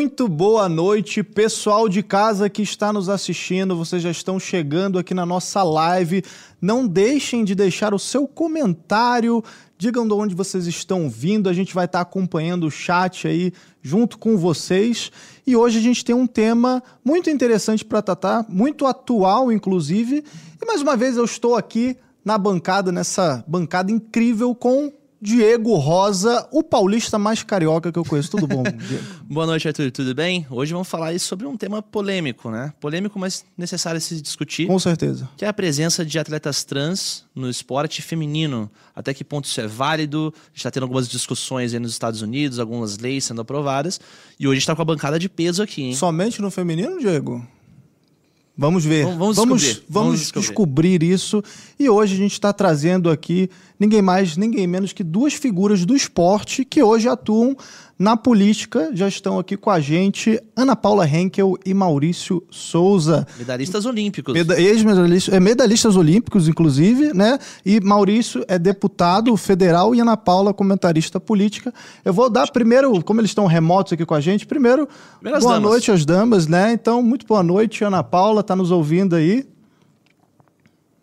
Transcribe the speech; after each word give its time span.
Muito 0.00 0.26
boa 0.26 0.66
noite, 0.66 1.22
pessoal 1.22 1.86
de 1.86 2.02
casa 2.02 2.48
que 2.48 2.62
está 2.62 2.90
nos 2.90 3.10
assistindo. 3.10 3.76
Vocês 3.76 4.00
já 4.02 4.10
estão 4.10 4.40
chegando 4.40 4.98
aqui 4.98 5.12
na 5.12 5.26
nossa 5.26 5.62
live. 5.62 6.24
Não 6.58 6.86
deixem 6.86 7.44
de 7.44 7.54
deixar 7.54 7.92
o 7.92 7.98
seu 7.98 8.26
comentário. 8.26 9.44
Digam 9.76 10.08
de 10.08 10.14
onde 10.14 10.34
vocês 10.34 10.66
estão 10.66 11.10
vindo. 11.10 11.50
A 11.50 11.52
gente 11.52 11.74
vai 11.74 11.84
estar 11.84 12.00
acompanhando 12.00 12.66
o 12.66 12.70
chat 12.70 13.28
aí 13.28 13.52
junto 13.82 14.16
com 14.16 14.38
vocês. 14.38 15.12
E 15.46 15.54
hoje 15.54 15.76
a 15.76 15.82
gente 15.82 16.02
tem 16.02 16.14
um 16.14 16.26
tema 16.26 16.82
muito 17.04 17.28
interessante 17.28 17.84
para 17.84 18.00
tratar, 18.00 18.46
muito 18.48 18.86
atual, 18.86 19.52
inclusive. 19.52 20.24
E 20.62 20.64
mais 20.64 20.80
uma 20.80 20.96
vez 20.96 21.18
eu 21.18 21.26
estou 21.26 21.54
aqui 21.54 21.94
na 22.24 22.38
bancada, 22.38 22.90
nessa 22.90 23.44
bancada 23.46 23.92
incrível 23.92 24.54
com 24.54 24.90
Diego 25.22 25.74
Rosa, 25.76 26.48
o 26.50 26.62
paulista 26.62 27.18
mais 27.18 27.42
carioca 27.42 27.92
que 27.92 27.98
eu 27.98 28.04
conheço. 28.04 28.30
Tudo 28.30 28.46
bom, 28.46 28.62
Diego? 28.64 29.04
Boa 29.28 29.44
noite, 29.44 29.68
Arthur. 29.68 29.90
Tudo 29.90 30.14
bem? 30.14 30.46
Hoje 30.48 30.72
vamos 30.72 30.88
falar 30.88 31.18
sobre 31.20 31.46
um 31.46 31.58
tema 31.58 31.82
polêmico, 31.82 32.50
né? 32.50 32.72
Polêmico, 32.80 33.18
mas 33.18 33.44
necessário 33.56 34.00
se 34.00 34.18
discutir. 34.18 34.66
Com 34.66 34.78
certeza. 34.78 35.28
Que 35.36 35.44
é 35.44 35.48
a 35.48 35.52
presença 35.52 36.06
de 36.06 36.18
atletas 36.18 36.64
trans 36.64 37.26
no 37.34 37.50
esporte 37.50 38.00
feminino. 38.00 38.70
Até 38.96 39.12
que 39.12 39.22
ponto 39.22 39.44
isso 39.44 39.60
é 39.60 39.66
válido? 39.66 40.32
A 40.34 40.46
gente 40.48 40.56
está 40.56 40.70
tendo 40.70 40.84
algumas 40.84 41.06
discussões 41.06 41.74
aí 41.74 41.80
nos 41.80 41.92
Estados 41.92 42.22
Unidos, 42.22 42.58
algumas 42.58 42.96
leis 42.96 43.24
sendo 43.24 43.42
aprovadas. 43.42 44.00
E 44.38 44.48
hoje 44.48 44.60
está 44.60 44.74
com 44.74 44.80
a 44.80 44.86
bancada 44.86 45.18
de 45.18 45.28
peso 45.28 45.62
aqui, 45.62 45.82
hein? 45.82 45.94
Somente 45.94 46.40
no 46.40 46.50
feminino, 46.50 46.98
Diego? 46.98 47.46
Vamos 48.56 48.84
ver. 48.84 49.04
Vamos, 49.04 49.18
vamos, 49.18 49.36
vamos, 49.36 49.62
descobrir. 49.62 49.86
vamos 49.88 50.20
descobrir. 50.20 50.48
descobrir 50.48 51.02
isso. 51.02 51.42
E 51.78 51.88
hoje 51.88 52.14
a 52.14 52.18
gente 52.18 52.32
está 52.32 52.52
trazendo 52.52 53.08
aqui 53.08 53.48
ninguém 53.80 54.02
mais, 54.02 54.36
ninguém 54.36 54.66
menos 54.66 54.92
que 54.92 55.02
duas 55.02 55.32
figuras 55.32 55.86
do 55.86 55.96
esporte 55.96 56.64
que 56.66 56.82
hoje 56.82 57.08
atuam 57.08 57.56
na 57.98 58.16
política. 58.16 58.90
Já 58.94 59.08
estão 59.08 59.38
aqui 59.38 59.56
com 59.56 59.70
a 59.70 59.80
gente 59.80 60.40
Ana 60.54 60.76
Paula 60.76 61.06
Henkel 61.08 61.58
e 61.66 61.74
Maurício 61.74 62.42
Souza. 62.50 63.26
Medalhistas 63.38 63.86
olímpicos. 63.86 64.34
Meda 64.34 64.60
ex-medalhistas, 64.60 65.34
é, 65.34 65.40
medalhistas 65.40 65.96
olímpicos, 65.96 66.48
inclusive, 66.48 67.12
né? 67.14 67.38
E 67.64 67.80
Maurício 67.80 68.44
é 68.48 68.58
deputado 68.58 69.34
federal 69.36 69.94
e 69.94 70.00
Ana 70.00 70.16
Paula 70.16 70.52
comentarista 70.52 71.18
política. 71.18 71.72
Eu 72.04 72.12
vou 72.12 72.28
dar 72.28 72.50
primeiro, 72.50 73.02
como 73.02 73.20
eles 73.20 73.30
estão 73.30 73.46
remotos 73.46 73.94
aqui 73.94 74.04
com 74.04 74.14
a 74.14 74.20
gente, 74.20 74.46
primeiro, 74.46 74.86
Primeiras 75.18 75.42
boa 75.42 75.54
damas. 75.54 75.70
noite 75.70 75.90
às 75.90 76.04
damas, 76.04 76.46
né? 76.46 76.72
Então, 76.72 77.02
muito 77.02 77.26
boa 77.26 77.42
noite, 77.42 77.82
Ana 77.82 78.02
Paula, 78.02 78.42
tá 78.42 78.54
nos 78.54 78.70
ouvindo 78.70 79.16
aí. 79.16 79.44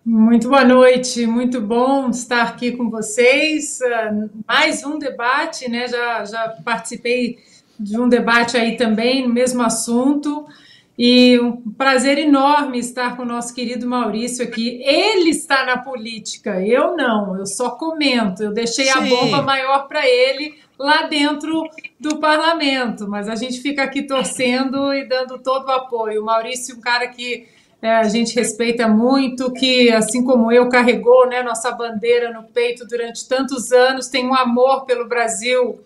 Muito 0.09 0.47
boa 0.47 0.63
noite, 0.63 1.27
muito 1.27 1.59
bom 1.59 2.09
estar 2.09 2.44
aqui 2.44 2.72
com 2.72 2.89
vocês. 2.89 3.81
Uh, 3.81 4.30
Mais 4.47 4.81
um 4.86 4.97
debate, 4.97 5.69
né? 5.69 5.86
Já, 5.86 6.23
já 6.23 6.47
participei 6.64 7.39
de 7.77 7.99
um 7.99 8.08
debate 8.08 8.55
aí 8.55 8.77
também, 8.77 9.27
no 9.27 9.33
mesmo 9.33 9.61
assunto. 9.61 10.47
E 10.97 11.38
um 11.41 11.58
prazer 11.73 12.17
enorme 12.17 12.80
estar 12.80 13.17
com 13.17 13.23
o 13.23 13.25
nosso 13.25 13.53
querido 13.53 13.86
Maurício 13.86 14.45
aqui. 14.45 14.81
Ele 14.81 15.30
está 15.30 15.66
na 15.66 15.77
política, 15.77 16.66
eu 16.66 16.95
não, 16.95 17.38
eu 17.38 17.45
só 17.45 17.71
comento. 17.71 18.42
Eu 18.42 18.53
deixei 18.53 18.88
a 18.88 19.02
Sim. 19.02 19.09
bomba 19.09 19.42
maior 19.42 19.89
para 19.89 20.08
ele 20.08 20.55
lá 20.80 21.02
dentro 21.02 21.69
do 21.99 22.17
parlamento, 22.17 23.09
mas 23.09 23.27
a 23.27 23.36
gente 23.36 23.59
fica 23.59 23.83
aqui 23.83 24.03
torcendo 24.03 24.94
e 24.94 25.05
dando 25.05 25.38
todo 25.38 25.67
o 25.67 25.71
apoio. 25.71 26.21
O 26.21 26.25
Maurício, 26.25 26.77
um 26.77 26.80
cara 26.80 27.09
que 27.09 27.56
é, 27.81 27.92
a 27.95 28.03
gente 28.09 28.36
respeita 28.36 28.88
muito, 28.88 29.52
que 29.53 29.92
assim 29.92 30.23
como 30.23 30.52
eu 30.52 30.67
carregou 30.70 31.28
né, 31.28 31.44
nossa 31.44 31.72
bandeira 31.72 32.31
no 32.33 32.44
peito 32.44 32.86
durante 32.88 33.28
tantos 33.28 33.72
anos, 33.72 34.08
tem 34.08 34.25
um 34.28 34.33
amor 34.33 34.86
pelo 34.86 35.08
Brasil 35.08 35.80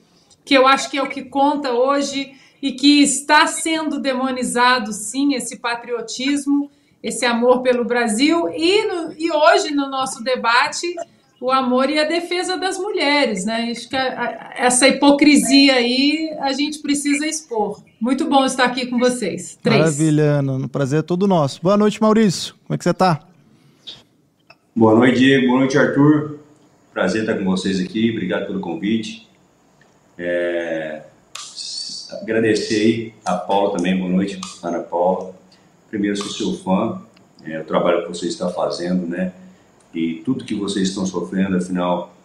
que 0.45 0.53
eu 0.53 0.65
acho 0.65 0.89
que 0.89 0.97
é 0.97 1.03
o 1.03 1.09
que 1.09 1.23
conta 1.23 1.71
hoje 1.71 2.33
e 2.61 2.71
que 2.71 3.01
está 3.03 3.45
sendo 3.47 3.99
demonizado, 3.99 4.93
sim, 4.93 5.33
esse 5.35 5.57
patriotismo, 5.57 6.71
esse 7.03 7.25
amor 7.25 7.61
pelo 7.61 7.83
Brasil 7.85 8.47
e, 8.49 8.85
no- 8.87 9.13
e 9.17 9.31
hoje 9.31 9.71
no 9.71 9.89
nosso 9.89 10.23
debate 10.23 10.95
o 11.41 11.51
amor 11.51 11.89
e 11.89 11.97
a 11.97 12.03
defesa 12.05 12.55
das 12.55 12.77
mulheres, 12.77 13.43
né? 13.45 13.69
Acho 13.71 13.89
que 13.89 13.95
a- 13.95 14.21
a- 14.21 14.53
essa 14.63 14.87
hipocrisia 14.87 15.73
aí 15.73 16.29
a 16.39 16.53
gente 16.53 16.79
precisa 16.79 17.25
expor. 17.25 17.81
Muito 17.99 18.25
bom 18.29 18.45
estar 18.45 18.65
aqui 18.65 18.85
com 18.85 18.99
vocês. 18.99 19.57
Três. 19.61 19.79
Maravilha, 19.79 20.23
Ana. 20.23 20.53
Um 20.53 20.67
prazer 20.67 20.99
é 20.99 21.01
todo 21.01 21.27
nosso. 21.27 21.59
Boa 21.61 21.75
noite, 21.75 21.99
Maurício. 21.99 22.53
Como 22.65 22.75
é 22.75 22.77
que 22.77 22.83
você 22.83 22.93
tá? 22.93 23.21
Boa 24.75 24.95
noite, 24.95 25.17
Diego. 25.17 25.47
Boa 25.47 25.59
noite, 25.61 25.77
Arthur. 25.77 26.39
Prazer 26.93 27.21
estar 27.21 27.35
com 27.37 27.43
vocês 27.45 27.79
aqui. 27.79 28.11
Obrigado 28.11 28.45
pelo 28.45 28.59
convite. 28.59 29.27
É, 30.17 31.01
Agradecer 32.21 32.75
aí 32.75 33.13
a 33.25 33.35
Paula 33.35 33.75
também. 33.77 33.97
Boa 33.97 34.09
noite, 34.09 34.39
Ana 34.61 34.79
Paula. 34.79 35.33
Primeiro, 35.89 36.17
sou 36.17 36.29
seu 36.29 36.53
fã. 36.61 37.01
É, 37.45 37.59
o 37.59 37.63
trabalho 37.63 38.03
que 38.03 38.09
você 38.09 38.27
está 38.27 38.49
fazendo, 38.49 39.07
né? 39.07 39.31
E 39.93 40.21
tudo 40.25 40.45
que 40.45 40.55
vocês 40.55 40.89
estão 40.89 41.05
sofrendo, 41.05 41.57
afinal, 41.57 42.15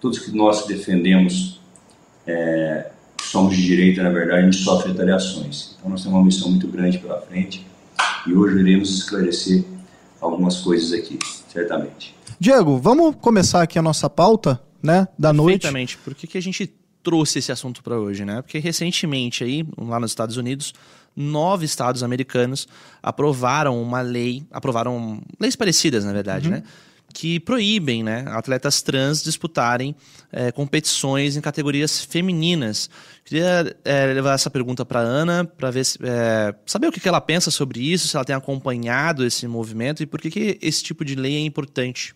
todos 0.00 0.18
que 0.18 0.30
nós 0.30 0.66
defendemos 0.66 1.60
é, 2.26 2.90
somos 3.22 3.56
de 3.56 3.62
direita, 3.62 4.02
na 4.02 4.10
verdade, 4.10 4.40
a 4.40 4.44
gente 4.44 4.56
sofre 4.62 4.92
retaliações. 4.92 5.76
Então, 5.78 5.90
nós 5.90 6.02
temos 6.02 6.18
uma 6.18 6.24
missão 6.24 6.50
muito 6.50 6.66
grande 6.68 6.98
pela 6.98 7.20
frente 7.20 7.66
e 8.26 8.32
hoje 8.32 8.58
iremos 8.58 8.90
esclarecer 8.90 9.64
algumas 10.20 10.58
coisas 10.58 10.92
aqui, 10.92 11.18
certamente. 11.48 12.14
Diego, 12.38 12.78
vamos 12.78 13.16
começar 13.20 13.62
aqui 13.62 13.78
a 13.78 13.82
nossa 13.82 14.08
pauta, 14.08 14.60
né, 14.82 15.06
da 15.18 15.32
noite. 15.32 15.62
Perfeitamente. 15.62 15.98
Por 15.98 16.14
que, 16.14 16.26
que 16.26 16.38
a 16.38 16.42
gente 16.42 16.72
trouxe 17.02 17.40
esse 17.40 17.50
assunto 17.50 17.82
para 17.82 17.98
hoje, 17.98 18.24
né? 18.24 18.42
Porque 18.42 18.58
recentemente 18.58 19.42
aí, 19.42 19.66
lá 19.76 19.98
nos 19.98 20.12
Estados 20.12 20.36
Unidos, 20.36 20.72
nove 21.16 21.64
estados 21.64 22.02
americanos 22.02 22.66
aprovaram 23.02 23.80
uma 23.82 24.00
lei, 24.00 24.44
aprovaram 24.50 25.20
leis 25.38 25.56
parecidas, 25.56 26.04
na 26.04 26.12
verdade, 26.12 26.48
né? 26.48 26.62
Que 27.12 27.38
proíbem, 27.38 28.02
né, 28.02 28.24
atletas 28.28 28.82
trans 28.82 29.22
disputarem 29.22 29.94
eh, 30.32 30.50
competições 30.50 31.36
em 31.36 31.40
categorias 31.40 32.04
femininas. 32.04 32.88
Queria 33.24 33.76
eh, 33.84 34.06
levar 34.14 34.34
essa 34.34 34.50
pergunta 34.50 34.84
para 34.84 35.00
Ana 35.00 35.44
para 35.44 35.70
ver 35.70 35.86
eh, 36.02 36.54
saber 36.66 36.88
o 36.88 36.92
que, 36.92 37.00
que 37.00 37.08
ela 37.08 37.20
pensa 37.20 37.50
sobre 37.50 37.80
isso, 37.80 38.08
se 38.08 38.16
ela 38.16 38.24
tem 38.24 38.34
acompanhado 38.34 39.24
esse 39.24 39.46
movimento 39.46 40.02
e 40.02 40.06
por 40.06 40.20
que, 40.20 40.30
que 40.30 40.58
esse 40.62 40.82
tipo 40.82 41.04
de 41.04 41.14
lei 41.14 41.36
é 41.36 41.40
importante. 41.40 42.14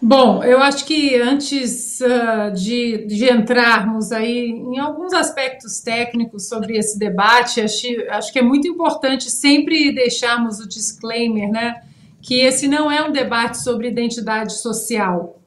Bom, 0.00 0.44
eu 0.44 0.58
acho 0.62 0.84
que 0.84 1.16
antes 1.16 2.00
ah, 2.02 2.50
de, 2.50 3.06
de 3.06 3.28
entrarmos 3.32 4.12
aí 4.12 4.50
em 4.50 4.78
alguns 4.78 5.12
aspectos 5.14 5.80
técnicos 5.80 6.48
sobre 6.48 6.76
esse 6.76 6.98
debate, 6.98 7.60
acho, 7.60 7.86
acho 8.10 8.32
que 8.32 8.38
é 8.38 8.42
muito 8.42 8.68
importante 8.68 9.30
sempre 9.30 9.92
deixarmos 9.92 10.60
o 10.60 10.68
disclaimer, 10.68 11.50
né? 11.50 11.82
Que 12.26 12.40
esse 12.40 12.66
não 12.66 12.90
é 12.90 13.02
um 13.06 13.12
debate 13.12 13.62
sobre 13.62 13.88
identidade 13.88 14.58
social. 14.58 15.38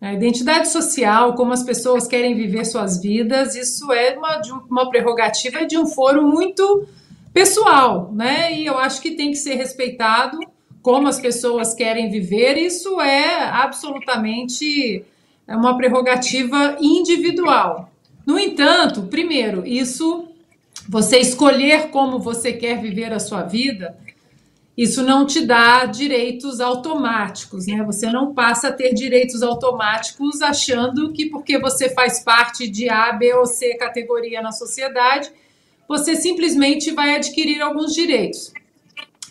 A 0.00 0.14
identidade 0.14 0.68
social, 0.68 1.34
como 1.34 1.52
as 1.52 1.62
pessoas 1.62 2.08
querem 2.08 2.34
viver 2.34 2.64
suas 2.64 3.00
vidas, 3.00 3.54
isso 3.54 3.92
é 3.92 4.16
uma, 4.16 4.38
um- 4.38 4.66
uma 4.70 4.88
prerrogativa 4.90 5.66
de 5.66 5.76
um 5.78 5.86
foro 5.86 6.26
muito 6.26 6.86
pessoal, 7.32 8.10
né? 8.12 8.52
E 8.52 8.66
eu 8.66 8.78
acho 8.78 9.00
que 9.00 9.12
tem 9.12 9.30
que 9.30 9.36
ser 9.36 9.54
respeitado 9.54 10.38
como 10.82 11.06
as 11.06 11.20
pessoas 11.20 11.74
querem 11.74 12.10
viver, 12.10 12.56
isso 12.56 13.00
é 13.00 13.44
absolutamente 13.44 15.04
uma 15.46 15.76
prerrogativa 15.76 16.76
individual. 16.80 17.90
No 18.26 18.38
entanto, 18.38 19.02
primeiro, 19.02 19.64
isso 19.66 20.26
você 20.88 21.18
escolher 21.18 21.88
como 21.90 22.18
você 22.18 22.52
quer 22.52 22.80
viver 22.80 23.12
a 23.12 23.20
sua 23.20 23.42
vida, 23.42 23.96
isso 24.76 25.02
não 25.02 25.26
te 25.26 25.44
dá 25.44 25.84
direitos 25.84 26.60
automáticos, 26.60 27.66
né? 27.66 27.82
Você 27.84 28.10
não 28.10 28.32
passa 28.32 28.68
a 28.68 28.72
ter 28.72 28.94
direitos 28.94 29.42
automáticos 29.42 30.40
achando 30.40 31.12
que 31.12 31.26
porque 31.26 31.58
você 31.58 31.90
faz 31.90 32.20
parte 32.20 32.66
de 32.66 32.88
A, 32.88 33.12
B 33.12 33.34
ou 33.34 33.46
C 33.46 33.74
categoria 33.74 34.40
na 34.40 34.50
sociedade, 34.50 35.30
você 35.86 36.16
simplesmente 36.16 36.90
vai 36.90 37.16
adquirir 37.16 37.60
alguns 37.60 37.92
direitos. 37.92 38.52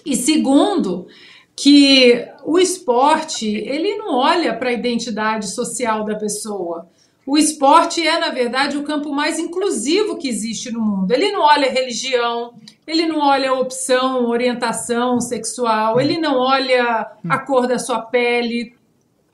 E 0.05 0.15
segundo, 0.15 1.07
que 1.55 2.27
o 2.43 2.59
esporte, 2.59 3.47
ele 3.47 3.95
não 3.95 4.15
olha 4.15 4.53
para 4.53 4.69
a 4.69 4.73
identidade 4.73 5.53
social 5.53 6.03
da 6.05 6.15
pessoa. 6.15 6.88
O 7.25 7.38
esporte 7.38 8.05
é, 8.05 8.19
na 8.19 8.29
verdade, 8.29 8.77
o 8.77 8.83
campo 8.83 9.11
mais 9.11 9.38
inclusivo 9.38 10.17
que 10.17 10.27
existe 10.27 10.71
no 10.71 10.81
mundo. 10.81 11.11
Ele 11.11 11.31
não 11.31 11.41
olha 11.41 11.71
religião, 11.71 12.53
ele 12.91 13.05
não 13.05 13.19
olha 13.19 13.53
opção, 13.53 14.25
orientação 14.27 15.21
sexual, 15.21 16.01
ele 16.01 16.17
não 16.17 16.38
olha 16.38 17.09
a 17.29 17.39
cor 17.39 17.65
da 17.65 17.79
sua 17.79 18.01
pele, 18.01 18.75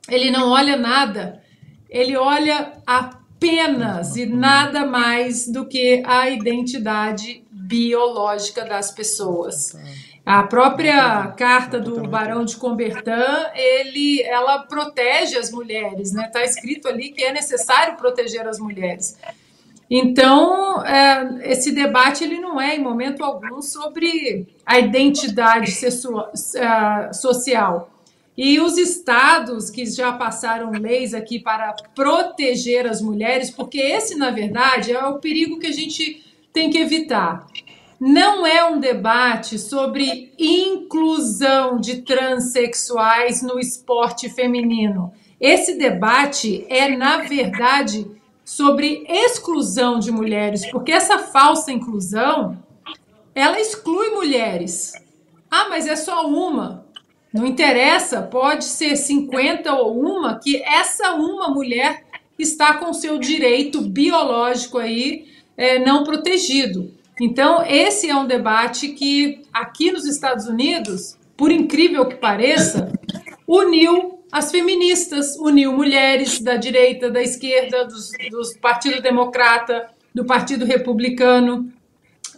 ele 0.07 0.29
não 0.29 0.51
olha 0.51 0.77
nada. 0.77 1.41
Ele 1.89 2.15
olha 2.15 2.73
apenas 2.85 4.15
e 4.15 4.27
nada 4.27 4.85
mais 4.85 5.47
do 5.47 5.65
que 5.65 6.03
a 6.05 6.29
identidade 6.29 7.43
biológica 7.49 8.63
das 8.63 8.91
pessoas. 8.91 9.75
A 10.23 10.43
própria 10.43 11.27
carta 11.29 11.79
do 11.79 12.07
Barão 12.07 12.45
de 12.45 12.57
Combertan, 12.57 13.47
ele, 13.55 14.21
ela 14.21 14.59
protege 14.59 15.35
as 15.35 15.49
mulheres, 15.49 16.11
né? 16.11 16.27
Está 16.27 16.43
escrito 16.43 16.87
ali 16.87 17.09
que 17.09 17.23
é 17.23 17.33
necessário 17.33 17.95
proteger 17.95 18.45
as 18.47 18.59
mulheres. 18.59 19.17
Então, 19.89 20.83
é, 20.85 21.51
esse 21.51 21.71
debate 21.71 22.23
ele 22.23 22.39
não 22.39 22.59
é, 22.59 22.75
em 22.75 22.81
momento 22.81 23.23
algum, 23.23 23.61
sobre 23.61 24.45
a 24.65 24.79
identidade 24.79 25.71
é, 26.55 27.13
social. 27.13 27.89
E 28.37 28.59
os 28.59 28.77
estados 28.77 29.69
que 29.71 29.85
já 29.85 30.11
passaram 30.11 30.71
leis 30.71 31.13
aqui 31.13 31.39
para 31.39 31.73
proteger 31.95 32.85
as 32.85 33.01
mulheres, 33.01 33.49
porque 33.49 33.79
esse, 33.79 34.15
na 34.15 34.29
verdade, 34.29 34.91
é 34.91 35.03
o 35.05 35.19
perigo 35.19 35.57
que 35.57 35.67
a 35.67 35.71
gente 35.71 36.23
tem 36.53 36.69
que 36.69 36.77
evitar. 36.77 37.47
Não 37.99 38.45
é 38.45 38.63
um 38.63 38.79
debate 38.79 39.57
sobre 39.57 40.31
inclusão 40.37 41.79
de 41.79 42.03
transexuais 42.03 43.41
no 43.41 43.59
esporte 43.59 44.29
feminino. 44.29 45.11
Esse 45.41 45.75
debate 45.75 46.63
é, 46.69 46.95
na 46.95 47.17
verdade, 47.17 48.05
sobre 48.47 49.03
exclusão 49.09 49.99
de 49.99 50.09
mulheres, 50.09 50.65
porque 50.71 50.89
essa 50.89 51.19
falsa 51.19 51.69
inclusão, 51.69 52.57
ela 53.35 53.59
exclui 53.59 54.11
mulheres. 54.11 54.93
Ah, 55.51 55.67
mas 55.69 55.85
é 55.85 55.97
só 55.97 56.25
uma. 56.25 56.85
Não 57.33 57.45
interessa, 57.45 58.21
pode 58.21 58.63
ser 58.63 58.95
50 58.95 59.73
ou 59.73 59.99
uma, 59.99 60.39
que 60.39 60.63
essa 60.63 61.13
uma 61.15 61.49
mulher 61.49 62.05
está 62.39 62.75
com 62.75 62.93
seu 62.93 63.19
direito 63.19 63.81
biológico 63.81 64.77
aí 64.77 65.27
é, 65.57 65.77
não 65.77 66.05
protegido. 66.05 66.93
Então, 67.19 67.65
esse 67.65 68.09
é 68.09 68.15
um 68.15 68.25
debate 68.25 68.89
que 68.89 69.41
aqui 69.51 69.91
nos 69.91 70.05
Estados 70.05 70.47
Unidos, 70.47 71.17
por 71.35 71.51
incrível 71.51 72.05
que 72.05 72.15
pareça, 72.15 72.93
uniu 73.45 74.16
as 74.31 74.51
feministas, 74.51 75.37
uniu 75.37 75.71
mulheres 75.71 76.39
da 76.39 76.55
direita, 76.55 77.09
da 77.09 77.21
esquerda, 77.21 77.85
dos, 77.85 78.11
dos 78.29 78.57
Partido 78.57 79.01
Democrata, 79.01 79.89
do 80.13 80.25
Partido 80.25 80.65
Republicano. 80.65 81.71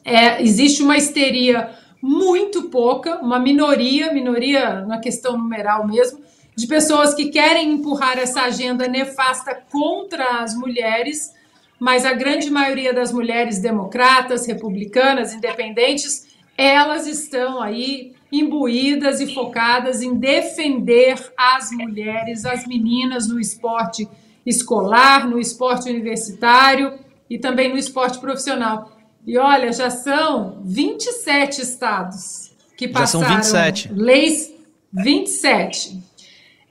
É, 0.06 0.42
existe 0.42 0.84
uma 0.84 0.98
histeria 0.98 1.72
muito 2.02 2.70
pouca, 2.70 3.20
uma 3.20 3.40
minoria, 3.40 4.14
minoria 4.14 4.82
na 4.82 5.00
questão 5.00 5.38
numeral 5.38 5.86
mesmo, 5.88 6.20
de 6.56 6.68
pessoas 6.68 7.14
que 7.14 7.30
querem 7.30 7.72
empurrar 7.72 8.18
essa 8.18 8.42
agenda 8.42 8.88
nefasta 8.88 9.56
contra 9.72 10.42
as 10.42 10.56
mulheres, 10.56 11.34
mas 11.80 12.06
a 12.06 12.14
grande 12.14 12.50
maioria 12.50 12.94
das 12.94 13.12
mulheres 13.12 13.60
democratas, 13.60 14.46
republicanas, 14.46 15.34
independentes, 15.34 16.28
elas 16.58 17.08
estão 17.08 17.62
aí 17.62 18.14
imbuídas 18.32 19.20
e 19.20 19.34
focadas 19.34 20.02
em 20.02 20.16
defender 20.16 21.32
as 21.38 21.72
mulheres, 21.72 22.46
as 22.46 22.66
meninas 22.68 23.28
no 23.28 23.40
esporte 23.40 24.08
escolar, 24.46 25.28
no 25.28 25.40
esporte 25.40 25.90
universitário 25.90 27.00
e 27.30 27.38
também 27.38 27.70
no 27.70 27.78
esporte 27.78 28.20
profissional. 28.20 28.92
E 29.26 29.38
olha, 29.38 29.72
já 29.72 29.90
são 29.90 30.62
27 30.64 31.62
estados 31.62 32.52
que 32.78 32.88
passaram 32.88 33.26
já 33.26 33.44
são 33.44 33.62
27. 33.62 33.94
leis 33.94 34.54
27 34.92 36.02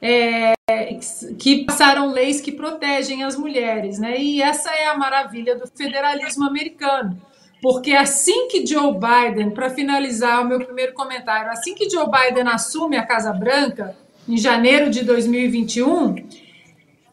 é, 0.01 0.55
que 1.39 1.65
passaram 1.65 2.11
leis 2.11 2.41
que 2.41 2.53
protegem 2.53 3.25
as 3.25 3.37
mulheres, 3.37 3.99
né? 3.99 4.19
E 4.19 4.41
essa 4.41 4.71
é 4.71 4.87
a 4.87 4.97
maravilha 4.97 5.57
do 5.57 5.67
federalismo 5.67 6.45
americano 6.45 7.21
porque 7.61 7.93
assim 7.93 8.49
que 8.49 8.67
Joe 8.67 8.95
Biden, 8.95 9.51
para 9.51 9.71
finalizar 9.71 10.43
o 10.43 10.45
meu 10.47 10.65
primeiro 10.65 10.93
comentário, 10.95 11.51
assim 11.51 11.75
que 11.75 11.91
Joe 11.91 12.07
Biden 12.07 12.49
assume 12.49 12.97
a 12.97 13.05
Casa 13.05 13.33
Branca, 13.33 13.97
em 14.29 14.37
janeiro 14.37 14.91
de 14.91 15.05
2021, 15.05 16.17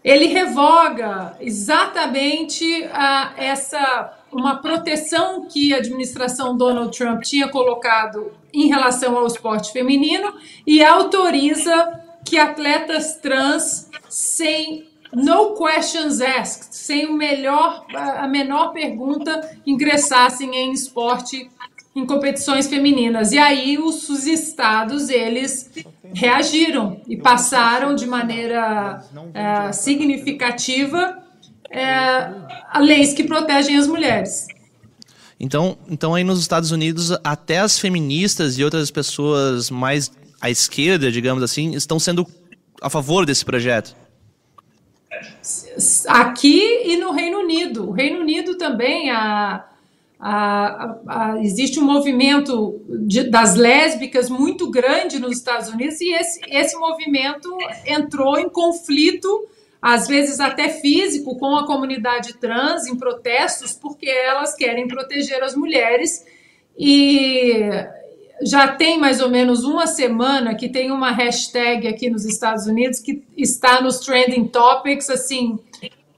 ele 0.04 0.28
revoga 0.28 1.36
exatamente 1.40 2.88
a, 2.92 3.34
essa 3.38 4.14
uma 4.32 4.58
proteção 4.58 5.48
que 5.48 5.74
a 5.74 5.78
administração 5.78 6.58
Donald 6.58 6.96
Trump 6.96 7.22
tinha 7.24 7.48
colocado 7.48 8.34
em 8.54 8.68
relação 8.68 9.18
ao 9.18 9.26
esporte 9.26 9.72
feminino 9.72 10.34
e 10.68 10.84
autoriza 10.84 12.02
que 12.24 12.38
atletas 12.38 13.16
trans 13.16 13.90
sem 14.10 14.90
no 15.16 15.56
questions 15.56 16.20
asked, 16.20 16.76
sem 16.76 17.06
o 17.08 17.14
melhor, 17.14 17.86
a 17.96 18.28
menor 18.28 18.74
pergunta, 18.74 19.58
ingressassem 19.66 20.54
em 20.54 20.74
esporte, 20.74 21.50
em 21.96 22.06
competições 22.06 22.68
femininas. 22.68 23.32
E 23.32 23.38
aí 23.38 23.78
os, 23.78 24.10
os 24.10 24.28
estados, 24.28 25.10
eles 25.10 25.72
reagiram 26.14 27.00
e 27.08 27.16
passaram 27.16 27.96
de 27.96 28.06
maneira 28.06 29.04
é, 29.34 29.72
significativa 29.72 31.18
é, 31.72 32.80
leis 32.80 33.14
que 33.14 33.24
protegem 33.24 33.78
as 33.78 33.88
mulheres. 33.88 34.48
Então, 35.40 35.78
então 35.90 36.14
aí 36.14 36.24
nos 36.24 36.40
Estados 36.40 36.72
Unidos, 36.72 37.12
até 37.24 37.60
as 37.60 37.80
feministas 37.80 38.58
e 38.58 38.64
outras 38.64 38.92
pessoas 38.92 39.70
mais 39.70 40.12
à 40.42 40.50
esquerda, 40.50 41.10
digamos 41.10 41.42
assim, 41.42 41.74
estão 41.74 42.00
sendo 42.00 42.28
a 42.82 42.90
favor 42.90 43.26
desse 43.26 43.46
projeto 43.46 43.96
aqui 46.08 46.82
e 46.86 46.98
no 46.98 47.12
Reino 47.12 47.40
Unido. 47.40 47.90
O 47.90 47.92
Reino 47.92 48.20
Unido 48.20 48.58
também 48.58 49.10
a, 49.12 49.66
a, 50.20 50.98
a, 51.08 51.38
existe 51.44 51.80
um 51.80 51.84
movimento 51.84 52.82
de, 52.90 53.24
das 53.24 53.56
lésbicas 53.56 54.30
muito 54.30 54.70
grande 54.72 55.20
nos 55.20 55.38
Estados 55.38 55.70
Unidos 55.70 56.00
e 56.02 56.14
esse, 56.14 56.40
esse 56.50 56.76
movimento 56.78 57.50
entrou 57.86 58.38
em 58.38 58.50
conflito, 58.50 59.48
às 59.82 60.08
vezes 60.08 60.40
até 60.40 60.70
físico, 60.70 61.38
com 61.38 61.56
a 61.56 61.66
comunidade 61.66 62.34
trans 62.38 62.88
em 62.88 62.96
protestos, 62.96 63.74
porque 63.74 64.10
elas 64.10 64.56
querem 64.56 64.88
proteger 64.88 65.44
as 65.44 65.56
mulheres 65.56 66.26
e 66.78 67.62
já 68.42 68.68
tem 68.68 69.00
mais 69.00 69.22
ou 69.22 69.30
menos 69.30 69.64
uma 69.64 69.88
semana 69.88 70.56
que 70.56 70.68
tem 70.68 70.92
uma 70.92 71.12
hashtag 71.12 71.88
aqui 71.88 72.10
nos 72.10 72.26
Estados 72.26 72.66
Unidos 72.68 73.00
que 73.00 73.24
está 73.38 73.82
nos 73.82 74.00
trending 74.00 74.48
topics 74.48 75.10
assim 75.10 75.60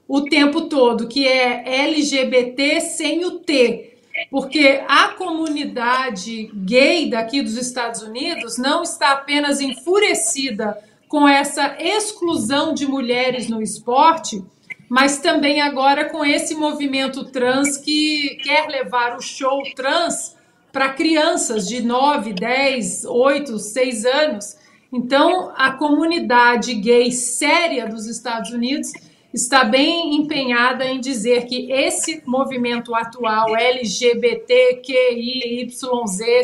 o 0.08 0.22
tempo 0.22 0.62
todo, 0.62 1.06
que 1.06 1.28
é 1.28 1.84
LGBT 1.84 2.80
sem 2.80 3.26
o 3.26 3.40
T. 3.40 3.98
Porque 4.30 4.80
a 4.88 5.08
comunidade 5.08 6.50
gay 6.54 7.08
daqui 7.08 7.42
dos 7.42 7.56
Estados 7.56 8.02
Unidos 8.02 8.56
não 8.56 8.82
está 8.82 9.12
apenas 9.12 9.60
enfurecida 9.60 10.76
com 11.06 11.28
essa 11.28 11.76
exclusão 11.78 12.74
de 12.74 12.86
mulheres 12.86 13.48
no 13.48 13.62
esporte, 13.62 14.42
mas 14.88 15.18
também 15.18 15.60
agora 15.60 16.06
com 16.06 16.24
esse 16.24 16.54
movimento 16.54 17.24
trans 17.26 17.76
que 17.76 18.38
quer 18.42 18.66
levar 18.68 19.16
o 19.16 19.20
show 19.20 19.62
trans 19.76 20.36
para 20.72 20.90
crianças 20.90 21.66
de 21.66 21.82
9, 21.82 22.32
10, 22.32 23.04
8, 23.04 23.58
6 23.58 24.04
anos. 24.04 24.56
Então, 24.92 25.52
a 25.56 25.72
comunidade 25.72 26.74
gay 26.74 27.10
séria 27.12 27.86
dos 27.86 28.06
Estados 28.06 28.50
Unidos 28.50 28.90
está 29.32 29.64
bem 29.64 30.16
empenhada 30.16 30.84
em 30.86 31.00
dizer 31.00 31.46
que 31.46 31.70
esse 31.70 32.22
movimento 32.26 32.94
atual 32.94 33.54
LGBTQIYZ, 33.56 34.16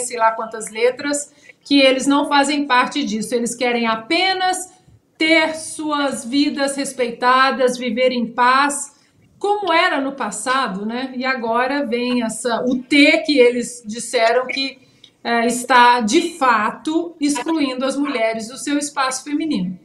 sei 0.07 0.19
lá 0.19 0.33
quantas 0.33 0.71
letras, 0.71 1.33
que 1.63 1.81
eles 1.81 2.07
não 2.07 2.29
fazem 2.29 2.67
parte 2.67 3.03
disso. 3.03 3.35
Eles 3.35 3.55
querem 3.55 3.87
apenas 3.87 4.73
ter 5.17 5.55
suas 5.55 6.25
vidas 6.25 6.77
respeitadas, 6.77 7.79
viver 7.79 8.13
em 8.13 8.27
paz 8.27 8.94
como 9.45 9.71
era 9.71 10.01
no 10.01 10.13
passado, 10.13 10.87
né? 10.87 11.13
E 11.15 11.23
agora 11.23 11.85
vem 11.85 12.23
essa 12.23 12.65
o 12.67 12.77
T 12.79 13.19
que 13.27 13.39
eles 13.39 13.83
disseram 13.85 14.47
que 14.47 14.79
é, 15.23 15.47
está 15.47 16.01
de 16.01 16.39
fato 16.39 17.15
excluindo 17.21 17.85
as 17.85 17.95
mulheres 17.95 18.49
do 18.49 18.57
seu 18.57 18.79
espaço 18.79 19.23
feminino. 19.23 19.79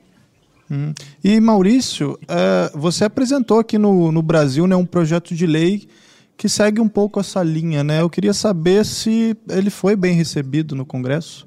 Hum. 0.71 0.93
E 1.21 1.41
Maurício, 1.41 2.17
é, 2.25 2.71
você 2.73 3.03
apresentou 3.03 3.59
aqui 3.59 3.77
no, 3.77 4.13
no 4.13 4.21
Brasil 4.21 4.65
né, 4.65 4.77
um 4.77 4.85
projeto 4.85 5.35
de 5.35 5.45
lei 5.45 5.89
que 6.37 6.47
segue 6.47 6.79
um 6.79 6.87
pouco 6.87 7.19
essa 7.19 7.43
linha, 7.43 7.83
né? 7.83 7.99
Eu 7.99 8.09
queria 8.09 8.33
saber 8.33 8.85
se 8.85 9.35
ele 9.49 9.69
foi 9.69 9.93
bem 9.93 10.13
recebido 10.13 10.73
no 10.73 10.85
Congresso. 10.85 11.45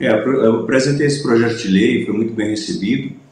É, 0.00 0.10
eu 0.10 0.62
apresentei 0.62 1.06
esse 1.06 1.22
projeto 1.22 1.58
de 1.58 1.68
lei, 1.68 2.04
foi 2.04 2.12
muito 2.16 2.34
bem 2.34 2.48
recebido. 2.48 3.24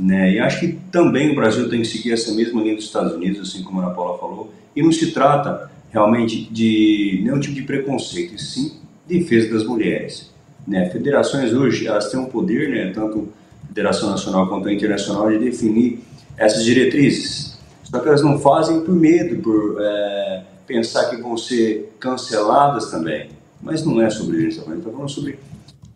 Né? 0.00 0.32
E 0.32 0.40
acho 0.40 0.60
que 0.60 0.78
também 0.90 1.30
o 1.30 1.34
Brasil 1.34 1.68
tem 1.68 1.82
que 1.82 1.86
seguir 1.86 2.12
essa 2.12 2.32
mesma 2.32 2.62
linha 2.62 2.74
dos 2.74 2.86
Estados 2.86 3.12
Unidos, 3.12 3.50
assim 3.50 3.62
como 3.62 3.80
a 3.80 3.84
Ana 3.84 3.94
Paula 3.94 4.18
falou, 4.18 4.50
e 4.74 4.82
não 4.82 4.90
se 4.90 5.12
trata 5.12 5.70
realmente 5.90 6.48
de 6.50 7.20
nenhum 7.22 7.38
tipo 7.38 7.54
de 7.54 7.62
preconceito, 7.64 8.34
e 8.34 8.38
sim 8.38 8.72
defesa 9.06 9.52
das 9.52 9.64
mulheres. 9.64 10.30
Né? 10.66 10.88
Federações 10.88 11.52
hoje, 11.52 11.86
elas 11.86 12.10
têm 12.10 12.18
um 12.18 12.24
poder, 12.24 12.70
né, 12.70 12.92
tanto 12.94 13.28
a 13.62 13.66
Federação 13.66 14.08
Nacional 14.08 14.48
quanto 14.48 14.68
a 14.68 14.72
Internacional, 14.72 15.30
de 15.30 15.38
definir 15.38 16.00
essas 16.38 16.64
diretrizes. 16.64 17.58
Só 17.84 17.98
que 17.98 18.08
elas 18.08 18.22
não 18.22 18.38
fazem 18.38 18.80
por 18.80 18.94
medo, 18.94 19.42
por 19.42 19.76
é, 19.82 20.44
pensar 20.66 21.10
que 21.10 21.16
vão 21.16 21.36
ser 21.36 21.92
canceladas 22.00 22.90
também. 22.90 23.28
Mas 23.60 23.84
não 23.84 24.00
é 24.00 24.08
sobre 24.08 24.44
isso, 24.46 24.62
a 24.62 24.64
gente 24.64 24.78
está 24.78 24.90
falando 24.90 25.10
sobre 25.10 25.38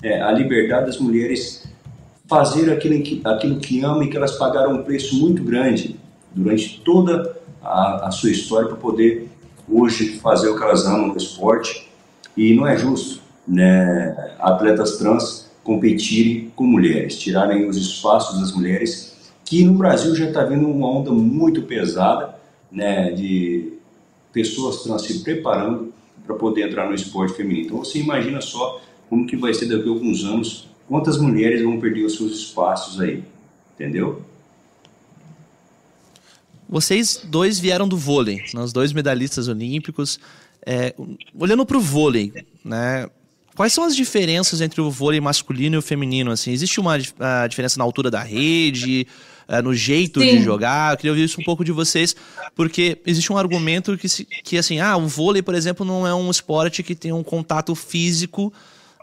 é, 0.02 0.20
a 0.20 0.30
liberdade 0.30 0.87
das 0.87 0.99
mulheres 0.99 1.64
fazer 2.34 2.72
aquilo 2.72 3.00
que, 3.00 3.20
aquilo 3.24 3.60
que 3.60 3.84
amam 3.84 4.02
e 4.02 4.10
que 4.10 4.16
elas 4.16 4.32
pagaram 4.32 4.74
um 4.74 4.82
preço 4.82 5.16
muito 5.20 5.42
grande 5.44 5.96
durante 6.34 6.80
toda 6.80 7.36
a, 7.62 8.08
a 8.08 8.10
sua 8.10 8.30
história 8.30 8.66
para 8.66 8.76
poder 8.76 9.28
hoje 9.70 10.18
fazer 10.18 10.48
o 10.48 10.56
que 10.56 10.62
elas 10.64 10.84
amam 10.84 11.08
no 11.08 11.16
esporte. 11.16 11.88
E 12.36 12.52
não 12.54 12.66
é 12.66 12.76
justo 12.76 13.20
né, 13.46 14.34
atletas 14.40 14.98
trans 14.98 15.48
competirem 15.62 16.50
com 16.56 16.64
mulheres, 16.64 17.16
tirarem 17.18 17.68
os 17.68 17.76
espaços 17.76 18.40
das 18.40 18.52
mulheres, 18.52 19.14
que 19.44 19.62
no 19.64 19.74
Brasil 19.74 20.14
já 20.16 20.26
está 20.26 20.44
vindo 20.44 20.68
uma 20.68 20.88
onda 20.88 21.12
muito 21.12 21.62
pesada 21.62 22.34
né, 22.70 23.12
de 23.12 23.74
pessoas 24.32 24.82
trans 24.82 25.02
se 25.02 25.22
preparando 25.22 25.94
para 26.26 26.34
poder 26.34 26.68
entrar 26.68 26.88
no 26.88 26.94
esporte 26.94 27.34
feminino. 27.34 27.66
Então 27.66 27.78
você 27.78 28.00
imagina 28.00 28.40
só 28.40 28.80
como 29.08 29.24
que 29.24 29.36
vai 29.36 29.54
ser 29.54 29.66
daqui 29.66 29.88
a 29.88 29.92
alguns 29.92 30.24
anos, 30.24 30.68
quantas 30.88 31.18
mulheres 31.18 31.62
vão 31.62 31.80
perder 31.80 32.04
os 32.04 32.16
seus 32.16 32.32
espaços 32.32 33.00
aí, 33.00 33.24
entendeu? 33.74 34.22
Vocês 36.68 37.20
dois 37.24 37.58
vieram 37.58 37.86
do 37.86 37.96
vôlei, 37.96 38.42
nós 38.52 38.72
dois 38.72 38.92
medalhistas 38.92 39.48
olímpicos. 39.48 40.18
É, 40.66 40.94
olhando 41.38 41.66
para 41.66 41.76
o 41.76 41.80
vôlei, 41.80 42.32
né? 42.64 43.06
Quais 43.54 43.72
são 43.72 43.84
as 43.84 43.94
diferenças 43.94 44.60
entre 44.60 44.80
o 44.80 44.90
vôlei 44.90 45.20
masculino 45.20 45.76
e 45.76 45.78
o 45.78 45.82
feminino? 45.82 46.32
Assim, 46.32 46.50
existe 46.50 46.80
uma 46.80 46.98
diferença 47.48 47.78
na 47.78 47.84
altura 47.84 48.10
da 48.10 48.20
rede, 48.20 49.06
uh, 49.48 49.62
no 49.62 49.72
jeito 49.72 50.20
Sim. 50.20 50.38
de 50.38 50.42
jogar? 50.42 50.92
Eu 50.92 50.96
queria 50.96 51.12
ouvir 51.12 51.24
isso 51.24 51.40
um 51.40 51.44
pouco 51.44 51.64
de 51.64 51.70
vocês, 51.70 52.16
porque 52.56 52.98
existe 53.06 53.32
um 53.32 53.36
argumento 53.36 53.96
que, 53.96 54.08
se, 54.08 54.24
que 54.24 54.58
assim, 54.58 54.80
ah, 54.80 54.96
o 54.96 55.06
vôlei, 55.06 55.40
por 55.40 55.54
exemplo, 55.54 55.86
não 55.86 56.04
é 56.04 56.12
um 56.12 56.28
esporte 56.30 56.82
que 56.82 56.96
tem 56.96 57.12
um 57.12 57.22
contato 57.22 57.74
físico 57.76 58.52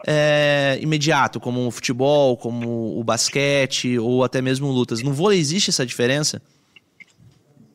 é, 0.06 0.78
imediato, 0.80 1.38
como 1.38 1.66
o 1.66 1.70
futebol, 1.70 2.36
como 2.36 2.98
o 2.98 3.04
basquete 3.04 3.98
ou 3.98 4.24
até 4.24 4.40
mesmo 4.40 4.70
lutas. 4.70 5.02
No 5.02 5.12
vôlei 5.12 5.38
existe 5.38 5.70
essa 5.70 5.86
diferença? 5.86 6.42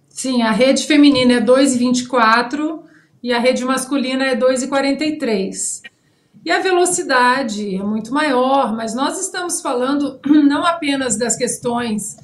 Sim, 0.10 0.42
a 0.42 0.52
rede 0.52 0.86
feminina 0.86 1.34
é 1.34 1.42
2,24 1.42 2.80
e 3.22 3.32
a 3.32 3.40
rede 3.40 3.64
masculina 3.64 4.26
é 4.26 4.36
2,43. 4.36 5.82
E 6.44 6.52
a 6.52 6.60
velocidade 6.60 7.76
é 7.76 7.84
muito 7.84 8.14
maior, 8.14 8.74
mas 8.74 8.96
nós 8.96 9.20
estamos 9.20 9.62
falando 9.62 10.20
não 10.26 10.66
apenas 10.66 11.18
das 11.18 11.36
questões 11.36 12.18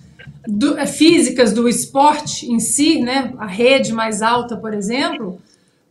do, 0.47 0.77
é, 0.77 0.85
físicas 0.85 1.53
do 1.53 1.67
esporte 1.67 2.51
em 2.51 2.59
si, 2.59 3.01
né? 3.01 3.33
A 3.37 3.45
rede 3.45 3.93
mais 3.93 4.21
alta, 4.21 4.57
por 4.57 4.73
exemplo, 4.73 5.41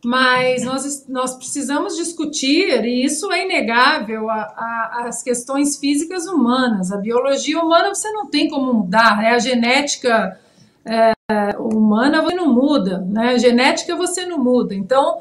mas 0.03 0.63
nós, 0.63 1.07
nós 1.07 1.35
precisamos 1.35 1.95
discutir, 1.95 2.83
e 2.83 3.05
isso 3.05 3.31
é 3.31 3.45
inegável, 3.45 4.29
a, 4.29 4.35
a, 4.35 5.05
as 5.07 5.23
questões 5.23 5.77
físicas 5.77 6.27
humanas. 6.27 6.91
A 6.91 6.97
biologia 6.97 7.59
humana 7.59 7.93
você 7.93 8.11
não 8.11 8.29
tem 8.29 8.49
como 8.49 8.73
mudar, 8.73 9.17
né? 9.17 9.29
A 9.29 9.39
genética 9.39 10.37
é, 10.85 11.13
humana 11.57 12.21
você 12.21 12.35
não 12.35 12.53
muda, 12.53 12.99
né? 12.99 13.29
A 13.29 13.37
genética 13.37 13.95
você 13.95 14.25
não 14.25 14.37
muda. 14.37 14.75
Então, 14.75 15.19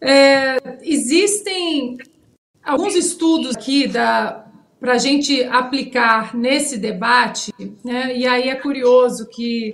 é, 0.00 0.56
existem 0.82 1.96
alguns 2.64 2.96
estudos 2.96 3.54
aqui 3.54 3.88
para 3.88 4.92
a 4.92 4.98
gente 4.98 5.44
aplicar 5.44 6.34
nesse 6.34 6.76
debate, 6.76 7.52
né? 7.84 8.16
e 8.16 8.26
aí 8.26 8.48
é 8.48 8.54
curioso 8.54 9.26
que 9.28 9.72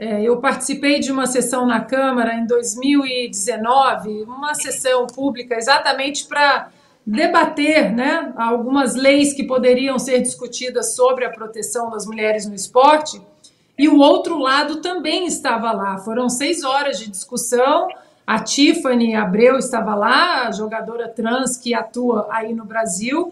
é, 0.00 0.22
eu 0.22 0.38
participei 0.38 0.98
de 0.98 1.12
uma 1.12 1.26
sessão 1.26 1.66
na 1.66 1.80
Câmara 1.80 2.34
em 2.34 2.46
2019, 2.46 4.22
uma 4.22 4.54
sessão 4.54 5.06
pública 5.06 5.54
exatamente 5.56 6.26
para 6.26 6.70
debater 7.06 7.92
né, 7.92 8.32
algumas 8.36 8.94
leis 8.94 9.32
que 9.32 9.44
poderiam 9.44 9.98
ser 9.98 10.20
discutidas 10.20 10.94
sobre 10.96 11.24
a 11.24 11.30
proteção 11.30 11.90
das 11.90 12.06
mulheres 12.06 12.46
no 12.46 12.54
esporte, 12.54 13.20
e 13.78 13.88
o 13.88 13.98
outro 13.98 14.38
lado 14.38 14.80
também 14.80 15.26
estava 15.26 15.72
lá. 15.72 15.98
Foram 15.98 16.28
seis 16.28 16.64
horas 16.64 16.98
de 16.98 17.10
discussão 17.10 17.88
a 18.30 18.38
Tiffany 18.38 19.16
Abreu 19.16 19.58
estava 19.58 19.92
lá, 19.96 20.52
jogadora 20.52 21.08
trans 21.08 21.56
que 21.56 21.74
atua 21.74 22.28
aí 22.30 22.54
no 22.54 22.64
Brasil. 22.64 23.28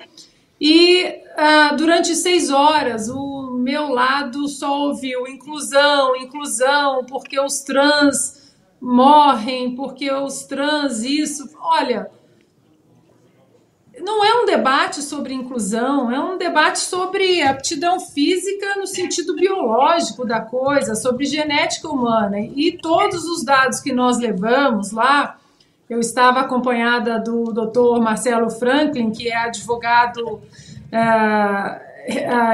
E 0.60 1.04
uh, 1.04 1.76
durante 1.76 2.16
seis 2.16 2.50
horas, 2.50 3.08
o 3.08 3.47
meu 3.58 3.88
lado 3.88 4.48
só 4.48 4.86
ouviu 4.86 5.26
inclusão, 5.26 6.16
inclusão, 6.16 7.04
porque 7.04 7.38
os 7.38 7.60
trans 7.60 8.54
morrem, 8.80 9.74
porque 9.74 10.10
os 10.10 10.44
trans 10.44 11.02
isso. 11.02 11.48
Olha, 11.60 12.10
não 14.00 14.24
é 14.24 14.42
um 14.42 14.46
debate 14.46 15.02
sobre 15.02 15.34
inclusão, 15.34 16.10
é 16.10 16.20
um 16.20 16.38
debate 16.38 16.78
sobre 16.78 17.42
aptidão 17.42 17.98
física 18.00 18.76
no 18.76 18.86
sentido 18.86 19.34
biológico 19.34 20.24
da 20.24 20.40
coisa, 20.40 20.94
sobre 20.94 21.26
genética 21.26 21.88
humana. 21.88 22.38
E 22.40 22.78
todos 22.80 23.24
os 23.24 23.44
dados 23.44 23.80
que 23.80 23.92
nós 23.92 24.18
levamos 24.18 24.92
lá, 24.92 25.38
eu 25.88 25.98
estava 26.00 26.40
acompanhada 26.40 27.18
do 27.18 27.44
Dr. 27.52 28.00
Marcelo 28.00 28.50
Franklin, 28.50 29.10
que 29.10 29.28
é 29.28 29.36
advogado 29.36 30.34
uh, 30.34 31.87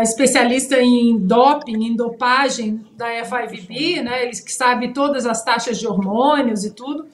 especialista 0.02 0.80
em 0.80 1.16
doping, 1.16 1.84
em 1.84 1.94
dopagem 1.94 2.84
da 2.96 3.06
FIVB, 3.24 4.02
né? 4.02 4.22
ele 4.22 4.32
que 4.32 4.52
sabe 4.52 4.92
todas 4.92 5.26
as 5.26 5.44
taxas 5.44 5.78
de 5.78 5.86
hormônios 5.86 6.64
e 6.64 6.72
tudo. 6.72 7.06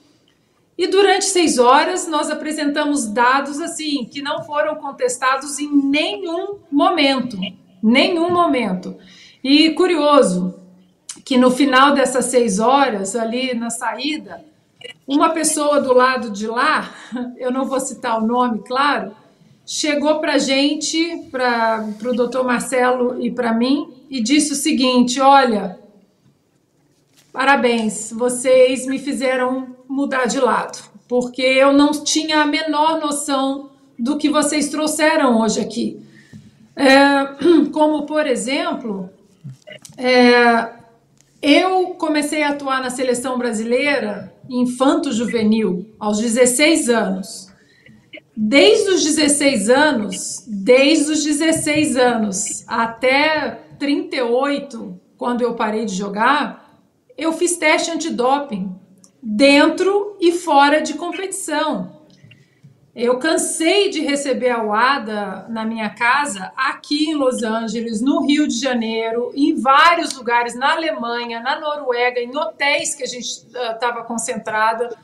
E 0.77 0.87
durante 0.87 1.27
seis 1.27 1.59
horas 1.59 2.09
nós 2.09 2.31
apresentamos 2.31 3.07
dados 3.07 3.61
assim 3.61 4.07
que 4.07 4.23
não 4.23 4.43
foram 4.43 4.77
contestados 4.77 5.59
em 5.59 5.71
nenhum 5.71 6.59
momento, 6.73 7.37
nenhum 7.83 8.31
momento. 8.31 8.97
E 9.45 9.71
curioso 9.71 10.59
que 11.25 11.37
no 11.37 11.51
final 11.51 11.93
dessas 11.93 12.27
seis 12.27 12.59
horas 12.59 13.15
ali 13.15 13.55
na 13.55 13.69
saída, 13.69 14.43
uma 15.07 15.31
pessoa 15.31 15.81
do 15.81 15.93
lado 15.93 16.31
de 16.31 16.47
lá, 16.47 16.91
eu 17.37 17.51
não 17.51 17.67
vou 17.67 17.81
citar 17.81 18.19
o 18.19 18.27
nome, 18.27 18.63
claro, 18.67 19.15
chegou 19.71 20.19
para 20.19 20.37
gente, 20.37 21.29
para 21.31 21.87
o 22.05 22.13
doutor 22.13 22.45
Marcelo 22.45 23.25
e 23.25 23.31
para 23.31 23.55
mim, 23.55 23.89
e 24.11 24.21
disse 24.21 24.53
o 24.53 24.57
seguinte: 24.57 25.21
olha, 25.21 25.79
parabéns, 27.33 28.11
vocês 28.11 28.85
me 28.85 28.99
fizeram 28.99 29.77
mudar 29.89 30.27
de 30.27 30.41
lado, 30.41 30.77
porque 31.07 31.43
eu 31.43 31.73
não 31.73 31.93
tinha 31.93 32.41
a 32.41 32.47
menor 32.47 32.99
noção 32.99 33.71
do 33.97 34.19
que 34.19 34.29
vocês 34.29 34.71
trouxeram 34.71 35.41
hoje 35.41 35.61
aqui. 35.61 36.03
É, 36.75 37.27
como, 37.71 38.07
por 38.07 38.27
exemplo, 38.27 39.09
é, 39.97 40.69
eu 41.41 41.91
comecei 41.91 42.43
a 42.43 42.51
atuar 42.51 42.83
na 42.83 42.91
seleção 42.91 43.39
brasileira 43.39 44.35
infanto-juvenil 44.49 45.87
aos 45.97 46.19
16 46.19 46.89
anos. 46.89 47.50
Desde 48.43 48.89
os 48.93 49.05
16 49.05 49.69
anos, 49.69 50.45
desde 50.49 51.13
os 51.13 51.23
16 51.23 51.95
anos 51.95 52.65
até 52.67 53.61
38, 53.79 54.99
quando 55.19 55.43
eu 55.43 55.55
parei 55.55 55.85
de 55.85 55.95
jogar, 55.95 56.81
eu 57.19 57.35
fiz 57.35 57.59
teste 57.59 57.91
antidoping 57.91 58.75
dentro 59.23 60.17
e 60.19 60.33
fora 60.33 60.81
de 60.81 60.95
competição. 60.95 62.01
Eu 62.97 63.19
cansei 63.19 63.91
de 63.91 64.01
receber 64.01 64.49
a 64.49 64.65
UADA 64.65 65.45
na 65.51 65.67
minha 65.67 65.91
casa, 65.91 66.51
aqui 66.57 67.11
em 67.11 67.15
Los 67.17 67.43
Angeles, 67.43 68.01
no 68.01 68.25
Rio 68.25 68.49
de 68.49 68.59
Janeiro, 68.59 69.33
em 69.35 69.55
vários 69.55 70.17
lugares, 70.17 70.55
na 70.55 70.73
Alemanha, 70.73 71.41
na 71.41 71.61
Noruega, 71.61 72.19
em 72.19 72.35
hotéis 72.35 72.95
que 72.95 73.03
a 73.03 73.07
gente 73.07 73.27
estava 73.27 74.01
uh, 74.01 74.05
concentrada, 74.05 74.97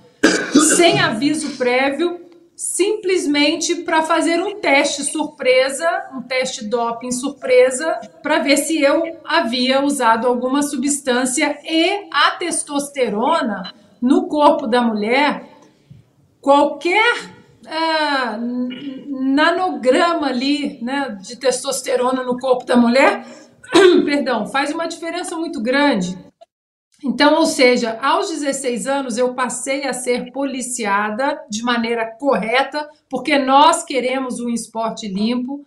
sem 0.75 0.99
aviso 1.01 1.59
prévio, 1.59 2.25
simplesmente 2.57 3.75
para 3.83 4.03
fazer 4.03 4.43
um 4.43 4.59
teste 4.59 5.03
surpresa, 5.03 6.09
um 6.15 6.23
teste 6.23 6.65
doping 6.65 7.13
surpresa, 7.13 8.01
para 8.23 8.39
ver 8.39 8.57
se 8.57 8.83
eu 8.83 9.21
havia 9.27 9.85
usado 9.85 10.27
alguma 10.27 10.63
substância 10.63 11.59
e 11.63 12.09
a 12.11 12.31
testosterona 12.33 13.75
no 14.01 14.27
corpo 14.27 14.67
da 14.67 14.81
mulher, 14.81 15.45
qualquer 16.41 17.37
é, 17.67 18.37
nanograma 19.09 20.29
ali 20.29 20.83
né, 20.83 21.15
de 21.21 21.37
testosterona 21.37 22.23
no 22.23 22.39
corpo 22.39 22.65
da 22.65 22.77
mulher, 22.77 23.27
perdão, 24.07 24.47
faz 24.47 24.73
uma 24.73 24.87
diferença 24.87 25.37
muito 25.37 25.61
grande. 25.61 26.17
Então, 27.07 27.37
ou 27.37 27.47
seja, 27.47 27.97
aos 28.03 28.31
16 28.31 28.89
anos 28.89 29.17
eu 29.17 29.33
passei 29.33 29.85
a 29.85 29.93
ser 29.93 30.33
policiada 30.33 31.41
de 31.49 31.63
maneira 31.63 32.05
correta, 32.05 32.91
porque 33.09 33.39
nós 33.39 33.85
queremos 33.85 34.41
um 34.41 34.49
esporte 34.49 35.07
limpo 35.07 35.65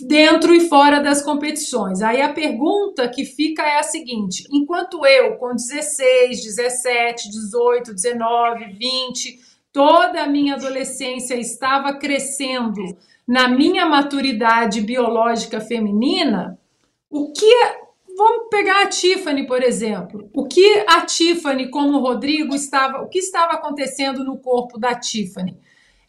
dentro 0.00 0.54
e 0.54 0.66
fora 0.66 1.00
das 1.02 1.20
competições. 1.20 2.00
Aí 2.00 2.22
a 2.22 2.32
pergunta 2.32 3.06
que 3.10 3.26
fica 3.26 3.62
é 3.62 3.78
a 3.78 3.82
seguinte: 3.82 4.48
enquanto 4.50 5.04
eu, 5.04 5.36
com 5.36 5.54
16, 5.54 6.42
17, 6.42 7.30
18, 7.30 7.92
19, 7.92 8.72
20, 8.72 9.40
toda 9.70 10.22
a 10.22 10.26
minha 10.26 10.54
adolescência 10.54 11.34
estava 11.34 11.92
crescendo 11.92 12.96
na 13.26 13.48
minha 13.48 13.84
maturidade 13.84 14.80
biológica 14.80 15.60
feminina, 15.60 16.58
o 17.10 17.34
que 17.34 17.52
vamos 18.18 18.48
pegar 18.50 18.82
a 18.82 18.88
Tiffany, 18.88 19.46
por 19.46 19.62
exemplo. 19.62 20.28
O 20.34 20.44
que 20.44 20.84
a 20.88 21.02
Tiffany, 21.02 21.70
como 21.70 21.98
o 21.98 22.00
Rodrigo, 22.00 22.52
estava. 22.52 23.00
O 23.00 23.08
que 23.08 23.20
estava 23.20 23.52
acontecendo 23.52 24.24
no 24.24 24.36
corpo 24.38 24.76
da 24.76 24.94
Tiffany? 24.96 25.56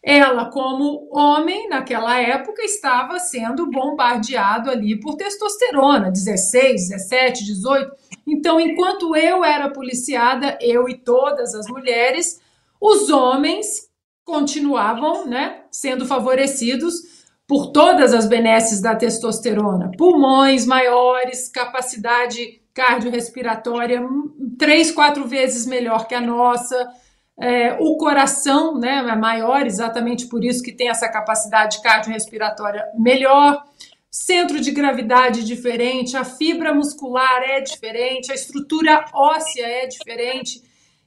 Ela, 0.02 0.46
como 0.46 1.08
homem, 1.12 1.68
naquela 1.68 2.18
época, 2.18 2.62
estava 2.62 3.18
sendo 3.20 3.70
bombardeado 3.70 4.70
ali 4.70 4.98
por 4.98 5.14
testosterona, 5.14 6.10
16, 6.10 6.88
17, 6.88 7.44
18. 7.44 7.92
Então, 8.26 8.58
enquanto 8.58 9.14
eu 9.14 9.44
era 9.44 9.70
policiada, 9.70 10.58
eu 10.60 10.88
e 10.88 10.96
todas 10.96 11.54
as 11.54 11.66
mulheres, 11.68 12.40
os 12.80 13.10
homens 13.10 13.88
continuavam 14.24 15.26
né, 15.26 15.64
sendo 15.70 16.06
favorecidos 16.06 17.19
por 17.50 17.72
todas 17.72 18.14
as 18.14 18.28
benesses 18.28 18.80
da 18.80 18.94
testosterona. 18.94 19.90
Pulmões 19.98 20.64
maiores, 20.64 21.48
capacidade 21.48 22.62
cardiorrespiratória 22.72 24.00
três, 24.56 24.92
quatro 24.92 25.26
vezes 25.26 25.66
melhor 25.66 26.06
que 26.06 26.14
a 26.14 26.20
nossa, 26.20 26.76
é, 27.40 27.72
o 27.80 27.96
coração 27.96 28.78
né, 28.78 28.98
é 28.98 29.16
maior, 29.16 29.66
exatamente 29.66 30.28
por 30.28 30.44
isso 30.44 30.62
que 30.62 30.70
tem 30.70 30.90
essa 30.90 31.08
capacidade 31.08 31.82
cardiorrespiratória 31.82 32.84
melhor, 32.96 33.64
centro 34.08 34.60
de 34.60 34.70
gravidade 34.70 35.42
diferente, 35.42 36.16
a 36.16 36.22
fibra 36.22 36.72
muscular 36.72 37.42
é 37.42 37.60
diferente, 37.60 38.30
a 38.30 38.34
estrutura 38.36 39.04
óssea 39.12 39.66
é 39.66 39.88
diferente, 39.88 40.62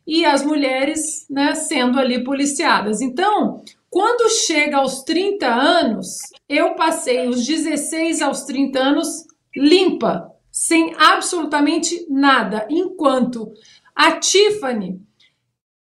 e 0.06 0.26
as 0.26 0.44
mulheres 0.44 1.26
né, 1.30 1.56
sendo 1.56 1.98
ali 1.98 2.22
policiadas. 2.22 3.00
Então, 3.00 3.64
quando 3.94 4.28
chega 4.28 4.78
aos 4.78 5.04
30 5.04 5.46
anos, 5.48 6.18
eu 6.50 6.74
passei 6.74 7.28
os 7.28 7.46
16 7.46 8.24
aos 8.24 8.42
30 8.42 8.80
anos 8.80 9.08
limpa, 9.56 10.32
sem 10.52 10.96
absolutamente 10.98 12.04
nada, 12.10 12.66
enquanto 12.72 13.54
a 13.96 14.14
Tiffany 14.14 15.00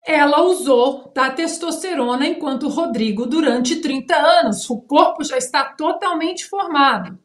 ela 0.06 0.40
usou 0.40 1.12
da 1.14 1.28
testosterona 1.28 2.26
enquanto 2.26 2.70
Rodrigo 2.70 3.26
durante 3.26 3.76
30 3.76 4.16
anos. 4.16 4.70
O 4.70 4.80
corpo 4.80 5.22
já 5.22 5.36
está 5.36 5.64
totalmente 5.64 6.46
formado. 6.46 7.18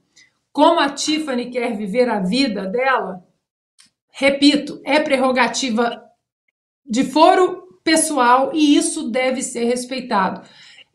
Como 0.52 0.82
a 0.82 0.90
Tiffany 0.90 1.50
quer 1.50 1.78
viver 1.78 2.10
a 2.10 2.20
vida 2.20 2.66
dela, 2.66 3.24
repito, 4.12 4.82
é 4.84 5.00
prerrogativa 5.00 6.04
de 6.86 7.06
foro 7.06 7.80
pessoal 7.86 8.52
e 8.54 8.76
isso 8.76 9.10
deve 9.10 9.42
ser 9.42 9.64
respeitado. 9.64 10.46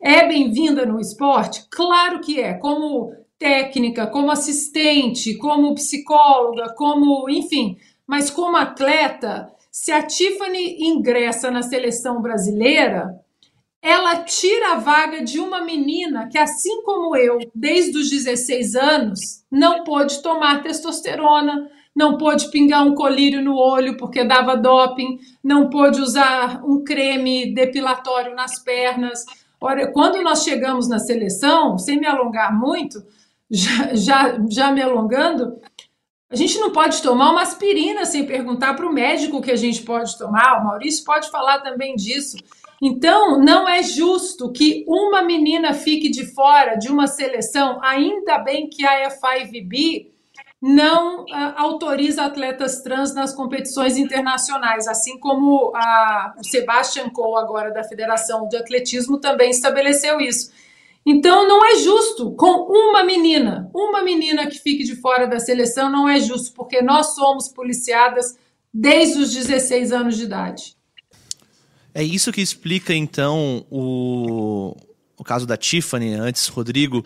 É 0.01 0.25
bem-vinda 0.25 0.85
no 0.85 0.97
esporte? 0.97 1.65
Claro 1.69 2.21
que 2.21 2.39
é. 2.39 2.53
Como 2.53 3.11
técnica, 3.37 4.07
como 4.07 4.31
assistente, 4.31 5.37
como 5.37 5.75
psicóloga, 5.75 6.73
como, 6.73 7.29
enfim, 7.29 7.77
mas 8.07 8.29
como 8.29 8.55
atleta, 8.55 9.51
se 9.69 9.91
a 9.91 10.01
Tiffany 10.01 10.77
ingressa 10.79 11.51
na 11.51 11.61
seleção 11.61 12.21
brasileira, 12.21 13.13
ela 13.81 14.23
tira 14.23 14.73
a 14.73 14.79
vaga 14.79 15.21
de 15.21 15.37
uma 15.37 15.61
menina 15.63 16.29
que, 16.29 16.37
assim 16.37 16.81
como 16.83 17.13
eu, 17.15 17.39
desde 17.53 17.97
os 17.97 18.09
16 18.09 18.75
anos, 18.75 19.43
não 19.51 19.83
pôde 19.83 20.21
tomar 20.21 20.63
testosterona, 20.63 21.69
não 21.95 22.17
pôde 22.17 22.49
pingar 22.49 22.85
um 22.85 22.95
colírio 22.95 23.41
no 23.41 23.57
olho 23.57 23.97
porque 23.97 24.23
dava 24.23 24.55
doping, 24.55 25.19
não 25.43 25.69
pôde 25.69 25.99
usar 25.99 26.63
um 26.63 26.83
creme 26.83 27.53
depilatório 27.53 28.33
nas 28.33 28.63
pernas. 28.63 29.25
Olha, 29.61 29.91
quando 29.91 30.21
nós 30.21 30.43
chegamos 30.43 30.87
na 30.87 30.99
seleção, 30.99 31.77
sem 31.77 31.99
me 31.99 32.07
alongar 32.07 32.57
muito, 32.57 33.03
já, 33.49 33.93
já, 33.93 34.39
já 34.49 34.71
me 34.71 34.81
alongando, 34.81 35.59
a 36.29 36.35
gente 36.35 36.59
não 36.59 36.71
pode 36.71 37.01
tomar 37.01 37.31
uma 37.31 37.41
aspirina 37.41 38.05
sem 38.05 38.25
perguntar 38.25 38.75
para 38.75 38.87
o 38.87 38.93
médico 38.93 39.41
que 39.41 39.51
a 39.51 39.55
gente 39.55 39.81
pode 39.81 40.17
tomar. 40.17 40.61
O 40.61 40.65
Maurício 40.65 41.03
pode 41.03 41.29
falar 41.29 41.59
também 41.59 41.95
disso. 41.95 42.37
Então, 42.81 43.39
não 43.39 43.67
é 43.67 43.83
justo 43.83 44.51
que 44.51 44.85
uma 44.87 45.21
menina 45.21 45.73
fique 45.73 46.09
de 46.09 46.25
fora 46.33 46.75
de 46.75 46.89
uma 46.89 47.07
seleção, 47.07 47.79
ainda 47.83 48.37
bem 48.37 48.69
que 48.69 48.85
a 48.85 49.09
FIVB 49.09 50.08
não 50.61 51.23
uh, 51.23 51.53
autoriza 51.55 52.23
atletas 52.25 52.81
trans 52.81 53.13
nas 53.13 53.33
competições 53.33 53.97
internacionais, 53.97 54.87
assim 54.87 55.17
como 55.17 55.71
a, 55.73 56.35
o 56.37 56.43
Sebastian 56.43 57.09
Coe, 57.09 57.41
agora 57.41 57.71
da 57.71 57.83
Federação 57.83 58.47
de 58.47 58.57
Atletismo, 58.57 59.19
também 59.19 59.51
estabeleceu 59.51 60.19
isso. 60.19 60.51
Então 61.05 61.47
não 61.47 61.65
é 61.65 61.75
justo 61.77 62.31
com 62.31 62.67
uma 62.69 63.03
menina, 63.03 63.69
uma 63.73 64.03
menina 64.03 64.47
que 64.47 64.59
fique 64.59 64.83
de 64.83 64.95
fora 64.97 65.25
da 65.25 65.39
seleção 65.39 65.89
não 65.89 66.09
é 66.09 66.19
justo, 66.19 66.53
porque 66.53 66.81
nós 66.81 67.15
somos 67.15 67.47
policiadas 67.47 68.37
desde 68.73 69.19
os 69.19 69.33
16 69.33 69.91
anos 69.93 70.17
de 70.17 70.23
idade. 70.23 70.75
É 71.93 72.03
isso 72.03 72.31
que 72.31 72.41
explica 72.41 72.93
então 72.93 73.65
o, 73.71 74.75
o 75.17 75.23
caso 75.23 75.47
da 75.47 75.57
Tiffany, 75.57 76.13
antes 76.13 76.47
Rodrigo. 76.47 77.03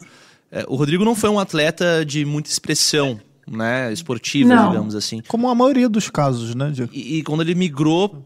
É, 0.51 0.65
o 0.67 0.75
Rodrigo 0.75 1.05
não 1.05 1.15
foi 1.15 1.29
um 1.29 1.39
atleta 1.39 2.03
de 2.05 2.25
muita 2.25 2.49
expressão, 2.49 3.19
né, 3.47 3.91
esportiva, 3.91 4.55
não. 4.55 4.69
digamos 4.69 4.95
assim. 4.95 5.21
Como 5.27 5.49
a 5.49 5.55
maioria 5.55 5.89
dos 5.89 6.09
casos, 6.09 6.55
né? 6.55 6.71
De... 6.71 6.89
E, 6.91 7.17
e, 7.19 7.23
quando 7.23 7.41
ele 7.41 7.55
migrou 7.55 8.25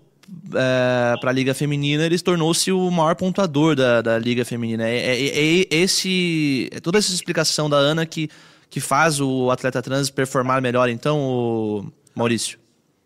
é, 0.54 1.16
para 1.20 1.30
a 1.30 1.34
Liga 1.34 1.54
Feminina, 1.54 2.06
ele 2.06 2.18
tornou-se 2.20 2.72
o 2.72 2.92
maior 2.92 3.16
pontuador 3.16 3.76
da, 3.76 4.02
da 4.02 4.18
Liga 4.18 4.46
Feminina. 4.46 4.88
É, 4.88 4.98
é, 4.98 5.26
é, 5.26 5.62
é 5.62 5.76
esse, 5.76 6.70
é 6.72 6.80
toda 6.80 6.98
essa 6.98 7.14
explicação 7.14 7.70
da 7.70 7.78
Ana 7.78 8.06
que, 8.06 8.30
que 8.70 8.80
faz 8.80 9.20
o 9.20 9.50
atleta 9.52 9.82
trans 9.82 10.10
performar 10.10 10.62
melhor, 10.62 10.90
então, 10.90 11.20
o 11.20 11.92
Maurício? 12.16 12.60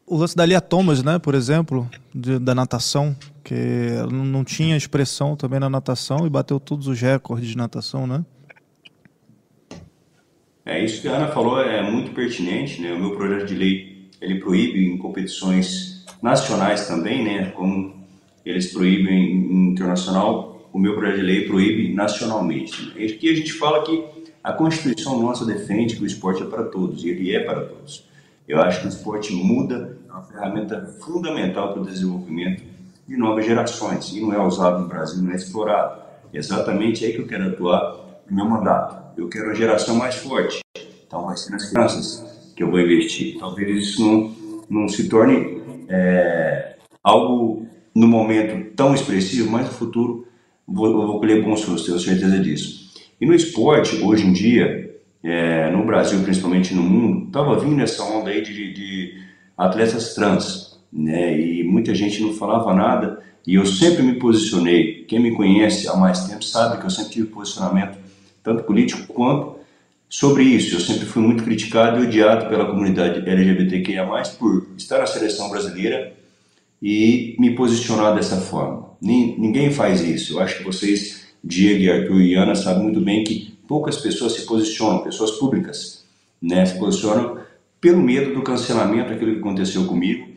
O 0.06 0.18
lance 0.18 0.36
da 0.36 0.46
Lia 0.46 0.60
Thomas, 0.60 1.02
né, 1.04 1.20
por 1.20 1.36
exemplo, 1.36 1.90
de, 2.14 2.38
da 2.38 2.54
natação, 2.54 3.16
que 3.44 3.56
ela 3.96 4.12
não 4.12 4.44
tinha 4.44 4.76
expressão 4.76 5.36
também 5.36 5.60
na 5.60 5.70
natação 5.70 6.28
e 6.28 6.30
bateu 6.30 6.60
todos 6.60 6.88
os 6.88 7.00
recordes 7.00 7.50
de 7.50 7.56
natação, 7.56 8.06
né? 8.06 8.26
É, 10.66 10.84
isso 10.84 11.02
que 11.02 11.08
a 11.08 11.14
Ana 11.14 11.28
falou 11.28 11.60
é 11.60 11.82
muito 11.82 12.12
pertinente, 12.12 12.82
né? 12.82 12.94
O 12.94 13.00
meu 13.00 13.16
projeto 13.16 13.48
de 13.48 13.56
lei, 13.56 14.10
ele 14.22 14.40
proíbe 14.40 14.86
em 14.86 14.98
competições 14.98 16.06
nacionais 16.22 16.88
também, 16.88 17.24
né, 17.24 17.52
como 17.56 17.96
eles 18.46 18.72
proíbem 18.72 19.72
internacional, 19.72 20.70
o 20.72 20.80
meu 20.80 20.94
projeto 20.96 21.18
de 21.18 21.24
lei 21.24 21.48
proíbe 21.48 21.94
nacionalmente. 21.94 22.94
E 22.96 23.06
aqui 23.06 23.30
a 23.30 23.36
gente 23.36 23.54
fala 23.54 23.84
que 23.84 24.04
a 24.44 24.54
Constituição 24.54 25.20
nossa 25.20 25.46
defende 25.46 25.96
que 25.96 26.04
o 26.04 26.06
esporte 26.06 26.44
é 26.44 26.46
para 26.46 26.64
todos, 26.64 27.04
e 27.04 27.10
ele 27.10 27.36
é 27.36 27.40
para 27.44 27.62
todos. 27.62 28.08
Eu 28.48 28.62
acho 28.62 28.82
que 28.82 28.88
o 28.88 28.90
esporte 28.90 29.34
muda, 29.34 29.98
é 30.08 30.12
uma 30.12 30.24
ferramenta 30.24 30.96
fundamental 31.00 31.74
para 31.74 31.82
o 31.82 31.86
desenvolvimento 31.86 32.64
de 33.08 33.18
novas 33.18 33.46
gerações, 33.46 34.12
e 34.14 34.22
não 34.22 34.34
é 34.34 34.40
usado 34.40 34.82
no 34.82 34.88
Brasil, 34.88 35.22
não 35.22 35.32
é 35.32 35.36
explorado. 35.36 36.02
Exatamente 36.34 37.04
aí 37.04 37.14
que 37.14 37.20
eu 37.20 37.28
quero 37.28 37.50
atuar 37.50 38.22
no 38.30 38.36
meu 38.36 38.46
mandato. 38.46 39.01
Eu 39.18 39.28
quero 39.30 39.46
uma 39.46 39.56
geração 39.56 39.96
mais 39.96 40.16
forte. 40.16 40.60
Então 41.06 41.26
vai 41.26 41.38
ser 41.38 41.52
nas 41.52 41.70
crianças 41.70 42.54
que 42.56 42.64
eu 42.64 42.72
vou 42.72 42.80
investir. 42.80 43.38
Talvez 43.40 43.84
isso 43.86 44.02
não, 44.02 44.36
não 44.70 44.88
se 44.88 45.10
torne 45.10 45.62
é, 45.90 46.76
algo 47.04 47.66
no 47.94 48.08
momento 48.08 48.74
tão 48.76 48.94
expressivo, 48.96 49.50
mas 49.50 49.66
no 49.66 49.72
futuro 49.74 50.28
vou, 50.68 50.88
eu 50.88 51.08
vou 51.08 51.20
colher 51.20 51.44
bons 51.44 51.62
frutos, 51.62 51.86
tenho 51.86 52.00
certeza 52.00 52.40
disso. 52.40 52.92
E 53.20 53.26
no 53.26 53.34
esporte, 53.34 53.98
hoje 54.02 54.26
em 54.26 54.34
dia, 54.34 55.00
é, 55.24 55.70
no 55.70 55.86
Brasil, 55.86 56.22
principalmente 56.24 56.74
no 56.74 56.82
mundo, 56.82 57.28
estava 57.28 57.60
vindo 57.60 57.82
essa 57.82 58.04
onda 58.04 58.30
aí 58.30 58.42
de, 58.42 58.74
de 58.74 59.22
atletas 59.58 60.16
trans, 60.16 60.80
né? 60.92 61.40
E 61.40 61.64
muita 61.64 61.94
gente 61.94 62.22
não 62.22 62.34
falava 62.34 62.74
nada, 62.74 63.22
e 63.46 63.56
eu 63.56 63.66
sempre 63.66 64.02
me 64.02 64.14
posicionei. 64.14 65.04
Quem 65.06 65.20
me 65.20 65.36
conhece 65.36 65.88
há 65.88 65.96
mais 65.96 66.26
tempo 66.26 66.44
sabe 66.44 66.80
que 66.80 66.86
eu 66.86 66.90
sempre 66.90 67.12
tive 67.12 67.28
posicionamento, 67.28 67.98
tanto 68.44 68.64
político 68.64 69.14
quanto 69.14 69.60
sobre 70.10 70.44
isso. 70.44 70.76
Eu 70.76 70.80
sempre 70.80 71.06
fui 71.06 71.22
muito 71.22 71.44
criticado 71.44 72.04
e 72.04 72.08
odiado 72.08 72.50
pela 72.50 72.66
comunidade 72.66 73.28
LGBTQIA+, 73.28 74.06
por 74.38 74.68
estar 74.78 75.00
na 75.00 75.08
seleção 75.08 75.50
brasileira 75.50 76.14
e 76.82 77.36
me 77.40 77.56
posicionar 77.56 78.14
dessa 78.14 78.38
forma. 78.38 78.92
Ninguém 79.02 79.72
faz 79.72 80.02
isso. 80.02 80.34
Eu 80.34 80.40
acho 80.42 80.58
que 80.58 80.64
vocês, 80.64 81.28
Diego, 81.44 81.92
Arthur 81.92 82.22
e 82.22 82.36
Ana, 82.36 82.56
sabem 82.56 82.84
muito 82.84 83.00
bem 83.00 83.24
que 83.24 83.54
poucas 83.68 83.98
pessoas 83.98 84.34
se 84.34 84.46
posicionam, 84.46 85.04
pessoas 85.04 85.32
públicas, 85.32 86.04
né, 86.42 86.66
se 86.66 86.78
posicionam 86.78 87.40
pelo 87.80 88.02
medo 88.02 88.34
do 88.34 88.44
cancelamento, 88.44 89.14
aquilo 89.14 89.34
que 89.34 89.40
aconteceu 89.40 89.86
comigo. 89.86 90.28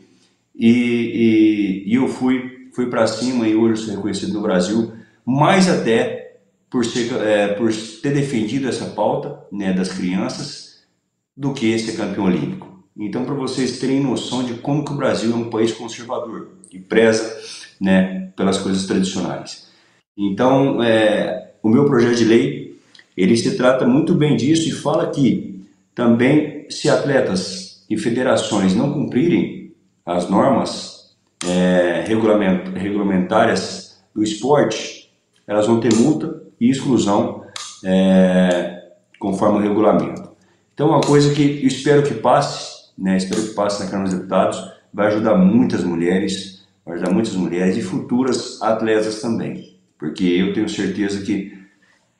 E, 0.55 1.83
e, 1.85 1.91
e 1.91 1.95
eu 1.95 2.07
fui, 2.07 2.69
fui 2.73 2.87
para 2.87 3.05
cima 3.05 3.47
e 3.47 3.55
hoje 3.55 3.81
sou 3.81 3.95
reconhecido 3.95 4.33
no 4.33 4.41
Brasil, 4.41 4.93
mais 5.25 5.69
até 5.69 6.24
por, 6.75 6.83
ser, 6.83 7.09
é, 7.21 7.47
por 7.53 7.71
ter 8.01 8.13
defendido 8.13 8.67
essa 8.67 8.87
pauta 8.87 9.39
né, 9.49 9.71
das 9.71 9.93
crianças 9.93 10.83
do 11.35 11.53
que 11.53 11.79
ser 11.79 11.95
campeão 11.95 12.25
olímpico. 12.25 12.83
Então, 12.97 13.23
para 13.23 13.33
vocês 13.33 13.79
terem 13.79 14.01
noção 14.01 14.43
de 14.43 14.55
como 14.55 14.83
que 14.83 14.91
o 14.91 14.97
Brasil 14.97 15.31
é 15.31 15.35
um 15.35 15.49
país 15.49 15.71
conservador 15.71 16.49
e 16.69 16.77
preza 16.77 17.33
né, 17.79 18.29
pelas 18.35 18.57
coisas 18.57 18.85
tradicionais. 18.85 19.69
Então, 20.17 20.83
é, 20.83 21.53
o 21.63 21.69
meu 21.69 21.85
projeto 21.85 22.17
de 22.17 22.25
lei 22.25 22.77
ele 23.15 23.37
se 23.37 23.55
trata 23.55 23.85
muito 23.85 24.13
bem 24.13 24.35
disso 24.35 24.67
e 24.67 24.73
fala 24.73 25.09
que 25.09 25.65
também 25.93 26.69
se 26.69 26.89
atletas 26.89 27.85
e 27.89 27.97
federações 27.97 28.75
não 28.75 28.91
cumprirem 28.91 29.73
as 30.05 30.29
normas 30.29 31.15
é, 31.47 32.03
do 34.13 34.21
esporte, 34.21 35.09
elas 35.47 35.67
vão 35.67 35.79
ter 35.79 35.93
multa 35.93 36.43
e 36.59 36.69
exclusão 36.69 37.43
é, 37.83 38.89
conforme 39.19 39.59
o 39.59 39.61
regulamento. 39.61 40.29
Então, 40.73 40.89
uma 40.89 41.01
coisa 41.01 41.33
que 41.33 41.61
eu 41.61 41.67
espero 41.67 42.03
que 42.03 42.13
passe, 42.15 42.91
né, 42.97 43.17
espero 43.17 43.41
que 43.41 43.53
passe 43.53 43.83
na 43.83 43.89
Câmara 43.89 44.09
dos 44.09 44.17
Deputados, 44.17 44.71
vai 44.93 45.07
ajudar 45.07 45.35
muitas 45.37 45.83
mulheres, 45.83 46.65
vai 46.85 46.95
ajudar 46.95 47.11
muitas 47.11 47.33
mulheres 47.33 47.77
e 47.77 47.81
futuras 47.81 48.61
atletas 48.61 49.21
também, 49.21 49.77
porque 49.97 50.23
eu 50.23 50.53
tenho 50.53 50.67
certeza 50.67 51.21
que 51.21 51.55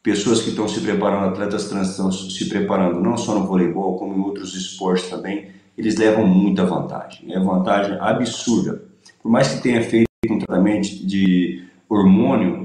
pessoas 0.01 0.41
que 0.41 0.49
estão 0.49 0.67
se 0.67 0.79
preparando, 0.81 1.29
atletas 1.29 1.67
trans 1.67 1.89
estão 1.89 2.11
se 2.11 2.47
preparando 2.47 3.01
não 3.01 3.17
só 3.17 3.37
no 3.37 3.47
voleibol, 3.47 3.97
como 3.97 4.15
em 4.15 4.21
outros 4.21 4.55
esportes 4.55 5.09
também, 5.09 5.47
eles 5.77 5.97
levam 5.97 6.25
muita 6.25 6.65
vantagem, 6.65 7.33
é 7.33 7.39
vantagem 7.39 7.97
absurda. 7.99 8.83
Por 9.21 9.29
mais 9.29 9.49
que 9.49 9.61
tenha 9.61 9.83
feito 9.83 10.07
um 10.29 10.39
tratamento 10.39 11.05
de 11.05 11.63
hormônio, 11.89 12.64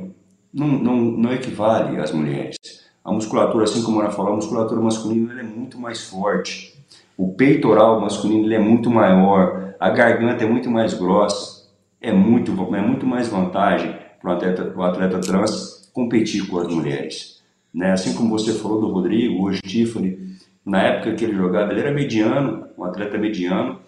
não, 0.53 0.69
não, 0.69 0.97
não 0.97 1.33
equivale 1.33 1.99
às 1.99 2.13
mulheres. 2.13 2.57
A 3.05 3.13
musculatura, 3.13 3.65
assim 3.65 3.83
como 3.83 4.01
ela 4.01 4.11
falou, 4.11 4.33
a 4.33 4.37
musculatura 4.37 4.81
masculina 4.81 5.41
é 5.41 5.43
muito 5.43 5.79
mais 5.79 6.05
forte. 6.05 6.75
O 7.17 7.33
peitoral 7.33 8.01
masculino 8.01 8.53
é 8.53 8.59
muito 8.59 8.91
maior, 8.91 9.75
a 9.79 9.91
garganta 9.91 10.45
é 10.45 10.49
muito 10.49 10.71
mais 10.71 10.95
grossa. 10.95 11.61
É 12.03 12.13
muito, 12.13 12.53
é 12.75 12.81
muito 12.81 13.07
mais 13.07 13.29
vantagem 13.29 13.95
para 14.21 14.31
o 14.31 14.33
atleta, 14.35 14.75
atleta 14.83 15.21
trans 15.21 15.91
competir 15.93 16.47
com 16.47 16.59
as 16.59 16.69
mulheres. 16.69 17.43
Né? 17.75 17.93
Assim 17.93 18.15
como 18.15 18.31
você 18.31 18.55
falou 18.55 18.81
do 18.81 18.89
Rodrigo, 18.89 19.45
hoje 19.45 19.61
Tiffany, 19.61 20.37
na 20.65 20.83
época 20.83 21.15
que 21.15 21.25
ele 21.25 21.37
jogava, 21.37 21.73
ele 21.73 21.81
era 21.81 21.93
mediano, 21.93 22.67
um 22.77 22.85
atleta 22.85 23.19
mediano, 23.19 23.81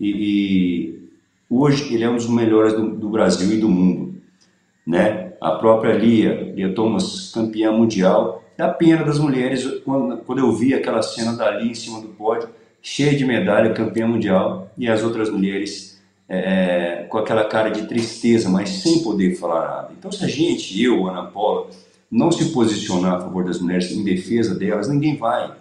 e, 0.00 0.10
e 0.10 1.08
hoje 1.50 1.92
ele 1.92 2.04
é 2.04 2.10
um 2.10 2.16
dos 2.16 2.28
melhores 2.28 2.72
do, 2.72 2.88
do, 2.96 3.10
Brasil 3.10 3.52
e 3.52 3.60
do 3.60 3.68
mundo. 3.68 4.14
Né? 4.86 5.17
A 5.40 5.52
própria 5.52 5.94
Lia, 5.94 6.52
Lia 6.54 6.74
Thomas, 6.74 7.30
campeã 7.32 7.70
mundial, 7.72 8.44
é 8.56 8.62
a 8.62 8.68
pena 8.68 9.04
das 9.04 9.18
mulheres, 9.18 9.64
quando, 9.84 10.16
quando 10.18 10.40
eu 10.40 10.52
vi 10.52 10.74
aquela 10.74 11.00
cena 11.00 11.32
dali 11.32 11.70
em 11.70 11.74
cima 11.74 12.00
do 12.00 12.08
pódio, 12.08 12.48
cheia 12.82 13.16
de 13.16 13.24
medalha, 13.24 13.72
campeã 13.72 14.06
mundial, 14.06 14.70
e 14.76 14.88
as 14.88 15.02
outras 15.02 15.30
mulheres 15.30 16.00
é, 16.28 16.38
é, 16.38 17.02
com 17.04 17.18
aquela 17.18 17.44
cara 17.44 17.70
de 17.70 17.86
tristeza, 17.86 18.48
mas 18.48 18.68
sem 18.68 19.02
poder 19.02 19.36
falar 19.36 19.60
nada. 19.60 19.94
Então, 19.96 20.12
se 20.12 20.24
a 20.24 20.28
gente, 20.28 20.82
eu, 20.82 21.06
Ana 21.06 21.24
Paula, 21.24 21.68
não 22.10 22.30
se 22.30 22.52
posicionar 22.52 23.14
a 23.14 23.20
favor 23.20 23.44
das 23.44 23.60
mulheres, 23.60 23.92
em 23.92 24.04
defesa 24.04 24.54
delas, 24.54 24.88
ninguém 24.88 25.16
vai. 25.16 25.52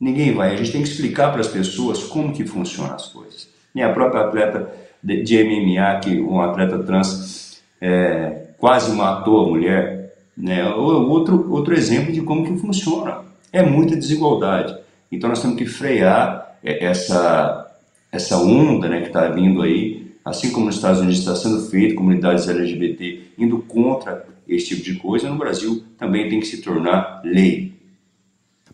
Ninguém 0.00 0.32
vai. 0.34 0.52
A 0.52 0.56
gente 0.56 0.72
tem 0.72 0.82
que 0.82 0.88
explicar 0.88 1.30
para 1.32 1.40
as 1.40 1.48
pessoas 1.48 2.04
como 2.04 2.32
que 2.32 2.46
funcionam 2.46 2.94
as 2.94 3.08
coisas. 3.08 3.48
E 3.74 3.82
a 3.82 3.92
própria 3.92 4.22
atleta 4.22 4.72
de, 5.02 5.22
de 5.22 5.44
MMA, 5.44 6.00
que 6.00 6.20
um 6.20 6.40
atleta 6.40 6.78
trans 6.78 7.60
é, 7.80 8.47
quase 8.58 8.92
matou 8.94 9.44
a 9.44 9.48
mulher, 9.48 10.14
né? 10.36 10.68
outro, 10.68 11.50
outro 11.50 11.74
exemplo 11.74 12.12
de 12.12 12.20
como 12.20 12.44
que 12.44 12.60
funciona. 12.60 13.22
É 13.52 13.62
muita 13.62 13.96
desigualdade. 13.96 14.76
Então 15.10 15.30
nós 15.30 15.40
temos 15.40 15.56
que 15.56 15.64
frear 15.64 16.58
essa, 16.62 17.70
essa 18.12 18.36
onda 18.36 18.88
né, 18.88 19.00
que 19.00 19.06
está 19.06 19.28
vindo 19.28 19.62
aí, 19.62 20.12
assim 20.24 20.50
como 20.50 20.66
nos 20.66 20.76
Estados 20.76 21.00
Unidos 21.00 21.20
está 21.20 21.34
sendo 21.34 21.60
feito, 21.70 21.94
comunidades 21.94 22.48
LGBT 22.48 23.22
indo 23.38 23.58
contra 23.60 24.26
esse 24.46 24.68
tipo 24.68 24.82
de 24.82 24.94
coisa, 24.96 25.28
no 25.28 25.38
Brasil 25.38 25.84
também 25.96 26.28
tem 26.28 26.40
que 26.40 26.46
se 26.46 26.60
tornar 26.60 27.20
lei. 27.24 27.72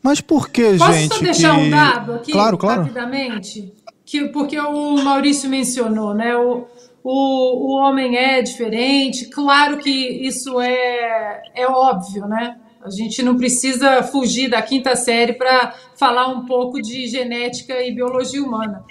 Mas 0.02 0.20
por 0.20 0.48
que, 0.48 0.76
Posso 0.76 0.92
gente? 0.92 1.08
Posso 1.08 1.20
só 1.20 1.24
deixar 1.24 1.54
que... 1.54 1.60
um 1.62 1.70
dado 1.70 2.12
aqui, 2.14 2.32
claro, 2.32 2.58
claro. 2.58 2.82
rapidamente? 2.82 3.72
Que, 4.04 4.28
porque 4.28 4.58
o 4.58 5.02
Maurício 5.02 5.48
mencionou, 5.48 6.14
né? 6.14 6.36
O, 6.36 6.66
o, 7.04 7.66
o 7.66 7.76
homem 7.76 8.16
é 8.16 8.40
diferente, 8.40 9.26
claro 9.26 9.76
que 9.76 9.90
isso 9.90 10.58
é, 10.58 11.42
é 11.54 11.66
óbvio, 11.66 12.26
né? 12.26 12.58
A 12.82 12.88
gente 12.88 13.22
não 13.22 13.36
precisa 13.36 14.02
fugir 14.02 14.48
da 14.48 14.62
quinta 14.62 14.96
série 14.96 15.34
para 15.34 15.72
falar 15.98 16.28
um 16.28 16.46
pouco 16.46 16.80
de 16.80 17.06
genética 17.06 17.82
e 17.82 17.94
biologia 17.94 18.42
humana. 18.42 18.84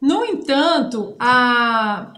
No 0.00 0.22
entanto, 0.24 1.16
a, 1.18 2.12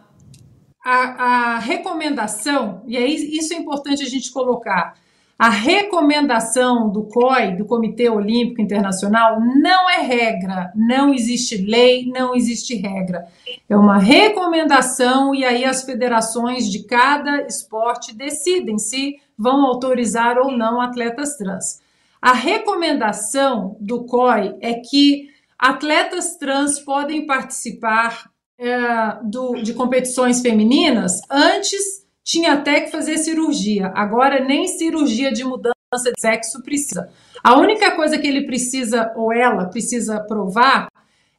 a, 0.85 0.95
a 0.95 1.59
recomendação, 1.61 2.83
e 2.87 2.97
aí 2.97 3.15
isso 3.37 3.55
é 3.55 3.57
importante 3.57 4.03
a 4.03 4.09
gente 4.09 4.33
colocar, 4.33 4.95
a 5.39 5.51
recomendação 5.51 6.91
do 6.91 7.05
COI, 7.05 7.55
do 7.55 7.65
Comitê 7.65 8.11
Olímpico 8.11 8.61
Internacional, 8.61 9.39
não 9.41 9.89
é 9.89 10.01
regra, 10.01 10.73
não 10.75 11.15
existe 11.15 11.59
lei, 11.59 12.07
não 12.07 12.35
existe 12.35 12.75
regra. 12.75 13.25
É 13.69 13.77
uma 13.77 13.99
recomendação 13.99 15.33
e 15.33 15.45
aí 15.45 15.65
as 15.65 15.85
federações 15.85 16.69
de 16.69 16.83
cada 16.83 17.43
esporte 17.43 18.13
decidem 18.13 18.79
se 18.79 19.21
vão 19.39 19.65
autorizar 19.65 20.39
ou 20.39 20.51
não 20.51 20.81
atletas 20.81 21.37
trans. 21.37 21.81
A 22.21 22.33
recomendação 22.33 23.77
do 23.79 24.05
COI 24.07 24.57
é 24.61 24.75
que 24.75 25.29
atletas 25.57 26.37
trans 26.37 26.81
podem 26.81 27.27
participar 27.27 28.29
é, 28.59 29.19
do, 29.23 29.63
de 29.63 29.73
competições 29.73 30.41
femininas 30.41 31.21
antes 31.31 32.08
tinha 32.29 32.53
até 32.53 32.83
que 32.83 32.91
fazer 32.91 33.17
cirurgia. 33.17 33.91
Agora 33.95 34.45
nem 34.45 34.69
cirurgia 34.69 35.33
de 35.33 35.43
mudança 35.43 36.13
de 36.15 36.21
sexo 36.21 36.63
precisa. 36.63 37.09
A 37.43 37.59
única 37.59 37.97
coisa 37.97 38.19
que 38.19 38.27
ele 38.27 38.45
precisa, 38.45 39.15
ou 39.17 39.33
ela 39.33 39.65
precisa 39.65 40.21
provar, 40.21 40.89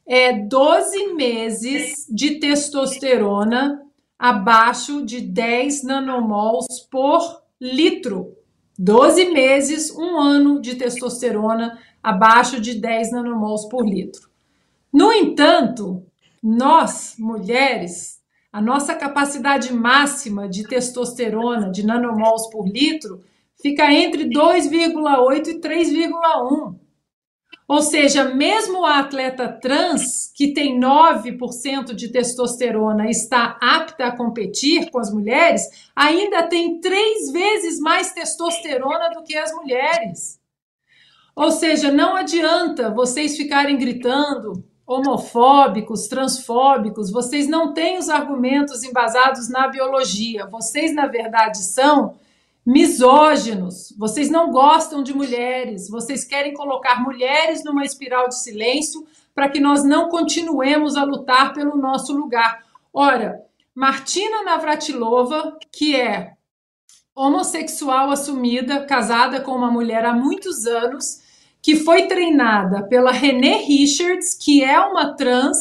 é 0.04 0.32
12 0.32 1.14
meses 1.14 2.06
de 2.10 2.40
testosterona 2.40 3.80
abaixo 4.18 5.06
de 5.06 5.20
10 5.20 5.84
nanomols 5.84 6.66
por 6.90 7.40
litro. 7.60 8.36
12 8.76 9.26
meses, 9.26 9.96
um 9.96 10.18
ano 10.18 10.60
de 10.60 10.74
testosterona 10.74 11.78
abaixo 12.02 12.60
de 12.60 12.74
10 12.74 13.12
nanomols 13.12 13.68
por 13.68 13.86
litro. 13.86 14.28
No 14.92 15.12
entanto, 15.12 16.04
nós, 16.42 17.14
mulheres, 17.16 18.19
a 18.52 18.60
nossa 18.60 18.94
capacidade 18.94 19.72
máxima 19.72 20.48
de 20.48 20.64
testosterona, 20.64 21.70
de 21.70 21.86
nanomols 21.86 22.50
por 22.50 22.66
litro, 22.66 23.22
fica 23.62 23.92
entre 23.92 24.28
2,8 24.28 25.48
e 25.48 25.60
3,1. 25.60 26.74
Ou 27.68 27.82
seja, 27.82 28.24
mesmo 28.24 28.84
a 28.84 28.98
atleta 28.98 29.46
trans, 29.48 30.32
que 30.34 30.52
tem 30.52 30.80
9% 30.80 31.94
de 31.94 32.08
testosterona 32.10 33.08
está 33.08 33.56
apta 33.60 34.06
a 34.06 34.16
competir 34.16 34.90
com 34.90 34.98
as 34.98 35.12
mulheres, 35.12 35.62
ainda 35.94 36.48
tem 36.48 36.80
três 36.80 37.30
vezes 37.30 37.78
mais 37.78 38.12
testosterona 38.12 39.10
do 39.10 39.22
que 39.22 39.36
as 39.36 39.52
mulheres. 39.52 40.40
Ou 41.36 41.52
seja, 41.52 41.92
não 41.92 42.16
adianta 42.16 42.92
vocês 42.92 43.36
ficarem 43.36 43.78
gritando, 43.78 44.64
homofóbicos, 44.90 46.08
transfóbicos, 46.08 47.12
vocês 47.12 47.46
não 47.46 47.72
têm 47.72 47.96
os 47.96 48.08
argumentos 48.08 48.82
embasados 48.82 49.48
na 49.48 49.68
biologia. 49.68 50.46
Vocês, 50.46 50.92
na 50.92 51.06
verdade, 51.06 51.58
são 51.58 52.16
misóginos. 52.66 53.94
Vocês 53.96 54.28
não 54.28 54.50
gostam 54.50 55.00
de 55.04 55.14
mulheres. 55.14 55.88
Vocês 55.88 56.24
querem 56.24 56.54
colocar 56.54 57.00
mulheres 57.00 57.62
numa 57.62 57.84
espiral 57.84 58.26
de 58.26 58.42
silêncio 58.42 59.06
para 59.32 59.48
que 59.48 59.60
nós 59.60 59.84
não 59.84 60.08
continuemos 60.08 60.96
a 60.96 61.04
lutar 61.04 61.52
pelo 61.54 61.76
nosso 61.76 62.12
lugar. 62.12 62.64
Ora, 62.92 63.40
Martina 63.72 64.42
Navratilova, 64.42 65.56
que 65.70 65.94
é 65.94 66.32
homossexual 67.14 68.10
assumida, 68.10 68.84
casada 68.86 69.40
com 69.40 69.52
uma 69.52 69.70
mulher 69.70 70.04
há 70.04 70.12
muitos 70.12 70.66
anos, 70.66 71.19
que 71.62 71.76
foi 71.76 72.06
treinada 72.06 72.82
pela 72.84 73.12
René 73.12 73.56
Richards, 73.56 74.34
que 74.34 74.64
é 74.64 74.78
uma 74.80 75.14
trans, 75.14 75.58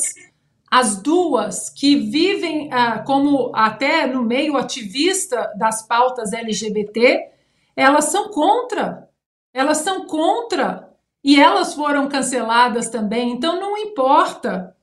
as 0.72 1.02
duas 1.02 1.70
que 1.70 1.96
vivem 1.96 2.72
ah, 2.72 3.00
como 3.00 3.52
até 3.56 4.06
no 4.06 4.24
meio 4.24 4.56
ativista 4.56 5.52
das 5.58 5.86
pautas 5.86 6.32
LGBT, 6.32 7.28
elas 7.76 8.06
são 8.06 8.30
contra. 8.30 9.10
Elas 9.54 9.80
são 9.80 10.06
contra. 10.06 10.90
E 11.24 11.40
elas 11.40 11.74
foram 11.74 12.08
canceladas 12.08 12.90
também. 12.90 13.32
Então 13.32 13.60
não 13.60 13.78
importa. 13.78 14.76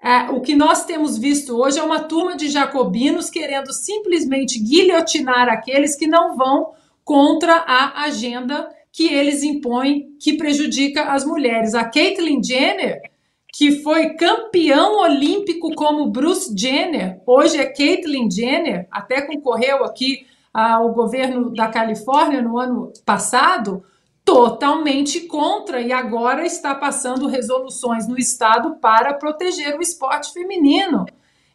É, 0.00 0.30
o 0.30 0.40
que 0.40 0.54
nós 0.54 0.84
temos 0.84 1.18
visto 1.18 1.56
hoje 1.56 1.80
é 1.80 1.82
uma 1.82 2.04
turma 2.04 2.36
de 2.36 2.48
jacobinos 2.48 3.28
querendo 3.28 3.72
simplesmente 3.72 4.60
guilhotinar 4.60 5.48
aqueles 5.48 5.96
que 5.96 6.06
não 6.06 6.36
vão 6.36 6.72
contra 7.04 7.54
a 7.54 8.04
agenda 8.04 8.70
que 8.92 9.12
eles 9.12 9.42
impõem 9.42 10.16
que 10.20 10.36
prejudica 10.36 11.12
as 11.12 11.24
mulheres. 11.24 11.74
A 11.74 11.84
Caitlyn 11.84 12.42
Jenner, 12.42 13.00
que 13.52 13.82
foi 13.82 14.10
campeão 14.10 15.00
olímpico 15.00 15.74
como 15.74 16.10
Bruce 16.10 16.54
Jenner, 16.56 17.20
hoje 17.26 17.58
é 17.58 17.66
Caitlyn 17.66 18.30
Jenner, 18.30 18.86
até 18.90 19.22
concorreu 19.22 19.84
aqui 19.84 20.26
ao 20.52 20.92
governo 20.92 21.50
da 21.50 21.68
Califórnia 21.68 22.42
no 22.42 22.58
ano 22.58 22.92
passado, 23.04 23.84
totalmente 24.24 25.20
contra 25.20 25.80
e 25.80 25.92
agora 25.92 26.44
está 26.44 26.74
passando 26.74 27.28
resoluções 27.28 28.06
no 28.06 28.18
Estado 28.18 28.76
para 28.76 29.14
proteger 29.14 29.76
o 29.76 29.80
esporte 29.80 30.32
feminino. 30.32 31.06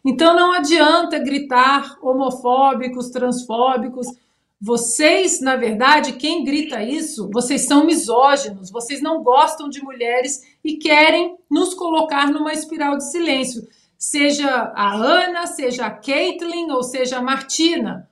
Então 0.04 0.34
não 0.34 0.52
adianta 0.52 1.18
gritar 1.18 1.96
homofóbicos, 2.02 3.10
transfóbicos. 3.10 4.06
Vocês, 4.60 5.40
na 5.40 5.56
verdade, 5.56 6.12
quem 6.12 6.44
grita 6.44 6.82
isso, 6.82 7.28
vocês 7.32 7.66
são 7.66 7.84
misóginos, 7.84 8.70
vocês 8.70 9.02
não 9.02 9.22
gostam 9.22 9.68
de 9.68 9.82
mulheres 9.82 10.42
e 10.64 10.76
querem 10.76 11.36
nos 11.50 11.74
colocar 11.74 12.30
numa 12.30 12.52
espiral 12.52 12.96
de 12.96 13.10
silêncio. 13.10 13.66
Seja 13.98 14.72
a 14.74 14.94
Ana, 14.94 15.46
seja 15.46 15.86
a 15.86 15.90
Caitlin 15.90 16.70
ou 16.70 16.82
seja 16.82 17.18
a 17.18 17.22
Martina. 17.22 18.08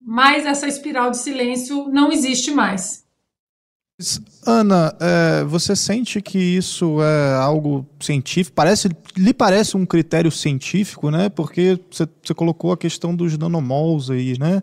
Mas 0.00 0.46
essa 0.46 0.66
espiral 0.66 1.10
de 1.10 1.18
silêncio 1.18 1.88
não 1.88 2.10
existe 2.10 2.50
mais. 2.50 3.02
Ana, 4.44 4.96
é, 5.00 5.44
você 5.44 5.76
sente 5.76 6.20
que 6.20 6.38
isso 6.38 7.00
é 7.00 7.34
algo 7.34 7.86
científico? 8.00 8.54
Parece, 8.54 8.88
lhe 9.16 9.32
parece 9.32 9.76
um 9.76 9.86
critério 9.86 10.30
científico, 10.30 11.10
né? 11.10 11.28
Porque 11.28 11.78
você, 11.90 12.08
você 12.22 12.34
colocou 12.34 12.72
a 12.72 12.76
questão 12.76 13.14
dos 13.14 13.38
nanomols 13.38 14.10
aí, 14.10 14.36
né? 14.38 14.60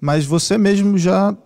Mas 0.00 0.24
você 0.24 0.56
mesmo 0.56 0.96
já 0.96 1.36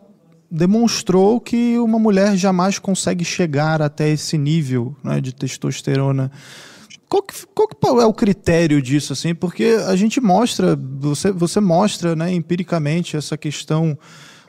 demonstrou 0.51 1.41
que 1.41 1.79
uma 1.79 1.99
mulher 1.99 2.37
jamais 2.37 2.79
consegue 2.79 3.25
chegar 3.25 3.81
até 3.81 4.11
esse 4.11 4.37
nível 4.37 4.95
né, 5.03 5.21
de 5.21 5.35
testosterona. 5.35 6.31
Qual, 7.09 7.23
que, 7.23 7.35
qual 7.55 7.69
que 7.69 8.03
é 8.03 8.07
o 8.07 8.13
critério 8.13 8.81
disso, 8.81 9.15
assim? 9.15 9.35
Porque 9.35 9.79
a 9.87 9.97
gente 9.97 10.21
mostra, 10.21 10.77
você, 10.77 11.31
você 11.31 11.61
mostra 11.61 12.15
né, 12.15 12.33
empiricamente 12.33 13.17
essa 13.17 13.37
questão 13.37 13.99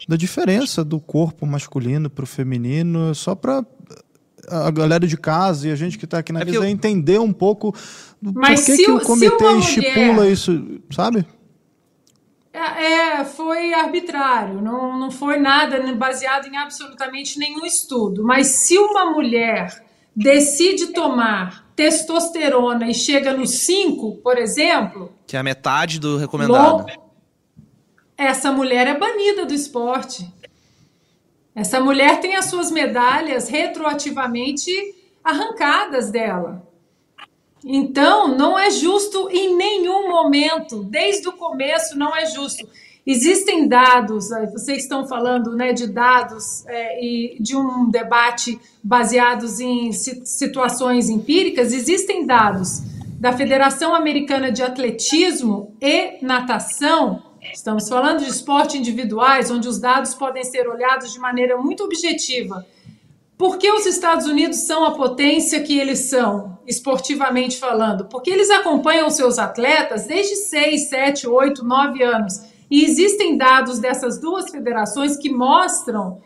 da 0.08 0.18
diferença 0.18 0.84
do 0.84 1.00
corpo 1.00 1.46
masculino 1.46 2.10
para 2.10 2.24
o 2.24 2.28
feminino, 2.28 3.16
só 3.16 3.34
para 3.34 3.66
a 4.50 4.72
galera 4.72 5.08
de 5.08 5.18
casa 5.18 5.70
e 5.70 5.72
a 5.72 5.76
gente 5.76 5.98
que 5.98 6.06
está 6.06 6.18
aqui 6.18 6.34
na 6.34 6.42
é 6.42 6.46
mesa 6.46 6.58
eu... 6.58 6.66
entender 6.66 7.20
um 7.20 7.32
pouco 7.32 7.74
do 8.22 8.34
Mas 8.34 8.66
por 8.66 8.76
que, 8.76 8.92
o 8.92 9.00
comitê 9.00 9.58
estipula 9.58 10.14
mulher... 10.14 10.32
isso, 10.32 10.82
sabe? 10.92 11.26
É, 12.54 13.20
é, 13.20 13.26
foi 13.26 13.74
arbitrário, 13.74 14.62
não, 14.62 14.98
não 14.98 15.10
foi 15.10 15.38
nada 15.38 15.82
baseado 15.96 16.46
em 16.46 16.56
absolutamente 16.56 17.40
nenhum 17.40 17.66
estudo. 17.66 18.24
Mas 18.24 18.48
se 18.48 18.78
uma 18.78 19.12
mulher 19.12 19.84
decide 20.16 20.94
tomar 20.94 21.68
testosterona 21.76 22.88
e 22.88 22.94
chega 22.94 23.34
no 23.34 23.48
5, 23.48 24.18
por 24.18 24.38
exemplo. 24.38 25.12
Que 25.26 25.36
é 25.36 25.40
a 25.40 25.44
metade 25.44 26.00
do 26.00 26.18
recomendado 26.18 26.86
essa 28.18 28.52
mulher 28.52 28.88
é 28.88 28.98
banida 28.98 29.46
do 29.46 29.54
esporte. 29.54 30.32
Essa 31.56 31.80
mulher 31.80 32.20
tem 32.20 32.36
as 32.36 32.46
suas 32.46 32.72
medalhas 32.72 33.48
retroativamente 33.50 34.72
arrancadas 35.24 36.10
dela. 36.10 36.68
Então, 37.66 38.28
não 38.28 38.58
é 38.58 38.70
justo 38.70 39.30
em 39.30 39.56
nenhum 39.56 40.10
momento, 40.10 40.84
desde 40.84 41.28
o 41.30 41.34
começo, 41.34 41.98
não 41.98 42.16
é 42.16 42.26
justo. 42.26 42.68
Existem 43.06 43.68
dados, 43.68 44.32
eh, 44.32 44.46
vocês 44.48 44.84
estão 44.84 45.08
falando 45.08 45.56
né, 45.56 45.74
de 45.74 45.88
dados 45.88 46.66
é, 46.68 47.04
e 47.04 47.38
de 47.40 47.56
um 47.56 47.90
debate 47.90 48.60
baseados 48.82 49.60
em 49.60 49.92
situações 49.92 51.10
empíricas, 51.10 51.74
existem 51.74 52.26
dados 52.26 52.82
da 53.20 53.34
Federação 53.34 53.94
Americana 53.94 54.52
de 54.52 54.64
Atletismo 54.64 55.76
e 55.82 56.18
Natação 56.22 57.34
Estamos 57.52 57.90
falando 57.90 58.24
de 58.24 58.30
esporte 58.30 58.78
individuais, 58.78 59.52
onde 59.52 59.68
os 59.68 59.80
dados 59.80 60.14
podem 60.14 60.44
ser 60.44 60.68
olhados 60.68 61.12
de 61.12 61.20
maneira 61.20 61.58
muito 61.58 61.84
objetiva. 61.84 62.66
Por 63.38 63.58
que 63.58 63.72
os 63.72 63.86
Estados 63.86 64.28
Unidos 64.28 64.66
são 64.66 64.86
a 64.86 64.92
potência 64.92 65.62
que 65.62 65.78
eles 65.78 66.10
são, 66.10 66.60
esportivamente 66.68 67.58
falando? 67.58 68.06
Porque 68.06 68.30
eles 68.30 68.50
acompanham 68.50 69.10
seus 69.10 69.40
atletas 69.40 70.06
desde 70.06 70.36
6, 70.36 70.90
7, 70.90 71.28
8, 71.28 71.66
9 71.66 72.04
anos. 72.04 72.34
E 72.70 72.84
existem 72.86 73.38
dados 73.38 73.80
dessas 73.80 74.20
duas 74.20 74.50
federações 74.50 75.18
que 75.18 75.30
mostram 75.30 76.22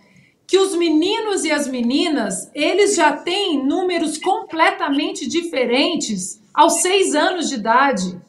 que 0.45 0.57
os 0.57 0.75
meninos 0.75 1.43
e 1.43 1.51
as 1.51 1.67
meninas, 1.67 2.49
eles 2.55 2.95
já 2.95 3.11
têm 3.11 3.65
números 3.65 4.17
completamente 4.17 5.27
diferentes 5.27 6.41
aos 6.53 6.81
6 6.81 7.15
anos 7.15 7.49
de 7.49 7.55
idade. 7.55 8.21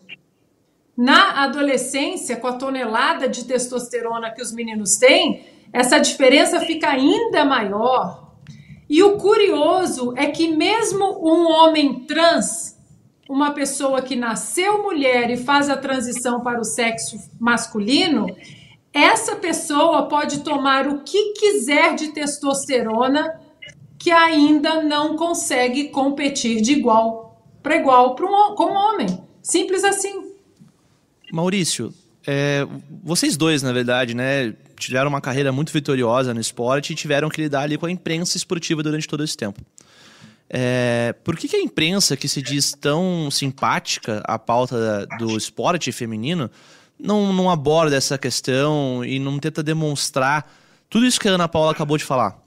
Na 0.97 1.45
adolescência, 1.45 2.35
com 2.37 2.49
a 2.49 2.55
tonelada 2.55 3.29
de 3.29 3.45
testosterona 3.45 4.33
que 4.33 4.43
os 4.43 4.53
meninos 4.53 4.97
têm, 4.97 5.47
essa 5.73 6.01
diferença 6.01 6.59
fica 6.61 6.89
ainda 6.89 7.45
maior. 7.45 8.28
E 8.89 9.03
o 9.03 9.17
curioso 9.17 10.15
é 10.17 10.27
que, 10.27 10.49
mesmo 10.49 11.05
um 11.23 11.51
homem 11.51 12.07
trans, 12.07 12.77
uma 13.29 13.51
pessoa 13.53 14.01
que 14.01 14.17
nasceu 14.17 14.83
mulher 14.83 15.31
e 15.31 15.37
faz 15.37 15.69
a 15.69 15.77
transição 15.77 16.41
para 16.41 16.61
o 16.61 16.65
sexo 16.65 17.19
masculino, 17.39 18.35
essa 18.93 19.37
pessoa 19.37 20.09
pode 20.09 20.41
tomar 20.41 20.87
o 20.87 21.01
que 21.01 21.35
quiser 21.35 21.95
de 21.95 22.09
testosterona 22.09 23.39
que 23.99 24.11
ainda 24.11 24.83
não 24.83 25.17
consegue 25.17 25.89
competir 25.89 26.63
de 26.63 26.73
igual 26.73 27.29
para 27.63 27.77
igual 27.77 28.17
um, 28.19 28.55
com 28.55 28.73
um 28.73 28.75
homem. 28.75 29.23
Simples 29.43 29.85
assim. 29.85 30.33
Maurício, 31.31 31.93
é, 32.27 32.67
vocês 33.05 33.37
dois, 33.37 33.63
na 33.63 33.73
verdade, 33.73 34.15
né, 34.15 34.55
tiveram 34.81 35.09
uma 35.09 35.21
carreira 35.21 35.53
muito 35.53 35.73
vitoriosa 35.73 36.33
no 36.33 36.41
esporte 36.41 36.93
e 36.93 36.97
tiveram 36.97 37.29
que 37.29 37.41
lidar 37.41 37.63
ali 37.63 37.77
com 37.77 37.87
a 37.87 37.91
imprensa 37.91 38.37
esportiva 38.37 38.83
durante 38.83 39.09
todo 39.09 39.25
esse 39.25 39.37
tempo. 39.37 39.61
É, 40.51 41.15
por 41.25 41.37
que, 41.37 41.47
que, 41.47 41.57
a 41.57 41.61
imprensa, 41.61 42.17
que 42.17 42.27
se 42.27 42.41
diz 42.41 42.73
tão 42.73 43.31
simpática 43.31 44.23
à 44.25 44.39
pauta 44.39 45.07
do 45.19 45.37
esporte 45.37 45.93
feminino, 45.93 46.51
não, 46.99 47.33
não 47.33 47.51
aborda 47.51 47.97
essa 47.97 48.17
questão 48.17 49.05
e 49.05 49.19
não 49.19 49.39
tenta 49.39 49.63
demonstrar 49.63 50.51
tudo 50.89 51.05
isso 51.05 51.21
que 51.21 51.29
a 51.29 51.33
Ana 51.33 51.49
Paula 51.49 51.73
acabou 51.73 51.99
de 51.99 52.05
falar? 52.05 52.39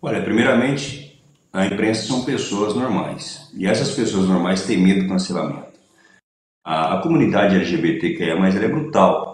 Olha, 0.00 0.22
primeiramente, 0.22 1.22
a 1.52 1.66
imprensa 1.66 2.06
são 2.06 2.24
pessoas 2.24 2.74
normais. 2.74 3.50
E 3.54 3.66
essas 3.66 3.90
pessoas 3.90 4.28
normais 4.28 4.64
têm 4.64 4.78
medo 4.78 5.02
do 5.02 5.08
cancelamento. 5.08 5.78
A, 6.64 6.94
a 6.94 7.02
comunidade 7.02 7.56
LGBTQIA+, 7.56 8.34
ela 8.34 8.46
é 8.46 8.68
brutal. 8.68 9.31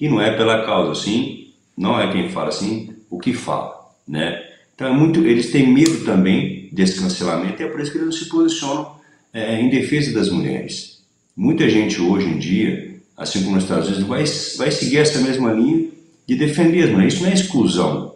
E 0.00 0.08
não 0.08 0.20
é 0.20 0.36
pela 0.36 0.64
causa, 0.64 0.92
assim, 0.92 1.48
não 1.76 2.00
é 2.00 2.10
quem 2.10 2.30
fala 2.30 2.48
assim, 2.48 2.94
o 3.10 3.18
que 3.18 3.32
fala, 3.32 3.78
né? 4.08 4.42
Então 4.74 4.88
é 4.88 4.92
muito, 4.92 5.24
eles 5.26 5.50
têm 5.50 5.66
medo 5.66 6.04
também 6.04 6.68
desse 6.72 6.98
cancelamento 6.98 7.60
e 7.60 7.66
é 7.66 7.68
por 7.68 7.80
isso 7.80 7.92
que 7.92 7.98
eles 7.98 8.06
não 8.06 8.12
se 8.12 8.28
posicionam 8.28 8.96
é, 9.32 9.60
em 9.60 9.68
defesa 9.68 10.14
das 10.14 10.30
mulheres. 10.30 11.02
Muita 11.36 11.68
gente 11.68 12.00
hoje 12.00 12.26
em 12.26 12.38
dia, 12.38 13.00
assim 13.16 13.42
como 13.42 13.54
nos 13.54 13.64
Estados 13.64 13.88
Unidos, 13.88 14.06
vai, 14.06 14.24
vai 14.56 14.70
seguir 14.70 14.98
essa 14.98 15.20
mesma 15.20 15.52
linha 15.52 15.88
de 16.26 16.36
defender 16.36 16.84
as 16.84 16.90
mulheres. 16.90 17.14
Isso 17.14 17.22
não 17.22 17.30
é 17.30 17.34
exclusão. 17.34 18.14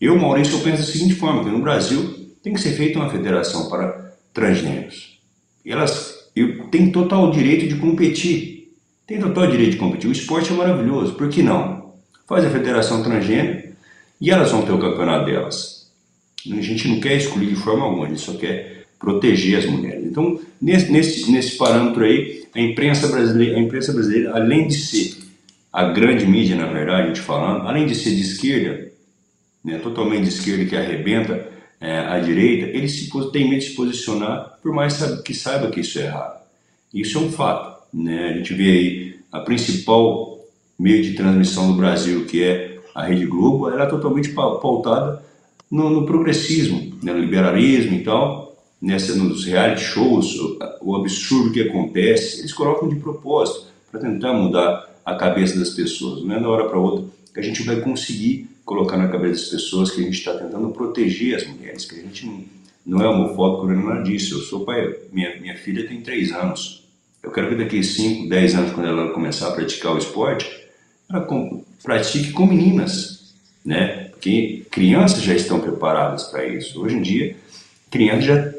Eu, 0.00 0.16
Maurício, 0.18 0.54
eu 0.54 0.60
penso 0.60 0.82
da 0.82 0.92
seguinte 0.92 1.14
forma, 1.14 1.42
que 1.42 1.50
no 1.50 1.60
Brasil 1.62 2.28
tem 2.42 2.52
que 2.52 2.60
ser 2.60 2.72
feita 2.72 2.98
uma 2.98 3.10
federação 3.10 3.68
para 3.68 4.14
transgêneros. 4.32 5.18
E 5.64 5.72
elas 5.72 6.14
e 6.36 6.46
tem 6.70 6.90
total 6.90 7.30
direito 7.30 7.68
de 7.68 7.76
competir. 7.76 8.53
Tem 9.06 9.20
total 9.20 9.46
direito 9.50 9.72
de 9.72 9.76
competir. 9.76 10.08
O 10.08 10.12
esporte 10.12 10.52
é 10.52 10.56
maravilhoso, 10.56 11.14
por 11.14 11.28
que 11.28 11.42
não? 11.42 11.94
Faz 12.26 12.44
a 12.44 12.50
federação 12.50 13.02
transgênero 13.02 13.74
e 14.20 14.30
elas 14.30 14.50
vão 14.50 14.62
ter 14.62 14.72
o 14.72 14.78
campeonato 14.78 15.26
delas. 15.26 15.90
A 16.50 16.60
gente 16.60 16.88
não 16.88 17.00
quer 17.00 17.16
excluir 17.16 17.48
de 17.48 17.56
forma 17.56 17.84
alguma, 17.84 18.06
a 18.06 18.08
gente 18.08 18.20
só 18.20 18.34
quer 18.34 18.86
proteger 18.98 19.58
as 19.58 19.66
mulheres. 19.66 20.04
Então, 20.04 20.40
nesse, 20.60 20.90
nesse, 20.90 21.30
nesse 21.30 21.56
parâmetro 21.56 22.04
aí, 22.04 22.46
a 22.54 22.60
imprensa, 22.60 23.08
brasileira, 23.08 23.58
a 23.58 23.60
imprensa 23.60 23.92
brasileira, 23.92 24.34
além 24.34 24.68
de 24.68 24.74
ser 24.74 25.16
a 25.72 25.84
grande 25.84 26.24
mídia, 26.26 26.56
na 26.56 26.66
verdade, 26.66 27.02
a 27.02 27.06
gente 27.08 27.20
falando, 27.20 27.66
além 27.66 27.86
de 27.86 27.94
ser 27.94 28.14
de 28.14 28.22
esquerda, 28.22 28.92
né, 29.62 29.78
totalmente 29.78 30.22
de 30.22 30.28
esquerda 30.28 30.64
que 30.64 30.76
arrebenta 30.76 31.48
é, 31.80 31.98
à 31.98 32.18
direita, 32.18 32.66
ele 32.66 32.88
se, 32.88 33.10
tem 33.32 33.48
medo 33.48 33.60
de 33.60 33.68
se 33.68 33.74
posicionar, 33.74 34.58
por 34.62 34.72
mais 34.72 35.02
que 35.22 35.34
saiba 35.34 35.70
que 35.70 35.80
isso 35.80 35.98
é 35.98 36.04
errado. 36.04 36.42
Isso 36.92 37.18
é 37.18 37.20
um 37.20 37.30
fato. 37.30 37.73
Né? 37.94 38.30
A 38.30 38.32
gente 38.36 38.52
vê 38.52 38.70
aí 38.70 39.16
a 39.30 39.40
principal 39.40 40.40
meio 40.78 41.02
de 41.02 41.14
transmissão 41.14 41.70
do 41.70 41.76
Brasil, 41.76 42.26
que 42.26 42.42
é 42.42 42.80
a 42.94 43.04
Rede 43.04 43.26
Globo, 43.26 43.70
ela 43.70 43.84
é 43.84 43.86
totalmente 43.86 44.30
pautada 44.30 45.22
no, 45.70 45.88
no 45.90 46.06
progressismo, 46.06 46.92
né? 47.02 47.12
no 47.12 47.20
liberalismo 47.20 47.96
e 47.96 48.02
tal, 48.02 48.56
nessa, 48.82 49.14
nos 49.14 49.44
reality 49.44 49.82
shows, 49.82 50.38
o, 50.38 50.58
o 50.82 50.96
absurdo 50.96 51.52
que 51.52 51.62
acontece, 51.62 52.40
eles 52.40 52.52
colocam 52.52 52.88
de 52.88 52.96
propósito 52.96 53.66
para 53.90 54.00
tentar 54.00 54.32
mudar 54.32 54.90
a 55.04 55.14
cabeça 55.14 55.58
das 55.58 55.70
pessoas. 55.70 56.24
Não 56.24 56.34
é 56.34 56.40
da 56.40 56.48
hora 56.48 56.68
para 56.68 56.78
outra 56.78 57.06
que 57.32 57.40
a 57.40 57.42
gente 57.42 57.62
vai 57.64 57.80
conseguir 57.80 58.48
colocar 58.64 58.96
na 58.96 59.08
cabeça 59.08 59.42
das 59.42 59.62
pessoas 59.62 59.90
que 59.90 60.00
a 60.00 60.04
gente 60.04 60.18
está 60.18 60.34
tentando 60.34 60.68
proteger 60.70 61.36
as 61.36 61.46
mulheres, 61.46 61.84
que 61.84 61.96
a 61.96 62.02
gente 62.02 62.26
não, 62.26 62.44
não 62.86 63.04
é 63.04 63.08
homofóbico, 63.08 63.66
não 63.66 63.72
é 63.72 63.94
nada 63.94 64.02
disso. 64.02 64.36
Eu 64.36 64.40
sou 64.40 64.64
pai, 64.64 64.94
minha, 65.12 65.38
minha 65.40 65.56
filha 65.56 65.86
tem 65.86 66.00
três 66.00 66.32
anos. 66.32 66.83
Eu 67.24 67.30
quero 67.30 67.48
que 67.48 67.54
daqui 67.54 67.78
a 67.78 67.82
5, 67.82 68.28
10 68.28 68.54
anos, 68.54 68.72
quando 68.72 68.86
ela 68.86 69.10
começar 69.10 69.48
a 69.48 69.52
praticar 69.52 69.94
o 69.94 69.98
esporte, 69.98 70.46
ela 71.08 71.26
pratique 71.82 72.32
com 72.32 72.46
meninas, 72.46 73.34
né? 73.64 74.10
Porque 74.10 74.66
crianças 74.70 75.22
já 75.22 75.34
estão 75.34 75.58
preparadas 75.58 76.24
para 76.24 76.46
isso. 76.46 76.82
Hoje 76.82 76.96
em 76.96 77.02
dia, 77.02 77.34
crianças 77.90 78.24
já 78.24 78.52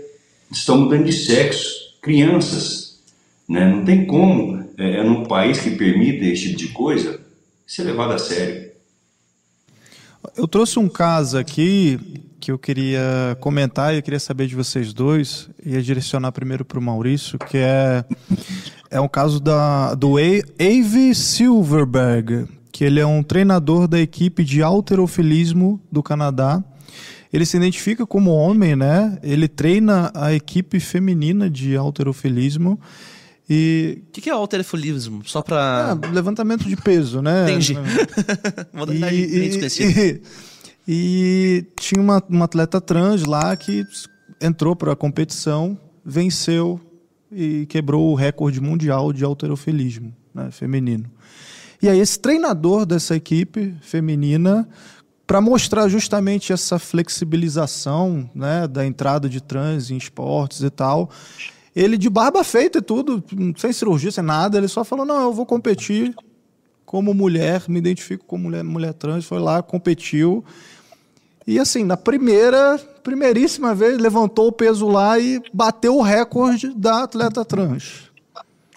estão 0.51 0.79
mudando 0.79 1.05
de 1.05 1.13
sexo. 1.13 1.95
Crianças, 2.01 2.99
né? 3.47 3.69
Não 3.69 3.85
tem 3.85 4.07
como, 4.07 4.67
é, 4.77 4.97
é 4.97 5.03
num 5.03 5.25
país 5.25 5.59
que 5.59 5.69
permita 5.71 6.25
esse 6.25 6.47
tipo 6.47 6.57
de 6.57 6.67
coisa, 6.69 7.19
ser 7.67 7.83
levado 7.83 8.13
a 8.13 8.17
sério. 8.17 8.71
Eu 10.35 10.47
trouxe 10.47 10.79
um 10.79 10.89
caso 10.89 11.37
aqui 11.37 11.99
que 12.45 12.51
eu 12.51 12.59
queria 12.59 13.35
comentar 13.39 13.91
e 13.91 13.97
eu 13.97 14.03
queria 14.03 14.19
saber 14.19 14.45
de 14.45 14.55
vocês 14.55 14.93
dois. 14.93 15.49
Ia 15.65 15.81
direcionar 15.81 16.31
primeiro 16.31 16.63
para 16.63 16.77
o 16.77 16.81
Maurício, 16.81 17.39
que 17.39 17.57
é, 17.57 18.05
é 18.91 19.01
um 19.01 19.07
caso 19.07 19.39
da, 19.39 19.95
do 19.95 20.17
Ave 20.19 21.15
Silverberg, 21.15 22.47
que 22.71 22.83
ele 22.83 22.99
é 22.99 23.05
um 23.05 23.23
treinador 23.23 23.87
da 23.87 23.99
equipe 23.99 24.43
de 24.43 24.61
alterofilismo 24.61 25.81
do 25.91 26.03
Canadá. 26.03 26.63
Ele 27.33 27.47
se 27.47 27.57
identifica 27.57 28.05
como 28.05 28.29
homem, 28.29 28.75
né? 28.75 29.17
Ele 29.23 29.47
treina 29.47 30.11
a 30.13 30.31
equipe 30.31 30.79
feminina 30.79 31.49
de 31.49 31.75
alterofilismo. 31.75 32.79
E 33.49 34.03
o 34.07 34.11
que, 34.11 34.21
que 34.21 34.29
é 34.29 34.33
alterofilismo? 34.33 35.23
Só 35.25 35.41
para 35.41 35.93
ah, 35.93 36.11
levantamento 36.11 36.65
de 36.69 36.75
peso, 36.75 37.23
né? 37.23 37.49
Entendi. 37.49 37.75
Modalidade 38.71 39.15
e, 39.17 39.47
e, 39.47 40.21
e, 40.87 41.65
tinha 41.79 42.01
uma, 42.01 42.21
uma 42.29 42.45
atleta 42.45 42.79
trans 42.79 43.23
lá 43.25 43.55
que 43.55 43.83
entrou 44.41 44.75
para 44.75 44.93
a 44.93 44.95
competição, 44.95 45.77
venceu 46.03 46.79
e 47.31 47.65
quebrou 47.65 48.11
o 48.11 48.15
recorde 48.15 48.61
mundial 48.61 49.11
de 49.11 49.23
alterofilismo 49.23 50.13
né, 50.33 50.51
feminino. 50.51 51.09
E 51.81 51.89
aí 51.89 51.99
esse 51.99 52.19
treinador 52.19 52.85
dessa 52.85 53.15
equipe 53.15 53.75
feminina, 53.81 54.67
para 55.25 55.41
mostrar 55.41 55.87
justamente 55.87 56.53
essa 56.53 56.77
flexibilização 56.77 58.29
né, 58.33 58.67
da 58.67 58.85
entrada 58.85 59.27
de 59.27 59.41
trans 59.41 59.89
em 59.89 59.97
esportes 59.97 60.61
e 60.61 60.69
tal, 60.69 61.09
ele 61.75 61.97
de 61.97 62.09
barba 62.09 62.43
feita 62.43 62.77
e 62.77 62.81
tudo, 62.81 63.23
sem 63.57 63.73
cirurgia, 63.73 64.11
sem 64.11 64.23
nada, 64.23 64.57
ele 64.57 64.67
só 64.67 64.83
falou: 64.83 65.05
não, 65.05 65.21
eu 65.23 65.33
vou 65.33 65.45
competir 65.45 66.15
como 66.85 67.13
mulher, 67.13 67.63
me 67.67 67.79
identifico 67.79 68.23
como 68.25 68.43
mulher, 68.43 68.63
mulher 68.63 68.93
trans, 68.93 69.25
foi 69.25 69.39
lá, 69.39 69.61
competiu. 69.61 70.45
E 71.47 71.59
assim, 71.59 71.83
na 71.83 71.95
primeira, 71.95 72.79
primeiríssima 73.03 73.75
vez, 73.75 73.97
levantou 73.99 74.47
o 74.47 74.51
peso 74.51 74.87
lá 74.87 75.19
e 75.19 75.41
bateu 75.53 75.97
o 75.97 76.01
recorde 76.01 76.73
da 76.75 77.03
atleta 77.03 77.45
trans. 77.45 78.05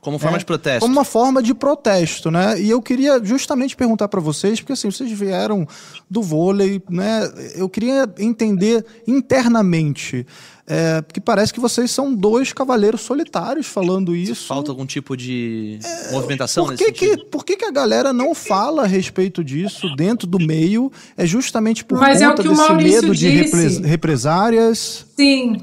Como 0.00 0.18
forma 0.18 0.36
é, 0.36 0.38
de 0.38 0.44
protesto. 0.44 0.80
Como 0.80 0.92
uma 0.92 1.04
forma 1.04 1.42
de 1.42 1.54
protesto, 1.54 2.30
né? 2.30 2.60
E 2.60 2.70
eu 2.70 2.80
queria 2.80 3.22
justamente 3.22 3.74
perguntar 3.74 4.08
para 4.08 4.20
vocês, 4.20 4.60
porque 4.60 4.72
assim, 4.72 4.90
vocês 4.90 5.10
vieram 5.10 5.66
do 6.08 6.22
vôlei, 6.22 6.80
né? 6.88 7.30
Eu 7.54 7.68
queria 7.68 8.08
entender 8.18 8.84
internamente, 9.06 10.26
é, 10.70 11.00
porque 11.00 11.18
parece 11.18 11.50
que 11.50 11.58
vocês 11.58 11.90
são 11.90 12.14
dois 12.14 12.52
cavaleiros 12.52 13.00
solitários 13.00 13.66
falando 13.66 14.14
isso. 14.14 14.46
Falta 14.46 14.70
algum 14.70 14.84
tipo 14.84 15.16
de 15.16 15.78
é, 15.82 16.12
movimentação 16.12 16.66
por 16.66 16.74
que 16.74 16.84
nesse 16.84 16.92
que, 16.92 17.08
sentido? 17.08 17.26
Por 17.30 17.44
que, 17.44 17.56
que 17.56 17.64
a 17.64 17.70
galera 17.70 18.12
não 18.12 18.34
fala 18.34 18.82
a 18.82 18.86
respeito 18.86 19.42
disso 19.42 19.88
dentro 19.96 20.26
do 20.26 20.38
meio? 20.38 20.92
É 21.16 21.24
justamente 21.24 21.86
por 21.86 21.98
Mas 21.98 22.20
conta 22.20 22.42
é 22.42 22.48
desse 22.48 22.72
medo 22.74 23.14
disse. 23.14 23.80
de 23.80 23.86
represárias? 23.86 25.06
Sim, 25.16 25.56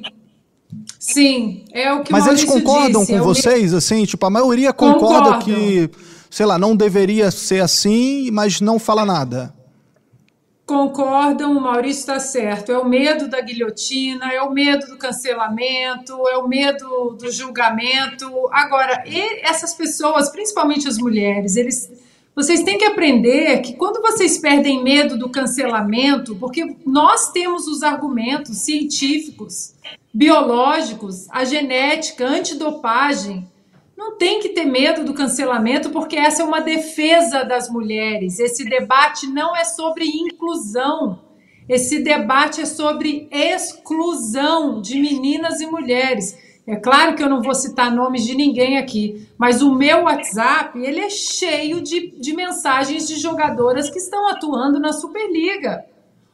Sim, 0.99 1.65
é 1.71 1.93
o 1.93 2.01
que 2.01 2.11
Mas 2.11 2.25
o 2.25 2.29
eles 2.29 2.43
concordam 2.43 3.01
disse, 3.01 3.13
com 3.13 3.19
é 3.19 3.21
vocês, 3.21 3.73
assim? 3.75 4.05
Tipo, 4.05 4.25
a 4.25 4.29
maioria 4.31 4.73
concorda 4.73 5.33
Concordam. 5.33 5.39
que, 5.41 5.89
sei 6.31 6.47
lá, 6.47 6.57
não 6.57 6.75
deveria 6.75 7.29
ser 7.29 7.61
assim, 7.61 8.31
mas 8.31 8.59
não 8.59 8.79
fala 8.79 9.05
nada. 9.05 9.53
Concordam, 10.65 11.55
o 11.55 11.61
Maurício 11.61 11.99
está 11.99 12.19
certo. 12.19 12.71
É 12.71 12.77
o 12.77 12.85
medo 12.85 13.27
da 13.27 13.39
guilhotina, 13.39 14.33
é 14.33 14.41
o 14.41 14.51
medo 14.51 14.87
do 14.87 14.97
cancelamento, 14.97 16.27
é 16.27 16.37
o 16.37 16.47
medo 16.47 17.15
do 17.19 17.31
julgamento. 17.31 18.25
Agora, 18.51 19.03
essas 19.43 19.75
pessoas, 19.75 20.29
principalmente 20.29 20.87
as 20.87 20.97
mulheres, 20.97 21.55
eles, 21.55 21.91
vocês 22.35 22.63
têm 22.63 22.79
que 22.79 22.85
aprender 22.85 23.61
que 23.61 23.73
quando 23.73 24.01
vocês 24.01 24.39
perdem 24.39 24.83
medo 24.83 25.15
do 25.19 25.29
cancelamento, 25.29 26.35
porque 26.37 26.75
nós 26.83 27.31
temos 27.31 27.67
os 27.67 27.83
argumentos 27.83 28.57
científicos 28.57 29.75
biológicos, 30.11 31.27
a 31.29 31.45
genética, 31.45 32.25
a 32.25 32.31
antidopagem. 32.31 33.47
Não 33.97 34.17
tem 34.17 34.41
que 34.41 34.49
ter 34.49 34.65
medo 34.65 35.05
do 35.05 35.13
cancelamento, 35.13 35.89
porque 35.89 36.17
essa 36.17 36.41
é 36.41 36.45
uma 36.45 36.59
defesa 36.59 37.43
das 37.43 37.69
mulheres. 37.69 38.39
Esse 38.39 38.65
debate 38.65 39.27
não 39.27 39.55
é 39.55 39.63
sobre 39.63 40.05
inclusão. 40.05 41.21
Esse 41.67 41.99
debate 41.99 42.61
é 42.61 42.65
sobre 42.65 43.27
exclusão 43.31 44.81
de 44.81 44.99
meninas 44.99 45.61
e 45.61 45.65
mulheres. 45.65 46.37
É 46.67 46.75
claro 46.75 47.15
que 47.15 47.23
eu 47.23 47.29
não 47.29 47.41
vou 47.41 47.53
citar 47.53 47.91
nomes 47.91 48.25
de 48.25 48.35
ninguém 48.35 48.77
aqui, 48.77 49.27
mas 49.37 49.61
o 49.61 49.73
meu 49.73 50.03
WhatsApp 50.03 50.77
ele 50.79 50.99
é 50.99 51.09
cheio 51.09 51.79
de, 51.79 52.11
de 52.19 52.33
mensagens 52.33 53.07
de 53.07 53.15
jogadoras 53.15 53.89
que 53.89 53.99
estão 53.99 54.27
atuando 54.27 54.79
na 54.79 54.91
Superliga. 54.91 55.85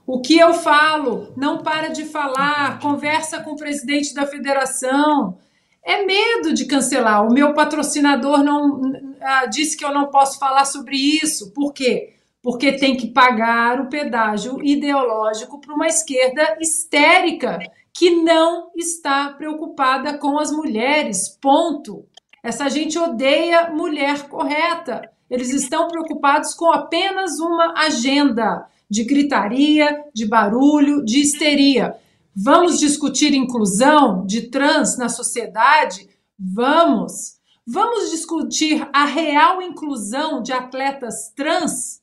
O 0.08 0.20
que 0.20 0.38
eu 0.38 0.54
falo, 0.54 1.32
não 1.38 1.60
para 1.60 1.90
de 1.90 2.06
falar, 2.06 2.80
conversa 2.80 3.42
com 3.42 3.52
o 3.52 3.58
presidente 3.58 4.14
da 4.14 4.26
federação. 4.26 5.38
É 5.84 6.06
medo 6.06 6.54
de 6.54 6.66
cancelar. 6.66 7.26
O 7.26 7.34
meu 7.34 7.54
patrocinador 7.54 8.44
não 8.44 8.82
ah, 9.22 9.46
disse 9.46 9.76
que 9.76 9.84
eu 9.84 9.94
não 9.94 10.08
posso 10.08 10.38
falar 10.38 10.66
sobre 10.66 10.96
isso. 10.96 11.52
Por 11.52 11.74
quê? 11.74 12.14
Porque 12.42 12.74
tem 12.74 12.96
que 12.96 13.08
pagar 13.08 13.80
o 13.80 13.90
pedágio 13.90 14.64
ideológico 14.64 15.60
para 15.60 15.74
uma 15.74 15.88
esquerda 15.88 16.58
histérica 16.60 17.60
que 17.94 18.10
não 18.24 18.72
está 18.76 19.30
preocupada 19.30 20.18
com 20.18 20.40
as 20.40 20.52
mulheres. 20.52 21.30
Ponto. 21.30 22.06
Essa 22.44 22.70
gente 22.70 22.98
odeia 22.98 23.70
mulher 23.70 24.28
correta. 24.28 25.10
Eles 25.30 25.52
estão 25.54 25.88
preocupados 25.88 26.54
com 26.54 26.72
apenas 26.72 27.40
uma 27.40 27.74
agenda 27.78 28.68
de 28.90 29.04
gritaria, 29.04 30.04
de 30.14 30.28
barulho, 30.28 31.06
de 31.06 31.22
histeria. 31.22 31.96
Vamos 32.36 32.80
discutir 32.80 33.34
inclusão 33.34 34.26
de 34.26 34.50
trans 34.50 34.98
na 34.98 35.10
sociedade? 35.10 36.10
Vamos. 36.40 37.40
Vamos 37.68 38.10
discutir 38.10 38.88
a 38.94 39.06
real 39.06 39.62
inclusão 39.62 40.42
de 40.42 40.54
atletas 40.54 41.32
trans? 41.36 42.02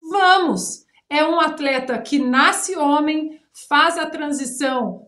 Vamos. 0.00 0.84
É 1.10 1.24
um 1.24 1.40
atleta 1.40 1.98
que 1.98 2.18
nasce 2.18 2.76
homem, 2.76 3.40
faz 3.68 3.98
a 3.98 4.06
transição, 4.06 5.06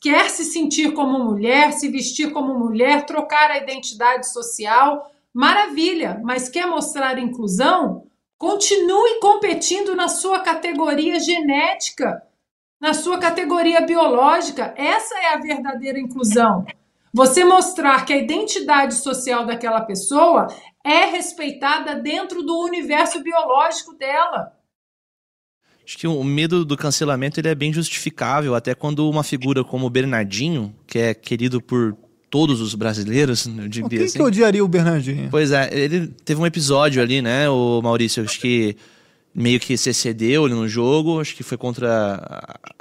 quer 0.00 0.30
se 0.30 0.44
sentir 0.44 0.92
como 0.94 1.22
mulher, 1.22 1.72
se 1.72 1.88
vestir 1.88 2.32
como 2.32 2.58
mulher, 2.58 3.06
trocar 3.06 3.50
a 3.50 3.58
identidade 3.58 4.32
social, 4.32 5.10
maravilha, 5.34 6.20
mas 6.24 6.48
quer 6.48 6.66
mostrar 6.66 7.18
inclusão? 7.18 8.06
Continue 8.38 9.20
competindo 9.20 9.94
na 9.94 10.08
sua 10.08 10.40
categoria 10.40 11.18
genética, 11.20 12.22
na 12.80 12.94
sua 12.94 13.18
categoria 13.18 13.80
biológica. 13.80 14.74
Essa 14.76 15.14
é 15.18 15.34
a 15.34 15.40
verdadeira 15.40 15.98
inclusão. 15.98 16.64
Você 17.12 17.44
mostrar 17.44 18.04
que 18.04 18.12
a 18.12 18.18
identidade 18.18 18.94
social 18.94 19.46
daquela 19.46 19.80
pessoa 19.80 20.48
é 20.84 21.06
respeitada 21.06 21.94
dentro 21.94 22.42
do 22.42 22.58
universo 22.58 23.22
biológico 23.22 23.94
dela. 23.94 24.52
Acho 25.84 25.98
que 25.98 26.06
o 26.06 26.22
medo 26.24 26.64
do 26.64 26.76
cancelamento 26.76 27.38
ele 27.38 27.48
é 27.48 27.54
bem 27.54 27.72
justificável, 27.72 28.54
até 28.54 28.74
quando 28.74 29.08
uma 29.08 29.22
figura 29.22 29.62
como 29.62 29.86
o 29.86 29.90
Bernardinho, 29.90 30.74
que 30.86 30.98
é 30.98 31.14
querido 31.14 31.62
por 31.62 31.96
todos 32.28 32.60
os 32.60 32.74
brasileiros, 32.74 33.46
eu 33.46 33.68
diria 33.68 33.88
Quem 33.88 34.04
assim. 34.04 34.18
que 34.18 34.22
odiaria 34.22 34.64
o 34.64 34.68
Bernardinho? 34.68 35.28
Pois 35.30 35.52
é, 35.52 35.70
ele 35.72 36.08
teve 36.08 36.40
um 36.40 36.46
episódio 36.46 37.00
ali, 37.00 37.22
né, 37.22 37.48
o 37.48 37.80
Maurício, 37.80 38.24
acho 38.24 38.40
que 38.40 38.76
meio 39.36 39.60
que 39.60 39.76
se 39.76 39.90
excedeu 39.90 40.46
ali 40.46 40.54
no 40.54 40.66
jogo, 40.66 41.20
acho 41.20 41.36
que 41.36 41.42
foi 41.42 41.58
contra 41.58 42.14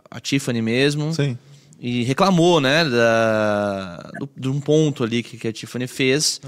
a, 0.10 0.18
a 0.18 0.20
Tiffany 0.22 0.62
mesmo. 0.62 1.14
Sim. 1.14 1.38
E 1.80 2.04
reclamou, 2.04 2.62
né, 2.62 2.86
da, 2.86 3.98
do, 4.18 4.30
de 4.36 4.48
um 4.48 4.62
ponto 4.62 5.04
ali 5.04 5.22
que, 5.22 5.38
que 5.38 5.50
a 5.50 5.54
Tiffany 5.54 5.86
fez. 5.86 6.40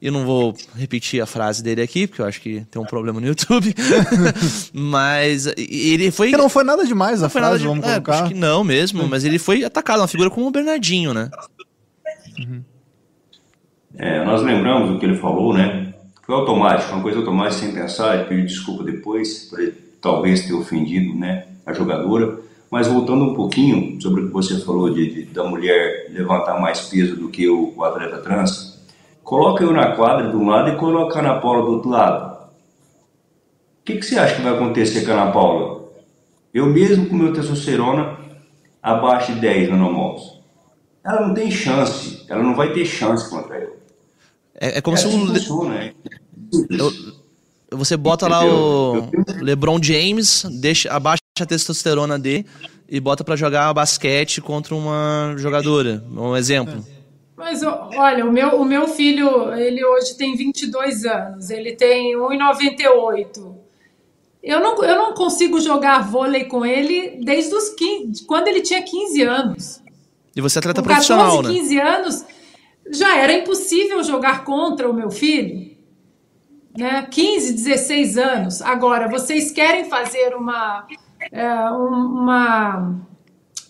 Eu 0.00 0.12
não 0.12 0.24
vou 0.24 0.54
repetir 0.76 1.20
a 1.20 1.26
frase 1.26 1.62
dele 1.62 1.80
aqui, 1.82 2.06
porque 2.06 2.22
eu 2.22 2.26
acho 2.26 2.40
que 2.40 2.64
tem 2.70 2.80
um 2.80 2.84
problema 2.84 3.20
no 3.20 3.26
YouTube. 3.26 3.74
mas 4.72 5.46
ele 5.56 6.10
foi. 6.10 6.28
Porque 6.28 6.42
não 6.42 6.50
foi 6.50 6.62
nada 6.62 6.84
demais 6.86 7.22
a 7.22 7.28
frase, 7.30 7.46
nada 7.46 7.58
de- 7.58 7.66
vamos 7.66 7.84
é, 7.84 7.92
colocar. 7.92 8.12
acho 8.20 8.28
que 8.28 8.38
não 8.38 8.62
mesmo, 8.62 9.08
mas 9.08 9.24
ele 9.24 9.38
foi 9.38 9.64
atacado, 9.64 10.00
uma 10.00 10.06
figura 10.06 10.30
como 10.30 10.46
o 10.46 10.50
Bernardinho, 10.50 11.14
né? 11.14 11.30
É, 13.96 14.24
nós 14.24 14.42
lembramos 14.42 14.90
do 14.90 14.98
que 15.00 15.06
ele 15.06 15.16
falou, 15.16 15.54
né? 15.54 15.92
Foi 16.28 16.36
automático, 16.36 16.92
uma 16.92 17.02
coisa 17.02 17.20
automática, 17.20 17.58
sem 17.62 17.72
pensar, 17.72 18.14
ele 18.14 18.24
pediu 18.24 18.44
desculpa 18.44 18.84
depois, 18.84 19.44
por 19.48 19.58
talvez 19.98 20.46
ter 20.46 20.52
ofendido 20.52 21.14
né, 21.18 21.46
a 21.64 21.72
jogadora. 21.72 22.38
Mas 22.70 22.86
voltando 22.86 23.24
um 23.24 23.34
pouquinho 23.34 23.98
sobre 23.98 24.20
o 24.20 24.26
que 24.26 24.32
você 24.34 24.60
falou 24.60 24.90
de, 24.92 25.10
de- 25.10 25.22
da 25.32 25.42
mulher 25.44 26.08
levantar 26.10 26.60
mais 26.60 26.82
peso 26.82 27.16
do 27.16 27.30
que 27.30 27.48
o, 27.48 27.72
o 27.74 27.82
atleta 27.82 28.18
trans, 28.18 28.78
coloca 29.24 29.64
eu 29.64 29.72
na 29.72 29.92
quadra 29.92 30.28
de 30.28 30.36
um 30.36 30.46
lado 30.46 30.68
e 30.68 30.76
coloca 30.76 31.16
a 31.16 31.20
Ana 31.20 31.40
Paula 31.40 31.62
do 31.62 31.72
outro 31.72 31.88
lado. 31.88 32.50
O 33.80 33.84
que, 33.86 33.96
que 33.96 34.02
você 34.04 34.18
acha 34.18 34.36
que 34.36 34.42
vai 34.42 34.52
acontecer 34.52 35.06
com 35.06 35.12
a 35.12 35.14
Ana 35.14 35.32
Paula? 35.32 35.88
Eu 36.52 36.66
mesmo 36.66 37.06
com 37.06 37.16
meu 37.16 37.32
testosterona 37.32 38.18
abaixo 38.82 39.32
de 39.32 39.40
10 39.40 39.70
nanomols, 39.70 40.42
ela 41.02 41.26
não 41.26 41.32
tem 41.32 41.50
chance, 41.50 42.26
ela 42.28 42.42
não 42.42 42.54
vai 42.54 42.74
ter 42.74 42.84
chance 42.84 43.30
contra 43.30 43.56
eu. 43.56 43.77
É, 44.60 44.78
é 44.78 44.80
como 44.80 44.96
é 44.96 45.00
se 45.00 45.06
um. 45.06 45.24
Assim 45.24 45.34
funciona, 45.34 45.84
é. 45.84 45.94
eu, 46.70 46.92
você 47.70 47.96
bota 47.96 48.26
lá 48.26 48.44
o 48.44 49.08
LeBron 49.40 49.82
James, 49.82 50.44
deixa, 50.60 50.90
abaixa 50.90 51.22
a 51.40 51.46
testosterona 51.46 52.18
dele 52.18 52.46
e 52.88 52.98
bota 52.98 53.22
para 53.22 53.36
jogar 53.36 53.72
basquete 53.74 54.40
contra 54.40 54.74
uma 54.74 55.34
jogadora. 55.36 56.02
Um 56.10 56.34
exemplo. 56.36 56.84
Mas 57.36 57.62
olha, 57.62 58.26
o 58.26 58.32
meu, 58.32 58.60
o 58.60 58.64
meu 58.64 58.88
filho, 58.88 59.52
ele 59.54 59.84
hoje 59.84 60.16
tem 60.16 60.34
22 60.34 61.04
anos, 61.04 61.50
ele 61.50 61.76
tem 61.76 62.16
1,98. 62.16 63.54
Eu 64.42 64.60
não, 64.60 64.82
eu 64.82 64.96
não 64.96 65.14
consigo 65.14 65.60
jogar 65.60 66.00
vôlei 66.00 66.44
com 66.44 66.64
ele 66.64 67.20
desde 67.22 67.54
os 67.54 67.68
15, 67.70 68.24
quando 68.24 68.48
ele 68.48 68.62
tinha 68.62 68.82
15 68.82 69.22
anos. 69.22 69.82
E 70.34 70.40
você 70.40 70.58
é 70.58 70.60
atleta 70.60 70.82
com 70.82 70.88
14, 70.88 71.06
profissional, 71.06 71.42
14, 71.42 71.60
15 71.60 71.74
né? 71.74 71.82
anos, 71.82 72.24
já 72.90 73.16
era 73.16 73.32
impossível 73.32 74.02
jogar 74.02 74.44
contra 74.44 74.88
o 74.88 74.94
meu 74.94 75.10
filho. 75.10 75.76
Né? 76.76 77.06
15, 77.10 77.52
16 77.54 78.18
anos. 78.18 78.62
Agora, 78.62 79.08
vocês 79.08 79.50
querem 79.50 79.88
fazer 79.88 80.34
uma, 80.34 80.86
é, 81.32 81.70
uma 81.70 83.08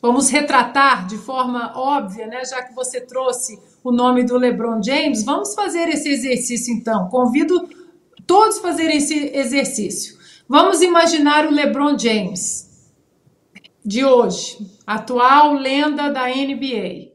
Vamos 0.01 0.31
retratar 0.31 1.09
de 1.09 1.17
forma 1.17 1.73
óbvia, 1.77 2.27
né? 2.27 2.45
Já 2.45 2.63
que 2.63 2.73
você 2.73 3.01
trouxe 3.01 3.59
o 3.83 3.91
nome 3.91 4.23
do 4.23 4.37
LeBron 4.37 4.81
James, 4.81 5.25
vamos 5.25 5.55
fazer 5.55 5.89
esse 5.89 6.09
exercício 6.09 6.73
então. 6.73 7.09
Convido 7.09 7.69
todos 8.25 8.59
a 8.59 8.63
fazerem 8.63 8.99
esse 8.99 9.37
exercício. 9.37 10.17
Vamos 10.49 10.83
imaginar 10.83 11.47
o 11.47 11.51
LeBron 11.51 11.99
James 11.99 12.69
de 13.85 14.05
hoje, 14.05 14.59
atual 14.87 15.55
lenda 15.55 16.11
da 16.11 16.29
NBA. 16.29 17.08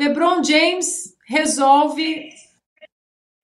LeBron 0.00 0.42
James 0.42 1.14
resolve 1.26 2.30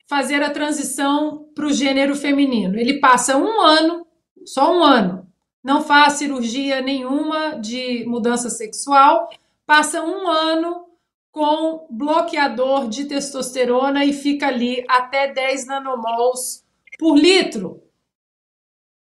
fazer 0.09 0.43
a 0.43 0.49
transição 0.49 1.51
para 1.55 1.67
o 1.67 1.73
gênero 1.73 2.17
feminino. 2.17 2.79
Ele 2.79 2.99
passa 2.99 3.37
um 3.37 3.61
ano, 3.61 4.07
só 4.43 4.75
um 4.75 4.83
ano, 4.83 5.31
não 5.63 5.85
faz 5.85 6.15
cirurgia 6.15 6.81
nenhuma 6.81 7.61
de 7.61 8.07
mudança 8.07 8.49
sexual, 8.49 9.29
passa 9.67 10.03
um 10.03 10.27
ano 10.27 10.87
com 11.31 11.87
bloqueador 11.91 12.89
de 12.89 13.05
testosterona 13.05 14.07
e 14.07 14.15
fica 14.15 14.47
ali 14.47 14.83
até 14.89 15.31
10 15.31 15.67
nanomols 15.67 16.65
por 16.99 17.19
litro. 17.19 17.83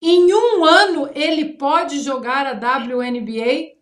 Em 0.01 0.33
um 0.33 0.65
ano 0.65 1.11
ele 1.15 1.53
pode 1.53 2.01
jogar 2.01 2.47
a 2.47 2.55
WNBA? 2.55 3.77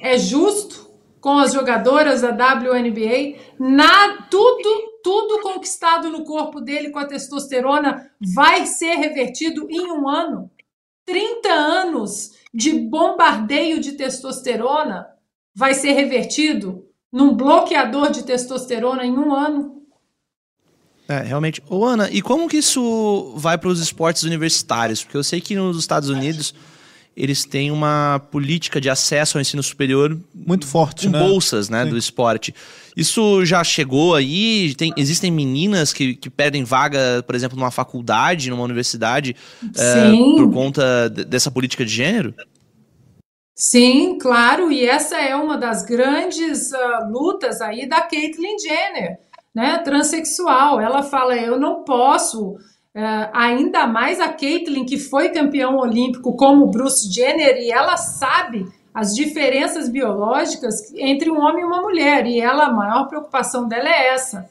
É 0.00 0.18
justo 0.18 0.91
com 1.22 1.38
as 1.38 1.52
jogadoras 1.52 2.20
da 2.20 2.30
WNBA? 2.30 3.38
Na, 3.58 4.24
tudo, 4.24 4.98
tudo 5.04 5.40
conquistado 5.40 6.10
no 6.10 6.24
corpo 6.24 6.60
dele 6.60 6.90
com 6.90 6.98
a 6.98 7.06
testosterona 7.06 8.10
vai 8.34 8.66
ser 8.66 8.96
revertido 8.96 9.68
em 9.70 9.90
um 9.92 10.08
ano? 10.08 10.50
30 11.06 11.48
anos 11.48 12.32
de 12.52 12.72
bombardeio 12.72 13.80
de 13.80 13.92
testosterona 13.92 15.06
vai 15.54 15.74
ser 15.74 15.92
revertido 15.92 16.84
num 17.12 17.34
bloqueador 17.34 18.10
de 18.10 18.24
testosterona 18.24 19.06
em 19.06 19.16
um 19.16 19.32
ano. 19.32 19.80
É, 21.08 21.18
realmente. 21.20 21.62
Ô, 21.68 21.84
Ana, 21.84 22.10
e 22.10 22.20
como 22.20 22.48
que 22.48 22.56
isso 22.56 23.32
vai 23.36 23.56
para 23.56 23.68
os 23.68 23.80
esportes 23.80 24.24
universitários? 24.24 25.04
Porque 25.04 25.16
eu 25.16 25.24
sei 25.24 25.40
que 25.40 25.54
nos 25.54 25.78
Estados 25.78 26.08
Unidos 26.08 26.52
eles 27.16 27.44
têm 27.44 27.70
uma 27.70 28.20
política 28.30 28.80
de 28.80 28.88
acesso 28.88 29.36
ao 29.36 29.42
ensino 29.42 29.62
superior 29.62 30.18
muito 30.34 30.66
forte, 30.66 31.06
com 31.06 31.12
né? 31.12 31.18
bolsas 31.18 31.68
né, 31.68 31.84
do 31.84 31.96
esporte. 31.96 32.54
Isso 32.96 33.44
já 33.44 33.62
chegou 33.64 34.14
aí? 34.14 34.74
Tem, 34.74 34.92
existem 34.96 35.30
meninas 35.30 35.92
que, 35.92 36.14
que 36.14 36.28
pedem 36.28 36.64
vaga, 36.64 37.22
por 37.26 37.34
exemplo, 37.34 37.58
numa 37.58 37.70
faculdade, 37.70 38.50
numa 38.50 38.64
universidade, 38.64 39.36
é, 39.76 40.10
por 40.36 40.52
conta 40.52 41.08
dessa 41.08 41.50
política 41.50 41.84
de 41.84 41.92
gênero? 41.92 42.34
Sim, 43.54 44.18
claro, 44.18 44.72
e 44.72 44.84
essa 44.84 45.20
é 45.20 45.36
uma 45.36 45.56
das 45.56 45.84
grandes 45.84 46.72
uh, 46.72 47.10
lutas 47.10 47.60
aí 47.60 47.86
da 47.86 48.00
Caitlyn 48.00 48.58
Jenner, 48.58 49.18
né, 49.54 49.78
transexual. 49.78 50.80
Ela 50.80 51.02
fala: 51.02 51.36
eu 51.36 51.60
não 51.60 51.84
posso 51.84 52.56
Uh, 52.94 53.30
ainda 53.32 53.86
mais 53.86 54.20
a 54.20 54.28
Caitlyn, 54.28 54.84
que 54.84 54.98
foi 54.98 55.30
campeão 55.30 55.76
olímpico 55.76 56.36
como 56.36 56.66
Bruce 56.66 57.10
Jenner, 57.10 57.56
e 57.56 57.70
ela 57.70 57.96
sabe 57.96 58.70
as 58.92 59.14
diferenças 59.14 59.88
biológicas 59.88 60.92
entre 60.94 61.30
um 61.30 61.40
homem 61.40 61.62
e 61.62 61.66
uma 61.66 61.80
mulher, 61.80 62.26
e 62.26 62.38
ela, 62.38 62.66
a 62.66 62.72
maior 62.72 63.08
preocupação 63.08 63.66
dela 63.66 63.88
é 63.88 64.08
essa. 64.08 64.50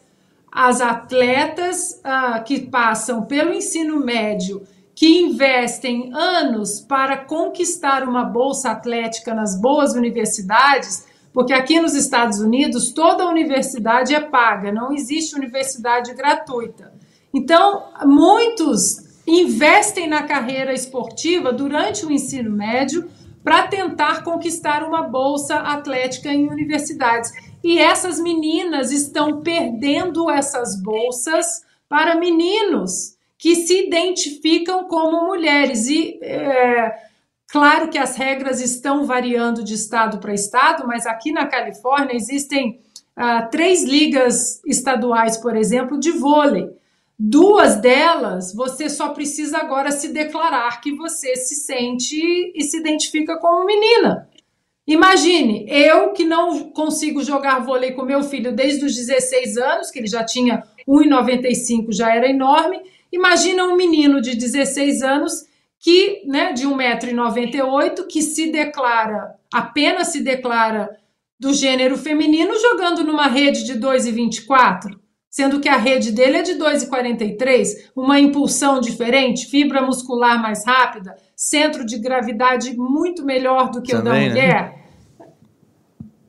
As 0.52 0.82
atletas 0.82 2.02
uh, 2.04 2.44
que 2.44 2.62
passam 2.62 3.26
pelo 3.26 3.54
ensino 3.54 4.04
médio, 4.04 4.66
que 4.96 5.20
investem 5.20 6.12
anos 6.12 6.82
para 6.82 7.18
conquistar 7.18 8.04
uma 8.04 8.24
bolsa 8.24 8.72
atlética 8.72 9.36
nas 9.36 9.60
boas 9.60 9.94
universidades, 9.94 11.08
porque 11.32 11.54
aqui 11.54 11.80
nos 11.80 11.94
Estados 11.94 12.40
Unidos 12.40 12.92
toda 12.92 13.30
universidade 13.30 14.16
é 14.16 14.20
paga, 14.20 14.72
não 14.72 14.92
existe 14.92 15.36
universidade 15.36 16.14
gratuita. 16.16 16.92
Então, 17.34 17.86
muitos 18.06 19.12
investem 19.26 20.08
na 20.08 20.24
carreira 20.24 20.74
esportiva 20.74 21.54
durante 21.54 22.06
o 22.06 22.12
ensino 22.12 22.52
médio 22.52 23.10
para 23.44 23.68
tentar 23.68 24.24
conquistar 24.24 24.84
uma 24.84 25.04
bolsa 25.04 25.56
atlética 25.56 26.30
em 26.30 26.50
universidades. 26.50 27.32
E 27.64 27.80
essas 27.80 28.20
meninas 28.20 28.92
estão 28.92 29.42
perdendo 29.42 30.30
essas 30.30 30.82
bolsas 30.82 31.64
para 31.88 32.16
meninos 32.16 33.18
que 33.38 33.56
se 33.56 33.88
identificam 33.88 34.86
como 34.86 35.26
mulheres. 35.26 35.88
E 35.88 36.20
é, 36.22 36.94
claro 37.48 37.90
que 37.90 37.98
as 37.98 38.16
regras 38.16 38.62
estão 38.62 39.06
variando 39.06 39.64
de 39.64 39.74
estado 39.74 40.20
para 40.20 40.34
estado, 40.34 40.88
mas 40.88 41.06
aqui 41.06 41.32
na 41.32 41.48
Califórnia 41.48 42.16
existem 42.16 42.80
ah, 43.16 43.44
três 43.44 43.84
ligas 43.84 44.62
estaduais, 44.66 45.38
por 45.38 45.56
exemplo, 45.56 46.00
de 46.00 46.12
vôlei. 46.12 46.70
Duas 47.24 47.76
delas, 47.76 48.52
você 48.52 48.90
só 48.90 49.10
precisa 49.10 49.60
agora 49.60 49.92
se 49.92 50.08
declarar 50.08 50.82
que 50.82 50.92
você 50.92 51.36
se 51.36 51.54
sente 51.54 52.18
e 52.56 52.64
se 52.64 52.78
identifica 52.78 53.38
como 53.38 53.64
menina. 53.64 54.28
Imagine, 54.88 55.68
eu 55.70 56.14
que 56.14 56.24
não 56.24 56.72
consigo 56.72 57.24
jogar 57.24 57.60
vôlei 57.60 57.92
com 57.92 58.02
meu 58.06 58.24
filho 58.24 58.56
desde 58.56 58.84
os 58.84 58.96
16 58.96 59.56
anos, 59.58 59.92
que 59.92 60.00
ele 60.00 60.08
já 60.08 60.24
tinha 60.24 60.64
1,95, 60.88 61.94
já 61.94 62.12
era 62.12 62.28
enorme. 62.28 62.82
Imagina 63.12 63.66
um 63.66 63.76
menino 63.76 64.20
de 64.20 64.36
16 64.36 65.04
anos 65.04 65.46
que, 65.80 66.24
né, 66.26 66.54
de 66.54 66.66
1,98m, 66.66 68.08
que 68.08 68.24
se 68.24 68.52
declara, 68.52 69.36
apenas 69.54 70.08
se 70.08 70.22
declara 70.24 70.90
do 71.40 71.54
gênero 71.54 72.00
feminino, 72.00 72.60
jogando 72.60 73.04
numa 73.04 73.28
rede 73.28 73.64
de 73.64 73.76
2,24 73.76 75.01
sendo 75.32 75.62
que 75.62 75.70
a 75.70 75.78
rede 75.78 76.12
dele 76.12 76.38
é 76.38 76.42
de 76.44 76.56
2,43, 76.56 77.90
uma 77.96 78.20
impulsão 78.20 78.82
diferente, 78.82 79.48
fibra 79.48 79.82
muscular 79.82 80.42
mais 80.42 80.66
rápida, 80.66 81.16
centro 81.34 81.86
de 81.86 81.98
gravidade 81.98 82.76
muito 82.76 83.24
melhor 83.26 83.72
do 83.72 83.82
que 83.82 83.94
Também, 83.94 84.02
o 84.02 84.04
da 84.04 84.20
né? 84.20 84.28
mulher. 84.28 84.64
Né? 84.64 84.82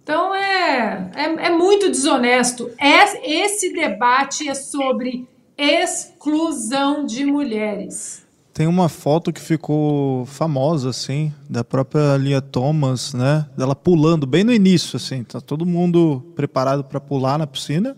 Então 0.05 0.35
é, 0.35 1.11
é, 1.17 1.47
é, 1.47 1.51
muito 1.51 1.91
desonesto. 1.91 2.71
É, 2.79 3.29
esse 3.29 3.73
debate 3.73 4.49
é 4.49 4.55
sobre 4.55 5.29
exclusão 5.59 7.05
de 7.05 7.25
mulheres. 7.25 8.23
Tem 8.55 8.67
uma 8.67 8.89
foto 8.89 9.33
que 9.33 9.41
ficou 9.41 10.27
famosa, 10.27 10.91
assim, 10.91 11.33
da 11.49 11.65
própria 11.65 12.17
Lia 12.19 12.43
Thomas, 12.43 13.15
né? 13.15 13.47
Dela 13.57 13.75
pulando 13.75 14.27
bem 14.27 14.45
no 14.45 14.53
início, 14.53 14.97
assim. 14.97 15.25
Tá 15.25 15.41
todo 15.41 15.65
mundo 15.65 16.23
preparado 16.37 16.85
para 16.85 17.01
pular 17.01 17.39
na 17.39 17.47
piscina. 17.47 17.97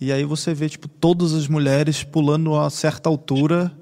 E 0.00 0.12
aí 0.12 0.24
você 0.24 0.54
vê, 0.54 0.68
tipo, 0.68 0.88
todas 0.88 1.32
as 1.32 1.48
mulheres 1.48 2.04
pulando 2.04 2.54
a 2.54 2.70
certa 2.70 3.08
altura. 3.08 3.72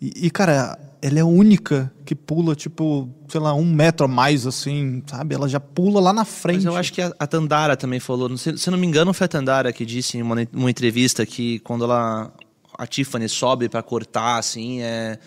E, 0.00 0.26
e, 0.26 0.30
cara, 0.30 0.78
ela 1.02 1.18
é 1.18 1.22
a 1.22 1.26
única 1.26 1.92
que 2.04 2.14
pula, 2.14 2.54
tipo, 2.54 3.08
sei 3.28 3.40
lá, 3.40 3.54
um 3.54 3.64
metro 3.64 4.06
a 4.06 4.08
mais, 4.08 4.46
assim, 4.46 5.02
sabe? 5.06 5.34
Ela 5.34 5.48
já 5.48 5.60
pula 5.60 6.00
lá 6.00 6.12
na 6.12 6.24
frente. 6.24 6.56
Mas 6.56 6.64
eu 6.64 6.76
acho 6.76 6.92
que 6.92 7.02
a, 7.02 7.12
a 7.18 7.26
Tandara 7.26 7.76
também 7.76 8.00
falou. 8.00 8.36
Se, 8.36 8.56
se 8.56 8.70
não 8.70 8.78
me 8.78 8.86
engano, 8.86 9.12
foi 9.12 9.26
a 9.26 9.28
Tandara 9.28 9.72
que 9.72 9.84
disse 9.84 10.16
em 10.18 10.22
uma, 10.22 10.36
uma 10.52 10.70
entrevista 10.70 11.24
que 11.26 11.58
quando 11.60 11.84
ela. 11.84 12.32
A 12.78 12.86
Tiffany 12.86 13.26
sobe 13.26 13.70
para 13.70 13.82
cortar, 13.82 14.36
assim, 14.36 14.82
é 14.82 15.18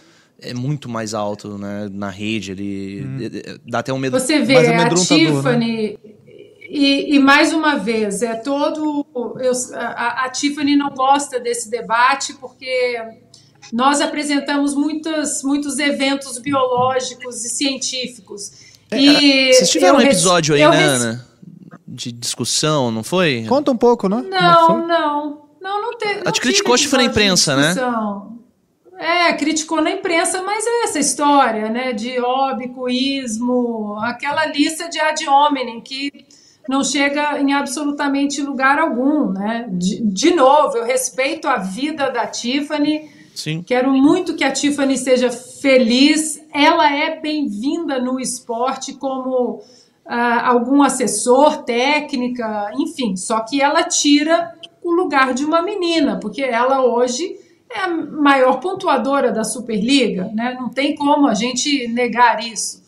é 0.42 0.54
muito 0.54 0.88
mais 0.90 1.14
alto 1.14 1.58
né, 1.58 1.90
na 1.92 2.10
rede. 2.10 2.52
Ele 2.52 3.04
hum. 3.06 3.60
dá 3.66 3.80
até 3.80 3.94
um 3.94 3.98
medo. 3.98 4.20
Você 4.20 4.40
vê 4.40 4.56
a 4.56 4.86
né? 4.86 4.90
Tiffany, 4.90 5.98
né? 6.04 6.12
E, 6.70 7.16
e, 7.16 7.20
mais 7.20 7.52
uma 7.52 7.78
vez, 7.78 8.22
é 8.22 8.36
todo. 8.36 9.06
Eu, 9.40 9.52
a, 9.74 10.26
a, 10.26 10.30
Tiffany 10.30 10.76
não 10.76 10.92
gosta 10.92 11.40
desse 11.40 11.68
debate 11.68 12.36
porque 12.36 13.02
nós 13.74 14.00
apresentamos 14.00 14.76
muitos, 14.76 15.42
muitos 15.44 15.80
eventos 15.80 16.38
biológicos 16.38 17.44
e 17.44 17.50
científicos. 17.50 18.52
É, 18.92 19.02
e 19.02 19.54
vocês 19.54 19.72
tiveram 19.72 19.98
um 19.98 20.02
episódio 20.02 20.54
aí, 20.54 20.62
né, 20.62 20.84
Ana? 20.84 21.28
De 21.88 22.12
discussão, 22.12 22.92
não 22.92 23.04
foi? 23.04 23.46
Conta 23.50 23.72
um 23.72 23.78
pouco, 23.78 24.08
né? 24.08 24.24
É 24.28 24.30
Não, 24.30 24.68
foi? 24.68 24.86
não. 24.86 25.42
Não, 25.60 25.82
não 25.82 25.98
teve. 25.98 26.20
Ela 26.22 26.32
te 26.32 26.40
criticou, 26.40 26.76
acho 26.76 26.84
que 26.84 26.90
foi 26.90 27.00
na 27.00 27.06
imprensa, 27.06 27.56
né? 27.56 27.76
É, 29.00 29.34
criticou 29.34 29.82
na 29.82 29.92
imprensa, 29.92 30.42
mas 30.44 30.66
é 30.68 30.84
essa 30.84 31.00
história, 31.00 31.70
né? 31.70 31.94
De 31.94 32.20
óbicoísmo, 32.20 33.98
aquela 34.02 34.46
lista 34.46 34.88
de 34.88 35.00
ad 35.00 35.28
hominem 35.28 35.82
que 35.82 36.28
não 36.70 36.84
chega 36.84 37.42
em 37.42 37.52
absolutamente 37.52 38.44
lugar 38.44 38.78
algum, 38.78 39.32
né? 39.32 39.68
De, 39.72 40.04
de 40.04 40.36
novo, 40.36 40.78
eu 40.78 40.86
respeito 40.86 41.48
a 41.48 41.58
vida 41.58 42.12
da 42.12 42.28
Tiffany, 42.28 43.10
Sim. 43.34 43.64
Quero 43.64 43.92
muito 43.94 44.36
que 44.36 44.44
a 44.44 44.52
Tiffany 44.52 44.98
seja 44.98 45.32
feliz. 45.32 46.44
Ela 46.54 46.94
é 46.94 47.18
bem-vinda 47.22 47.98
no 47.98 48.20
esporte 48.20 48.94
como 48.94 49.64
ah, 50.06 50.50
algum 50.50 50.84
assessor, 50.84 51.64
técnica, 51.64 52.70
enfim. 52.78 53.16
Só 53.16 53.40
que 53.40 53.62
ela 53.62 53.84
tira 53.84 54.54
o 54.84 54.92
lugar 54.92 55.34
de 55.34 55.46
uma 55.46 55.62
menina, 55.62 56.20
porque 56.20 56.42
ela 56.42 56.84
hoje 56.84 57.34
é 57.72 57.80
a 57.80 57.88
maior 57.88 58.60
pontuadora 58.60 59.32
da 59.32 59.46
Superliga, 59.46 60.30
né? 60.34 60.58
Não 60.60 60.68
tem 60.68 60.94
como 60.94 61.26
a 61.26 61.34
gente 61.34 61.88
negar 61.88 62.44
isso. 62.44 62.84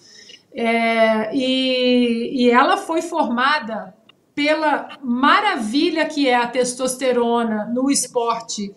É, 0.53 1.35
e, 1.35 2.43
e 2.43 2.49
ela 2.49 2.77
foi 2.77 3.01
formada 3.01 3.93
pela 4.35 4.97
maravilha 5.01 6.05
que 6.05 6.27
é 6.27 6.35
a 6.35 6.47
testosterona 6.47 7.65
no 7.73 7.89
esporte 7.89 8.73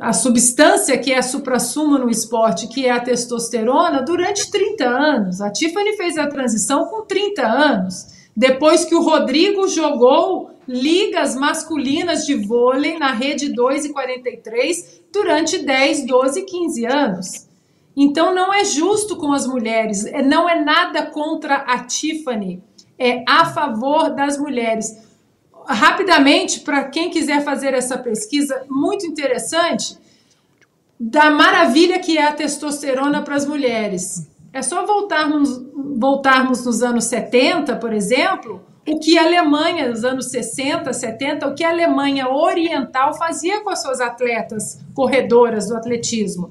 a 0.00 0.12
substância 0.12 0.96
que 0.98 1.12
é 1.12 1.18
a 1.18 1.22
suprassumo 1.22 1.98
no 1.98 2.08
esporte, 2.08 2.68
que 2.68 2.86
é 2.86 2.90
a 2.90 3.00
testosterona, 3.00 4.02
durante 4.02 4.50
30 4.50 4.84
anos. 4.84 5.40
A 5.40 5.50
Tiffany 5.50 5.96
fez 5.96 6.16
a 6.16 6.26
transição 6.26 6.86
com 6.86 7.02
30 7.02 7.42
anos, 7.42 8.06
depois 8.36 8.84
que 8.84 8.94
o 8.94 9.02
Rodrigo 9.02 9.68
jogou 9.68 10.50
ligas 10.66 11.34
masculinas 11.34 12.24
de 12.24 12.34
vôlei 12.34 12.98
na 12.98 13.12
rede 13.12 13.52
2 13.52 13.86
e 13.86 13.92
43 13.92 15.02
durante 15.12 15.58
10, 15.58 16.06
12, 16.06 16.42
15 16.42 16.86
anos. 16.86 17.48
Então 17.96 18.34
não 18.34 18.52
é 18.52 18.64
justo 18.64 19.16
com 19.16 19.32
as 19.32 19.46
mulheres, 19.46 20.06
é- 20.06 20.22
não 20.22 20.48
é 20.48 20.62
nada 20.62 21.06
contra 21.06 21.56
a 21.56 21.80
Tiffany, 21.80 22.62
é 22.98 23.22
a 23.28 23.44
favor 23.46 24.10
das 24.10 24.38
mulheres 24.38 24.96
rapidamente, 25.66 26.60
para 26.60 26.84
quem 26.84 27.10
quiser 27.10 27.44
fazer 27.44 27.74
essa 27.74 27.96
pesquisa 27.98 28.64
muito 28.68 29.06
interessante, 29.06 29.96
da 30.98 31.30
maravilha 31.30 31.98
que 31.98 32.16
é 32.16 32.24
a 32.26 32.32
testosterona 32.32 33.22
para 33.22 33.36
as 33.36 33.46
mulheres. 33.46 34.28
É 34.52 34.62
só 34.62 34.84
voltarmos, 34.86 35.62
voltarmos 35.96 36.64
nos 36.64 36.82
anos 36.82 37.04
70, 37.04 37.76
por 37.76 37.92
exemplo, 37.92 38.62
o 38.86 38.98
que 38.98 39.16
a 39.16 39.24
Alemanha, 39.24 39.88
nos 39.88 40.04
anos 40.04 40.30
60, 40.30 40.92
70, 40.92 41.48
o 41.48 41.54
que 41.54 41.64
a 41.64 41.70
Alemanha 41.70 42.28
Oriental 42.28 43.14
fazia 43.14 43.62
com 43.62 43.70
as 43.70 43.80
suas 43.80 44.00
atletas 44.00 44.80
corredoras 44.94 45.68
do 45.68 45.76
atletismo. 45.76 46.50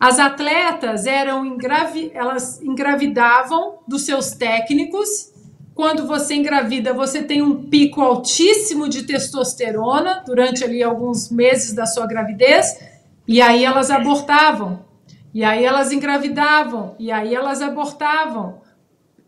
As 0.00 0.20
atletas 0.20 1.06
eram 1.06 1.44
engravi 1.44 2.12
elas 2.14 2.62
engravidavam 2.62 3.78
dos 3.86 4.02
seus 4.02 4.30
técnicos. 4.30 5.32
Quando 5.74 6.06
você 6.06 6.34
engravida, 6.34 6.92
você 6.92 7.22
tem 7.22 7.42
um 7.42 7.68
pico 7.68 8.00
altíssimo 8.00 8.88
de 8.88 9.04
testosterona 9.04 10.22
durante 10.26 10.64
ali 10.64 10.82
alguns 10.82 11.30
meses 11.30 11.72
da 11.72 11.86
sua 11.86 12.06
gravidez, 12.06 12.78
e 13.26 13.40
aí 13.40 13.64
elas 13.64 13.90
abortavam. 13.90 14.84
E 15.32 15.44
aí 15.44 15.64
elas 15.64 15.92
engravidavam, 15.92 16.96
e 16.98 17.12
aí 17.12 17.34
elas 17.34 17.62
abortavam. 17.62 18.60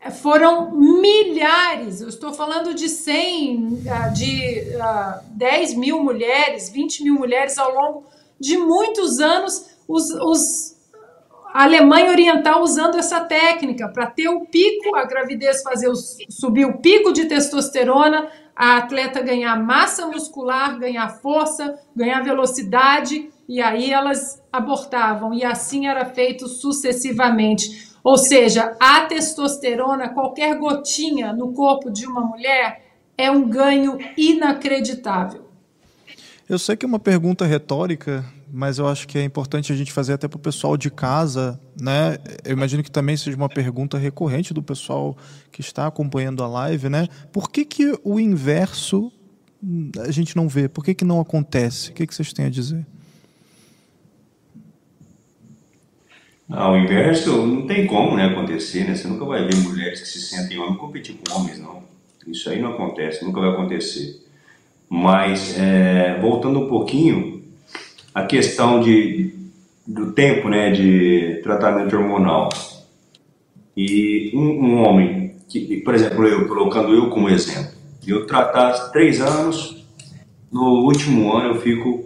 É, 0.00 0.10
Foram 0.10 0.72
milhares, 0.72 2.00
eu 2.00 2.08
estou 2.08 2.32
falando 2.32 2.74
de 2.74 2.88
100, 2.88 3.82
ah, 3.88 4.08
de 4.08 4.76
ah, 4.80 5.22
10 5.32 5.74
mil 5.74 6.02
mulheres, 6.02 6.70
20 6.70 7.04
mil 7.04 7.14
mulheres 7.14 7.58
ao 7.58 7.72
longo 7.72 8.04
de 8.40 8.56
muitos 8.56 9.20
anos, 9.20 9.66
os, 9.91 10.11
os, 10.11 10.76
a 11.53 11.64
Alemanha 11.64 12.11
Oriental 12.11 12.62
usando 12.62 12.97
essa 12.97 13.20
técnica 13.20 13.88
para 13.88 14.07
ter 14.07 14.28
o 14.28 14.47
pico, 14.47 14.95
a 14.95 15.05
gravidez 15.05 15.62
fazer 15.62 15.88
o, 15.88 15.97
subir 15.97 16.64
o 16.64 16.78
pico 16.78 17.12
de 17.12 17.24
testosterona, 17.24 18.28
a 18.55 18.76
atleta 18.76 19.20
ganhar 19.20 19.57
massa 19.57 20.07
muscular, 20.07 20.78
ganhar 20.78 21.09
força, 21.09 21.78
ganhar 21.97 22.22
velocidade, 22.22 23.30
e 23.49 23.61
aí 23.61 23.91
elas 23.91 24.41
abortavam, 24.53 25.34
e 25.34 25.45
assim 25.45 25.88
era 25.88 26.05
feito 26.05 26.47
sucessivamente. 26.47 27.91
Ou 28.05 28.16
seja, 28.16 28.76
a 28.78 29.01
testosterona, 29.03 30.11
qualquer 30.11 30.57
gotinha 30.57 31.32
no 31.32 31.53
corpo 31.53 31.91
de 31.91 32.07
uma 32.07 32.20
mulher, 32.20 32.84
é 33.18 33.30
um 33.30 33.49
ganho 33.49 33.99
inacreditável. 34.16 35.51
Eu 36.49 36.59
sei 36.59 36.76
que 36.76 36.84
é 36.84 36.88
uma 36.88 36.99
pergunta 36.99 37.45
retórica, 37.45 38.24
mas 38.53 38.78
eu 38.78 38.88
acho 38.88 39.07
que 39.07 39.18
é 39.18 39.24
importante 39.24 39.72
a 39.72 39.76
gente 39.76 39.92
fazer 39.92 40.14
até 40.14 40.26
para 40.26 40.36
o 40.36 40.40
pessoal 40.40 40.76
de 40.76 40.90
casa, 40.90 41.61
né? 41.80 42.18
Eu 42.44 42.53
imagino 42.53 42.82
que 42.82 42.90
também 42.90 43.16
seja 43.16 43.36
uma 43.36 43.48
pergunta 43.48 43.96
recorrente 43.96 44.53
do 44.53 44.62
pessoal 44.62 45.16
que 45.53 45.61
está 45.61 45.86
acompanhando 45.86 46.42
a 46.42 46.48
live, 46.48 46.88
né? 46.88 47.07
Por 47.32 47.51
que, 47.51 47.64
que 47.64 47.98
o 48.03 48.18
inverso 48.18 49.12
hum, 49.62 49.90
a 49.98 50.11
gente 50.11 50.36
não 50.36 50.48
vê? 50.48 50.68
Por 50.68 50.84
que, 50.84 50.94
que 50.94 51.05
não 51.05 51.20
acontece? 51.20 51.90
O 51.90 51.94
que, 51.94 52.07
que 52.07 52.14
vocês 52.14 52.32
têm 52.32 52.46
a 52.46 52.51
dizer? 52.51 52.84
Ah, 56.48 56.70
o 56.72 56.76
inverso 56.76 57.46
não 57.46 57.66
tem 57.66 57.86
como 57.86 58.16
né, 58.16 58.24
acontecer, 58.24 58.84
né? 58.84 58.96
Você 58.96 59.07
nunca 59.07 59.24
vai 59.24 59.46
ver 59.46 59.55
mulheres 59.57 60.01
que 60.01 60.09
se 60.09 60.20
sentem 60.20 60.59
homens 60.59 60.78
competir 60.78 61.16
com 61.16 61.38
homens, 61.38 61.61
não. 61.61 61.84
Isso 62.26 62.51
aí 62.51 62.61
não 62.61 62.72
acontece, 62.72 63.24
nunca 63.24 63.40
vai 63.40 63.51
acontecer. 63.51 64.20
Mas, 64.88 65.57
é, 65.57 66.18
voltando 66.20 66.59
um 66.59 66.68
pouquinho, 66.68 67.39
a 68.14 68.24
questão 68.24 68.80
de, 68.80 69.34
do 69.86 70.12
tempo 70.12 70.48
né, 70.48 70.70
de 70.70 71.40
tratamento 71.42 71.96
hormonal. 71.96 72.48
E 73.76 74.32
um, 74.34 74.64
um 74.64 74.82
homem, 74.84 75.36
que, 75.48 75.78
por 75.78 75.94
exemplo, 75.94 76.26
eu, 76.26 76.48
colocando 76.48 76.94
eu 76.94 77.08
como 77.08 77.28
exemplo, 77.28 77.72
eu 78.06 78.26
tratar 78.26 78.72
três 78.90 79.20
anos, 79.20 79.84
no 80.50 80.84
último 80.84 81.32
ano 81.32 81.54
eu 81.54 81.61
fico 81.61 82.04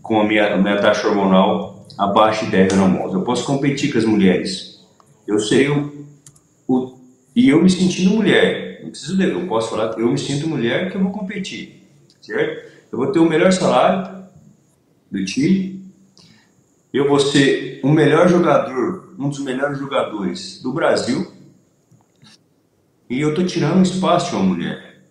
com 0.00 0.20
a 0.20 0.24
minha, 0.24 0.56
minha 0.56 0.80
taxa 0.80 1.08
hormonal 1.08 1.86
abaixo 1.98 2.44
de 2.44 2.52
10 2.52 2.74
nanomoles. 2.74 3.14
Eu 3.14 3.22
posso 3.22 3.44
competir 3.44 3.92
com 3.92 3.98
as 3.98 4.04
mulheres. 4.04 4.80
Eu 5.26 5.38
sei 5.38 5.68
o, 5.68 6.06
o 6.66 6.98
e 7.34 7.48
eu 7.48 7.62
me 7.62 7.68
sentindo 7.68 8.10
mulher. 8.10 8.80
Não 8.82 8.90
preciso 8.90 9.20
eu 9.22 9.46
posso 9.46 9.70
falar 9.70 9.94
que 9.94 10.00
eu 10.00 10.10
me 10.10 10.18
sinto 10.18 10.48
mulher 10.48 10.90
que 10.90 10.96
eu 10.96 11.02
vou 11.02 11.12
competir, 11.12 11.86
certo? 12.20 12.70
Eu 12.90 12.98
vou 12.98 13.12
ter 13.12 13.18
o 13.18 13.28
melhor 13.28 13.52
salário 13.52 14.19
do 15.10 15.24
time. 15.24 15.84
Eu 16.92 17.08
vou 17.08 17.20
ser 17.20 17.80
o 17.82 17.88
melhor 17.88 18.28
jogador, 18.28 19.14
um 19.18 19.28
dos 19.28 19.40
melhores 19.40 19.78
jogadores 19.78 20.60
do 20.62 20.72
Brasil. 20.72 21.30
E 23.08 23.20
eu 23.20 23.34
tô 23.34 23.44
tirando 23.44 23.82
espaço 23.84 24.30
de 24.30 24.36
uma 24.36 24.44
mulher. 24.44 25.02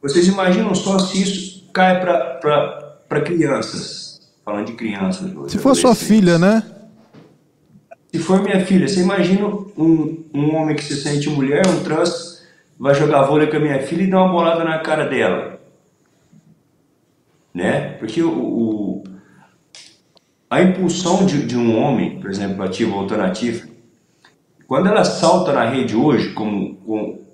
Vocês 0.00 0.26
imaginam 0.26 0.74
só 0.74 0.98
se 0.98 1.22
isso 1.22 1.68
cai 1.72 2.00
para 2.00 3.20
crianças? 3.24 4.32
Falando 4.44 4.66
de 4.66 4.72
crianças 4.72 5.34
hoje. 5.34 5.52
Se 5.52 5.58
for 5.58 5.74
sua 5.76 5.94
filha, 5.94 6.38
né? 6.38 6.62
Se 8.12 8.18
for 8.18 8.42
minha 8.42 8.64
filha, 8.66 8.88
você 8.88 9.00
imagina 9.00 9.46
um, 9.46 10.24
um 10.34 10.56
homem 10.56 10.74
que 10.76 10.84
se 10.84 10.96
sente 11.00 11.30
mulher, 11.30 11.66
um 11.66 11.82
trans, 11.82 12.42
vai 12.78 12.94
jogar 12.94 13.22
vôlei 13.22 13.46
com 13.46 13.56
a 13.56 13.60
minha 13.60 13.80
filha 13.86 14.02
e 14.02 14.10
dar 14.10 14.22
uma 14.22 14.32
bolada 14.32 14.64
na 14.64 14.78
cara 14.80 15.06
dela. 15.06 15.60
Né? 17.54 17.92
Porque 17.98 18.22
o, 18.22 18.30
o- 18.30 19.04
a 20.52 20.60
impulsão 20.60 21.24
de, 21.24 21.46
de 21.46 21.56
um 21.56 21.82
homem, 21.82 22.20
por 22.20 22.28
exemplo, 22.28 22.62
a 22.62 22.68
tia 22.68 22.86
voltando 22.86 23.22
a 23.22 23.30
Tiffany, 23.30 23.72
quando 24.68 24.86
ela 24.86 25.02
salta 25.02 25.50
na 25.50 25.64
rede 25.64 25.96
hoje, 25.96 26.34
como, 26.34 26.76
como 26.76 27.26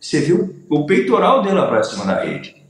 você 0.00 0.20
viu 0.20 0.56
o 0.70 0.86
peitoral 0.86 1.42
dela 1.42 1.66
para 1.68 1.82
cima 1.82 2.06
da 2.06 2.24
rede. 2.24 2.64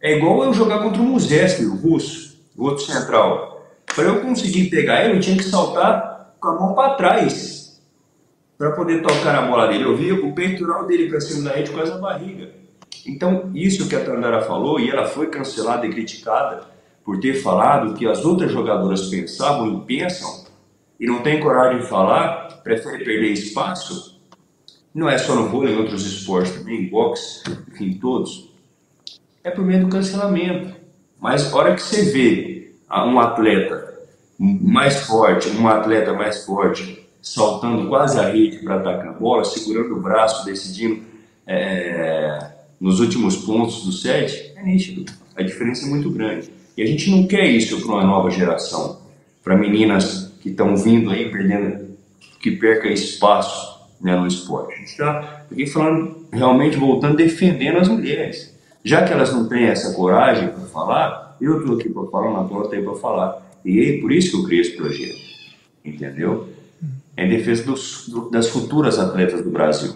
É 0.00 0.16
igual 0.16 0.44
eu 0.44 0.54
jogar 0.54 0.78
contra 0.78 1.02
o 1.02 1.04
Muzeski, 1.04 1.66
o 1.66 1.76
russo, 1.76 2.42
o 2.56 2.64
outro 2.64 2.82
central. 2.82 3.62
Para 3.94 4.04
eu 4.04 4.22
conseguir 4.22 4.70
pegar 4.70 5.04
ele, 5.04 5.18
eu 5.18 5.20
tinha 5.20 5.36
que 5.36 5.44
saltar 5.44 6.34
com 6.40 6.48
a 6.48 6.58
mão 6.58 6.74
para 6.74 6.94
trás 6.94 7.78
para 8.56 8.70
poder 8.70 9.02
tocar 9.02 9.34
na 9.34 9.42
bola 9.42 9.68
dele. 9.68 9.84
Eu 9.84 9.94
via 9.94 10.14
o 10.14 10.34
peitoral 10.34 10.86
dele 10.86 11.10
para 11.10 11.20
cima 11.20 11.50
da 11.50 11.54
rede 11.54 11.70
com 11.70 11.78
essa 11.78 11.98
barriga. 11.98 12.48
Então, 13.06 13.50
isso 13.54 13.86
que 13.86 13.94
a 13.94 14.02
Tandara 14.02 14.40
falou, 14.40 14.80
e 14.80 14.88
ela 14.88 15.04
foi 15.04 15.26
cancelada 15.26 15.86
e 15.86 15.90
criticada 15.90 16.71
por 17.04 17.20
ter 17.20 17.34
falado 17.34 17.94
que 17.94 18.06
as 18.06 18.24
outras 18.24 18.52
jogadoras 18.52 19.08
pensavam 19.08 19.78
e 19.78 19.86
pensam, 19.86 20.44
e 20.98 21.06
não 21.06 21.22
tem 21.22 21.40
coragem 21.40 21.80
de 21.80 21.86
falar, 21.86 22.60
prefere 22.62 23.04
perder 23.04 23.32
espaço, 23.32 24.20
não 24.94 25.08
é 25.08 25.18
só 25.18 25.34
no 25.34 25.48
vôlei, 25.48 25.74
em 25.74 25.78
outros 25.78 26.06
esportes 26.06 26.52
também, 26.52 26.88
boxe, 26.88 27.42
enfim, 27.68 27.94
todos 27.94 28.52
é 29.44 29.50
por 29.50 29.64
meio 29.64 29.84
do 29.84 29.88
cancelamento. 29.88 30.74
Mas 31.20 31.52
a 31.52 31.56
hora 31.56 31.74
que 31.74 31.82
você 31.82 32.02
vê 32.12 32.74
um 32.90 33.18
atleta 33.18 33.92
mais 34.38 35.00
forte, 35.06 35.48
um 35.50 35.68
atleta 35.68 36.12
mais 36.12 36.44
forte, 36.44 37.08
saltando 37.20 37.88
quase 37.88 38.18
a 38.18 38.28
rede 38.28 38.58
para 38.58 38.76
atacar 38.76 39.08
a 39.08 39.12
bola, 39.12 39.44
segurando 39.44 39.96
o 39.96 40.00
braço, 40.00 40.44
decidindo 40.44 41.02
é, 41.46 42.50
nos 42.80 43.00
últimos 43.00 43.36
pontos 43.36 43.84
do 43.84 43.92
set, 43.92 44.52
é 44.56 44.62
nítido. 44.62 45.10
A 45.36 45.42
diferença 45.42 45.86
é 45.86 45.88
muito 45.88 46.10
grande. 46.10 46.50
E 46.76 46.82
a 46.82 46.86
gente 46.86 47.10
não 47.10 47.26
quer 47.26 47.46
isso 47.46 47.80
para 47.80 47.94
uma 47.94 48.04
nova 48.04 48.30
geração, 48.30 49.00
para 49.42 49.56
meninas 49.56 50.32
que 50.40 50.50
estão 50.50 50.76
vindo 50.76 51.10
aí 51.10 51.30
perdendo, 51.30 51.96
que 52.40 52.52
perca 52.52 52.88
espaço 52.88 53.72
né, 54.00 54.16
no 54.16 54.26
esporte. 54.26 54.74
A 54.74 54.76
gente 54.76 54.90
está 54.90 55.44
aqui 55.50 55.66
falando, 55.66 56.26
realmente 56.32 56.76
voltando, 56.76 57.16
defendendo 57.16 57.78
as 57.78 57.88
mulheres. 57.88 58.52
Já 58.84 59.04
que 59.04 59.12
elas 59.12 59.32
não 59.32 59.48
têm 59.48 59.64
essa 59.64 59.94
coragem 59.94 60.48
para 60.48 60.64
falar, 60.64 61.36
eu 61.40 61.60
estou 61.60 61.76
aqui 61.76 61.88
para 61.88 62.06
falar, 62.06 62.32
na 62.32 62.48
Paula 62.48 62.68
tem 62.68 62.82
para 62.82 62.94
falar. 62.94 63.60
E 63.64 63.80
é 63.80 64.00
por 64.00 64.10
isso 64.10 64.30
que 64.30 64.36
eu 64.36 64.44
criei 64.44 64.60
esse 64.60 64.76
projeto. 64.76 65.18
Entendeu? 65.84 66.48
É 67.16 67.24
em 67.24 67.28
defesa 67.28 67.64
dos, 67.64 68.08
do, 68.08 68.30
das 68.30 68.48
futuras 68.48 68.98
atletas 68.98 69.42
do 69.42 69.50
Brasil. 69.50 69.92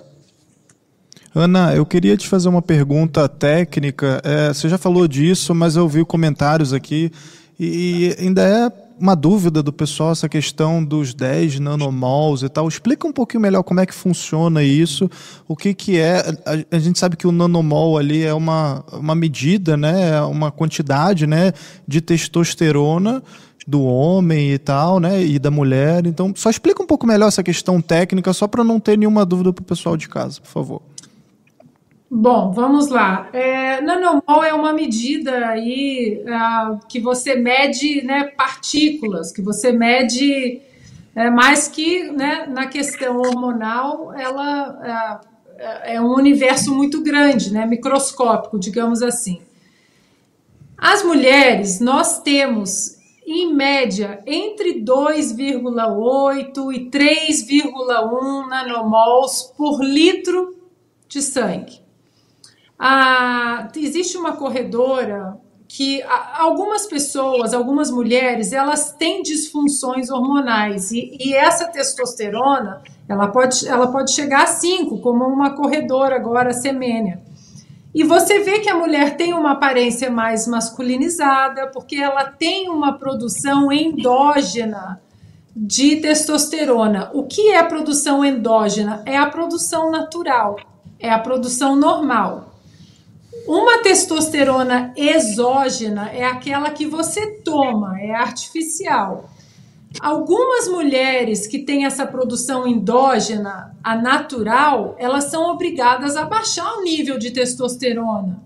Ana, 1.39 1.75
eu 1.75 1.85
queria 1.85 2.17
te 2.17 2.27
fazer 2.27 2.49
uma 2.49 2.63
pergunta 2.63 3.29
técnica. 3.29 4.23
É, 4.25 4.49
você 4.49 4.71
já 4.71 4.79
falou 4.79 5.07
disso, 5.07 5.55
mas 5.55 5.77
eu 5.77 5.87
vi 5.87 6.03
comentários 6.03 6.73
aqui 6.73 7.13
e 7.61 8.17
ainda 8.19 8.41
é 8.41 8.73
uma 8.99 9.15
dúvida 9.15 9.63
do 9.63 9.71
pessoal 9.71 10.13
essa 10.13 10.31
questão 10.31 10.83
dos 10.83 11.13
10 11.13 11.61
nanomols 11.61 12.43
e 12.43 12.49
tal. 12.49 12.67
Explica 12.67 13.07
um 13.07 13.13
pouquinho 13.13 13.43
melhor 13.43 13.63
como 13.65 13.81
é 13.81 13.85
que 13.85 13.93
funciona 13.93 14.63
isso, 14.63 15.11
o 15.47 15.55
que, 15.55 15.75
que 15.75 15.99
é. 15.99 16.21
A, 16.47 16.77
a 16.77 16.79
gente 16.79 16.99
sabe 16.99 17.19
que 17.19 17.27
o 17.27 17.33
nanomol 17.33 17.99
ali 17.99 18.25
é 18.25 18.33
uma, 18.33 18.83
uma 18.91 19.15
medida, 19.15 19.77
né, 19.77 20.13
é 20.13 20.23
uma 20.23 20.51
quantidade 20.51 21.27
né, 21.27 21.53
de 21.87 22.01
testosterona 22.01 23.23
do 23.67 23.83
homem 23.83 24.53
e 24.53 24.59
tal, 24.59 24.99
né, 24.99 25.23
e 25.23 25.39
da 25.39 25.51
mulher. 25.51 26.07
Então, 26.07 26.33
só 26.35 26.49
explica 26.49 26.83
um 26.83 26.87
pouco 26.87 27.07
melhor 27.07 27.29
essa 27.29 27.43
questão 27.43 27.79
técnica, 27.83 28.33
só 28.33 28.49
para 28.49 28.65
não 28.65 28.81
ter 28.81 28.97
nenhuma 28.97 29.27
dúvida 29.27 29.53
para 29.53 29.61
o 29.61 29.67
pessoal 29.67 29.99
de 29.99 30.09
casa, 30.09 30.41
por 30.41 30.49
favor. 30.49 30.96
Bom, 32.09 32.53
vamos 32.53 32.89
lá. 32.89 33.29
É, 33.33 33.81
nanomol 33.81 34.45
é 34.45 34.55
uma 34.55 34.73
medida 34.73 35.49
aí 35.49 36.23
uh, 36.23 36.79
que 36.87 37.01
você 37.01 37.35
mede 37.35 38.01
né, 38.05 38.29
partículas, 38.37 39.33
que 39.33 39.43
você 39.43 39.73
mede, 39.73 40.61
é, 41.17 41.29
mais 41.31 41.67
que 41.67 42.05
né, 42.05 42.47
na 42.47 42.69
questão 42.69 43.19
hormonal, 43.19 44.15
ela 44.15 45.21
uh, 45.21 45.37
é 45.83 46.01
um 46.01 46.15
universo 46.15 46.73
muito 46.73 47.03
grande, 47.03 47.53
né, 47.53 47.67
microscópico, 47.67 48.57
digamos 48.57 49.03
assim. 49.03 49.43
As 50.79 51.03
mulheres, 51.03 51.81
nós 51.81 52.23
temos, 52.23 52.99
em 53.27 53.53
média, 53.53 54.23
entre 54.25 54.81
2,8 54.81 56.73
e 56.73 56.89
3,1 56.89 58.49
nanomols 58.49 59.53
por 59.57 59.83
litro 59.83 60.55
de 61.09 61.21
sangue. 61.21 61.86
Ah, 62.79 63.69
existe 63.75 64.17
uma 64.17 64.33
corredora 64.33 65.39
que 65.69 66.03
algumas 66.39 66.87
pessoas, 66.87 67.53
algumas 67.53 67.91
mulheres, 67.91 68.53
elas 68.53 68.93
têm 68.93 69.23
disfunções 69.23 70.11
hormonais 70.11 70.93
e, 70.93 71.17
e, 71.21 71.35
essa 71.35 71.67
testosterona, 71.67 72.83
ela 73.09 73.29
pode, 73.29 73.67
ela 73.67 73.89
pode 73.89 74.13
chegar 74.13 74.45
a 74.45 74.47
5, 74.47 74.99
como 74.99 75.25
uma 75.25 75.57
corredora 75.57 76.17
agora, 76.17 76.53
semênia. 76.53 77.21
E 77.95 78.05
você 78.05 78.41
vê 78.41 78.61
que 78.61 78.69
a 78.69 78.77
mulher 78.77 79.17
tem 79.17 79.33
uma 79.33 79.53
aparência 79.53 80.11
mais 80.11 80.47
masculinizada, 80.47 81.69
porque 81.69 81.97
ela 81.97 82.27
tem 82.27 82.69
uma 82.69 82.99
produção 82.99 83.73
endógena 83.73 85.01
de 85.55 85.97
testosterona. 85.97 87.11
O 87.15 87.25
que 87.25 87.53
é 87.53 87.59
a 87.59 87.65
produção 87.65 88.23
endógena? 88.23 89.03
É 89.07 89.17
a 89.17 89.27
produção 89.27 89.91
natural, 89.91 90.57
é 90.99 91.11
a 91.11 91.19
produção 91.19 91.75
normal. 91.75 92.46
Uma 93.47 93.79
testosterona 93.79 94.93
exógena 94.97 96.11
é 96.11 96.25
aquela 96.25 96.71
que 96.71 96.85
você 96.85 97.31
toma, 97.45 98.01
é 98.01 98.13
artificial. 98.13 99.31
Algumas 100.01 100.69
mulheres 100.69 101.47
que 101.47 101.61
têm 101.61 101.85
essa 101.85 102.05
produção 102.05 102.67
endógena, 102.67 103.75
a 103.83 103.95
natural, 103.95 104.97
elas 104.99 105.25
são 105.25 105.51
obrigadas 105.51 106.17
a 106.17 106.25
baixar 106.25 106.77
o 106.77 106.83
nível 106.83 107.19
de 107.19 107.31
testosterona. 107.31 108.43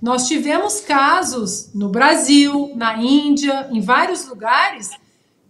Nós 0.00 0.28
tivemos 0.28 0.80
casos 0.80 1.74
no 1.74 1.88
Brasil, 1.88 2.70
na 2.76 2.98
Índia, 2.98 3.68
em 3.72 3.80
vários 3.80 4.28
lugares, 4.28 4.90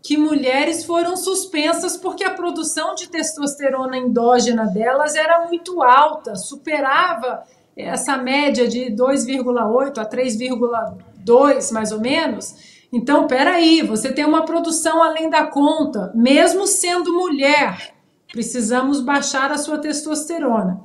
que 0.03 0.17
mulheres 0.17 0.85
foram 0.85 1.17
suspensas 1.17 1.97
porque 1.97 2.25
a 2.25 2.31
produção 2.31 2.95
de 2.95 3.09
testosterona 3.09 3.99
endógena 3.99 4.65
delas 4.67 5.17
era 5.17 5.47
muito 5.47 5.83
alta, 5.83 6.37
superava 6.37 7.43
essa 7.79 8.17
média 8.17 8.67
de 8.67 8.91
2,8 8.91 9.99
a 9.99 10.05
3,2 10.05 11.73
mais 11.73 11.93
ou 11.93 12.01
menos. 12.01 12.79
Então, 12.93 13.27
peraí, 13.27 13.83
você 13.83 14.13
tem 14.13 14.25
uma 14.25 14.45
produção 14.45 15.03
além 15.03 15.31
da 15.31 15.47
conta, 15.47 16.11
mesmo 16.15 16.67
sendo 16.67 17.13
mulher, 17.13 17.95
precisamos 18.33 19.01
baixar 19.01 19.53
a 19.53 19.59
sua 19.59 19.79
testosterona. 19.79 20.81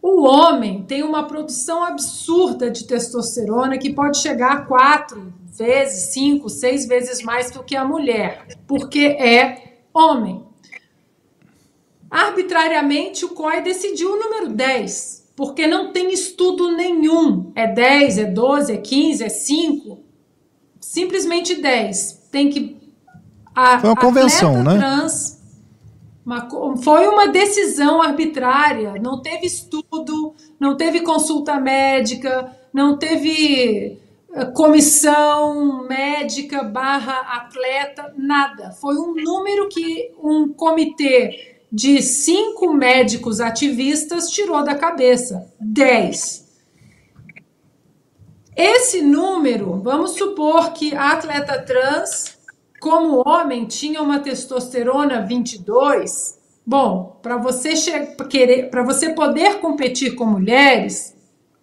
O 0.00 0.26
homem 0.26 0.82
tem 0.82 1.04
uma 1.04 1.28
produção 1.28 1.84
absurda 1.84 2.68
de 2.70 2.84
testosterona 2.84 3.78
que 3.78 3.94
pode 3.94 4.18
chegar 4.18 4.52
a 4.52 4.62
quatro 4.62 5.32
vezes, 5.44 6.12
cinco, 6.12 6.48
seis 6.48 6.86
vezes 6.86 7.22
mais 7.22 7.52
do 7.52 7.62
que 7.62 7.76
a 7.76 7.84
mulher, 7.84 8.46
porque 8.66 9.04
é 9.04 9.78
homem. 9.94 10.44
Arbitrariamente, 12.10 13.24
o 13.24 13.28
COI 13.28 13.62
decidiu 13.62 14.12
o 14.12 14.18
número 14.18 14.48
10 14.48 15.21
porque 15.34 15.66
não 15.66 15.92
tem 15.92 16.12
estudo 16.12 16.72
nenhum. 16.76 17.52
É 17.54 17.66
10, 17.66 18.18
é 18.18 18.24
12, 18.24 18.72
é 18.72 18.76
15, 18.76 19.24
é 19.24 19.28
5. 19.28 19.98
Simplesmente 20.80 21.54
10. 21.54 22.28
Tem 22.30 22.50
que. 22.50 22.76
A, 23.54 23.78
foi 23.78 23.90
uma 23.90 23.96
convenção, 23.96 24.62
né? 24.62 24.78
Trans, 24.78 25.38
uma, 26.24 26.48
foi 26.82 27.06
uma 27.08 27.28
decisão 27.28 28.02
arbitrária. 28.02 28.94
Não 29.00 29.20
teve 29.20 29.46
estudo, 29.46 30.34
não 30.58 30.76
teve 30.76 31.00
consulta 31.00 31.58
médica, 31.58 32.54
não 32.72 32.96
teve 32.98 33.98
eh, 34.32 34.44
comissão 34.54 35.86
médica 35.86 36.62
barra 36.62 37.20
atleta, 37.36 38.12
nada. 38.16 38.70
Foi 38.72 38.96
um 38.96 39.14
número 39.14 39.68
que 39.68 40.12
um 40.22 40.48
comitê 40.48 41.51
de 41.72 42.02
cinco 42.02 42.74
médicos 42.74 43.40
ativistas 43.40 44.28
tirou 44.28 44.62
da 44.62 44.74
cabeça 44.74 45.50
10. 45.58 46.42
Esse 48.54 49.00
número, 49.00 49.80
vamos 49.80 50.10
supor 50.10 50.74
que 50.74 50.94
a 50.94 51.12
atleta 51.12 51.58
trans, 51.62 52.36
como 52.78 53.26
homem, 53.26 53.64
tinha 53.64 54.02
uma 54.02 54.18
testosterona 54.18 55.22
22. 55.22 56.38
Bom, 56.64 57.18
para 57.22 57.38
você 57.38 57.72
querer, 58.28 58.68
para 58.68 58.84
você 58.84 59.14
poder 59.14 59.58
competir 59.58 60.14
com 60.14 60.26
mulheres, 60.26 61.16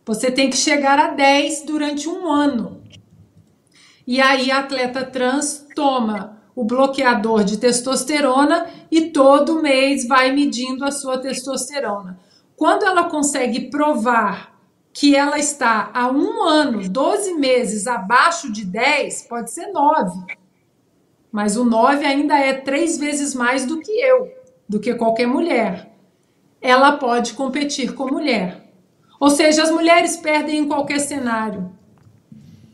você 0.03 0.31
tem 0.31 0.49
que 0.49 0.57
chegar 0.57 0.97
a 0.97 1.11
10 1.11 1.65
durante 1.65 2.09
um 2.09 2.27
ano. 2.27 2.81
E 4.07 4.19
aí 4.19 4.49
a 4.49 4.61
atleta 4.61 5.05
trans 5.05 5.67
toma 5.75 6.38
o 6.59 6.65
bloqueador 6.65 7.45
de 7.45 7.55
testosterona 7.55 8.67
e 8.91 9.11
todo 9.11 9.61
mês 9.61 10.05
vai 10.05 10.33
medindo 10.33 10.83
a 10.83 10.91
sua 10.91 11.17
testosterona. 11.17 12.19
Quando 12.57 12.83
ela 12.83 13.09
consegue 13.09 13.71
provar 13.71 14.59
que 14.91 15.15
ela 15.15 15.39
está 15.39 15.89
há 15.93 16.11
um 16.11 16.43
ano, 16.43 16.89
12 16.89 17.35
meses 17.35 17.87
abaixo 17.87 18.51
de 18.51 18.65
10, 18.65 19.27
pode 19.29 19.51
ser 19.51 19.67
9. 19.67 20.35
Mas 21.31 21.55
o 21.55 21.63
9 21.63 22.05
ainda 22.05 22.37
é 22.37 22.51
três 22.51 22.97
vezes 22.97 23.33
mais 23.33 23.65
do 23.65 23.79
que 23.79 23.93
eu, 23.93 24.29
do 24.67 24.81
que 24.81 24.93
qualquer 24.95 25.27
mulher. 25.27 25.89
Ela 26.61 26.91
pode 26.91 27.35
competir 27.35 27.93
com 27.93 28.11
mulher. 28.11 28.69
Ou 29.17 29.29
seja, 29.29 29.63
as 29.63 29.71
mulheres 29.71 30.17
perdem 30.17 30.57
em 30.57 30.67
qualquer 30.67 30.99
cenário 30.99 31.78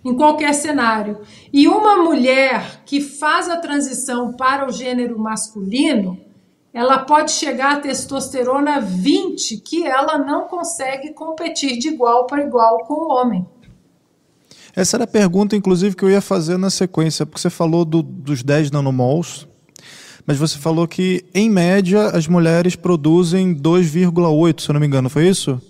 em 0.05 0.15
qualquer 0.15 0.53
cenário. 0.53 1.17
E 1.51 1.67
uma 1.67 1.97
mulher 1.97 2.83
que 2.85 3.01
faz 3.01 3.49
a 3.49 3.57
transição 3.57 4.33
para 4.33 4.67
o 4.67 4.71
gênero 4.71 5.17
masculino, 5.17 6.19
ela 6.71 6.99
pode 6.99 7.31
chegar 7.31 7.77
a 7.77 7.79
testosterona 7.79 8.79
20, 8.79 9.57
que 9.57 9.83
ela 9.83 10.19
não 10.19 10.47
consegue 10.47 11.11
competir 11.13 11.79
de 11.79 11.87
igual 11.87 12.27
para 12.27 12.45
igual 12.45 12.85
com 12.85 12.93
o 12.93 13.11
homem. 13.11 13.45
Essa 14.75 14.97
era 14.97 15.05
a 15.05 15.07
pergunta, 15.07 15.55
inclusive, 15.55 15.95
que 15.95 16.03
eu 16.03 16.11
ia 16.11 16.21
fazer 16.21 16.57
na 16.57 16.69
sequência, 16.69 17.25
porque 17.25 17.41
você 17.41 17.49
falou 17.49 17.83
do, 17.83 18.03
dos 18.03 18.43
10 18.43 18.71
nanomols, 18.71 19.47
mas 20.27 20.37
você 20.37 20.59
falou 20.59 20.87
que, 20.87 21.25
em 21.33 21.49
média, 21.49 22.09
as 22.09 22.27
mulheres 22.27 22.75
produzem 22.75 23.55
2,8, 23.55 24.61
se 24.61 24.69
eu 24.69 24.73
não 24.73 24.79
me 24.79 24.85
engano, 24.85 25.09
foi 25.09 25.27
isso? 25.29 25.61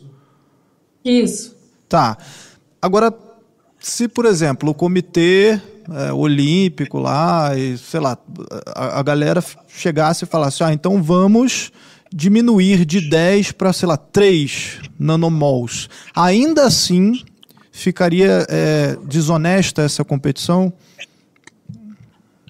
Isso. 1.04 1.56
Tá. 1.88 2.18
Agora, 2.82 3.12
se, 3.88 4.08
por 4.08 4.26
exemplo, 4.26 4.72
o 4.72 4.74
comitê 4.74 5.62
é, 5.92 6.12
olímpico 6.12 6.98
lá, 6.98 7.56
e 7.56 7.78
sei 7.78 8.00
lá, 8.00 8.18
a, 8.70 9.00
a 9.00 9.04
galera 9.04 9.44
chegasse 9.68 10.26
e 10.26 10.28
falasse: 10.28 10.64
ah, 10.64 10.74
então 10.74 11.04
vamos 11.04 11.72
diminuir 12.12 12.84
de 12.84 13.00
10 13.00 13.52
para, 13.52 13.72
sei 13.72 13.88
lá, 13.88 13.96
3 13.96 14.80
nanomols. 14.98 15.88
Ainda 16.16 16.66
assim, 16.66 17.24
ficaria 17.72 18.48
é, 18.50 18.98
desonesta 19.04 19.84
essa 19.84 20.04
competição? 20.04 20.74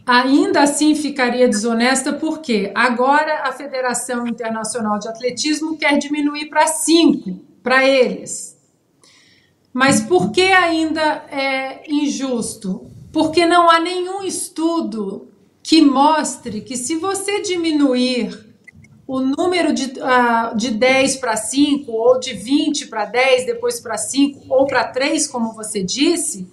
Ainda 0.05 0.61
assim 0.61 0.95
ficaria 0.95 1.49
desonesta 1.49 2.13
porque 2.13 2.71
agora 2.73 3.41
a 3.43 3.51
Federação 3.51 4.25
Internacional 4.25 4.99
de 4.99 5.09
Atletismo 5.09 5.77
quer 5.77 5.97
diminuir 5.97 6.45
para 6.45 6.65
5 6.65 7.29
para 7.61 7.85
eles. 7.85 8.54
Mas 9.75 9.99
por 9.99 10.31
que 10.31 10.41
ainda 10.41 11.25
é 11.29 11.83
injusto? 11.91 12.89
Porque 13.11 13.45
não 13.45 13.69
há 13.69 13.77
nenhum 13.77 14.23
estudo 14.23 15.27
que 15.61 15.81
mostre 15.81 16.61
que 16.61 16.77
se 16.77 16.95
você 16.95 17.41
diminuir 17.41 18.55
o 19.05 19.19
número 19.19 19.73
de, 19.73 19.99
uh, 19.99 20.55
de 20.55 20.71
10 20.71 21.17
para 21.17 21.35
5, 21.35 21.91
ou 21.91 22.17
de 22.17 22.31
20 22.31 22.87
para 22.87 23.03
10, 23.03 23.47
depois 23.47 23.81
para 23.81 23.97
5, 23.97 24.45
ou 24.47 24.65
para 24.65 24.87
3, 24.87 25.27
como 25.27 25.51
você 25.51 25.83
disse, 25.83 26.47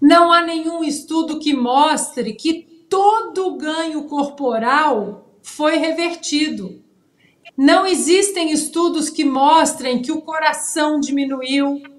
não 0.00 0.32
há 0.32 0.42
nenhum 0.42 0.82
estudo 0.82 1.38
que 1.38 1.54
mostre 1.54 2.32
que 2.32 2.66
todo 2.90 3.46
o 3.46 3.56
ganho 3.56 4.02
corporal 4.08 5.30
foi 5.44 5.76
revertido. 5.76 6.82
Não 7.56 7.86
existem 7.86 8.50
estudos 8.50 9.08
que 9.08 9.24
mostrem 9.24 10.02
que 10.02 10.10
o 10.10 10.20
coração 10.20 10.98
diminuiu, 10.98 11.97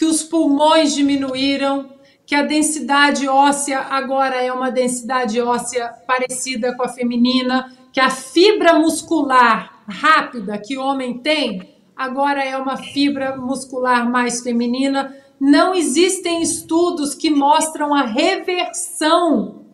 que 0.00 0.06
os 0.06 0.22
pulmões 0.22 0.94
diminuíram, 0.94 1.90
que 2.24 2.34
a 2.34 2.40
densidade 2.40 3.28
óssea 3.28 3.80
agora 3.80 4.36
é 4.36 4.50
uma 4.50 4.70
densidade 4.70 5.38
óssea 5.42 5.92
parecida 6.06 6.74
com 6.74 6.82
a 6.82 6.88
feminina, 6.88 7.70
que 7.92 8.00
a 8.00 8.08
fibra 8.08 8.78
muscular 8.78 9.82
rápida 9.86 10.56
que 10.56 10.78
o 10.78 10.82
homem 10.82 11.18
tem 11.18 11.76
agora 11.94 12.42
é 12.42 12.56
uma 12.56 12.78
fibra 12.78 13.36
muscular 13.36 14.10
mais 14.10 14.40
feminina. 14.40 15.14
Não 15.38 15.74
existem 15.74 16.40
estudos 16.40 17.14
que 17.14 17.28
mostram 17.28 17.94
a 17.94 18.00
reversão 18.00 19.66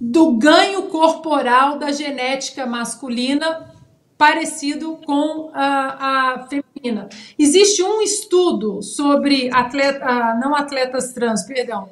do 0.00 0.38
ganho 0.38 0.84
corporal 0.84 1.78
da 1.78 1.92
genética 1.92 2.64
masculina 2.64 3.75
parecido 4.18 4.98
com 5.04 5.50
a, 5.52 6.34
a 6.34 6.46
feminina. 6.48 7.08
Existe 7.38 7.82
um 7.82 8.00
estudo 8.00 8.82
sobre 8.82 9.50
atleta, 9.52 10.34
não 10.40 10.54
atletas 10.54 11.12
trans, 11.12 11.44
perdão, 11.44 11.88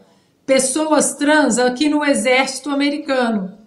pessoas 0.47 1.14
trans 1.14 1.59
aqui 1.59 1.89
no 1.89 2.05
exército 2.05 2.70
americano. 2.70 3.59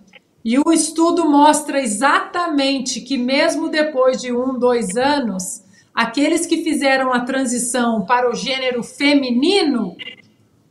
E 0.44 0.58
o 0.58 0.72
estudo 0.72 1.30
mostra 1.30 1.82
exatamente 1.82 3.02
que, 3.02 3.18
mesmo 3.18 3.70
depois 3.70 4.22
de 4.22 4.32
um, 4.32 4.58
dois 4.58 4.96
anos, 4.96 5.62
aqueles 5.94 6.46
que 6.46 6.64
fizeram 6.64 7.12
a 7.12 7.20
transição 7.20 8.06
para 8.06 8.30
o 8.30 8.36
gênero 8.36 8.82
feminino 8.82 9.98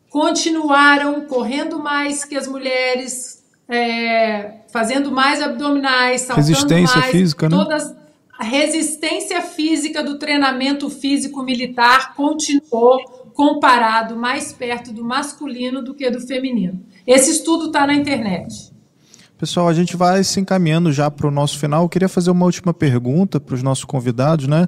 continuaram 0.09 1.27
correndo 1.27 1.79
mais 1.79 2.25
que 2.25 2.37
as 2.37 2.49
mulheres, 2.49 3.45
é, 3.69 4.61
fazendo 4.77 5.11
mais 5.11 5.41
abdominais, 5.41 6.21
saltando 6.21 6.49
resistência 6.49 6.99
mais, 6.99 7.11
física, 7.11 7.49
né? 7.49 7.57
todas 7.57 7.97
a 8.39 8.45
resistência 8.45 9.41
física 9.41 10.05
do 10.05 10.19
treinamento 10.19 10.91
físico 10.91 11.43
militar 11.43 12.15
continuou 12.15 12.99
comparado 13.33 14.15
mais 14.15 14.53
perto 14.53 14.93
do 14.93 15.03
masculino 15.03 15.83
do 15.83 15.95
que 15.95 16.11
do 16.11 16.21
feminino. 16.21 16.79
Esse 17.07 17.31
estudo 17.31 17.69
está 17.69 17.87
na 17.87 17.95
internet. 17.95 18.71
Pessoal, 19.39 19.67
a 19.67 19.73
gente 19.73 19.97
vai 19.97 20.23
se 20.23 20.41
encaminhando 20.41 20.93
já 20.93 21.11
para 21.11 21.27
o 21.27 21.31
nosso 21.31 21.59
final. 21.59 21.85
Eu 21.85 21.89
queria 21.89 22.09
fazer 22.09 22.31
uma 22.31 22.45
última 22.45 22.75
pergunta 22.75 23.41
para 23.41 23.55
os 23.55 23.63
nossos 23.63 23.85
convidados, 23.87 24.47
né? 24.47 24.67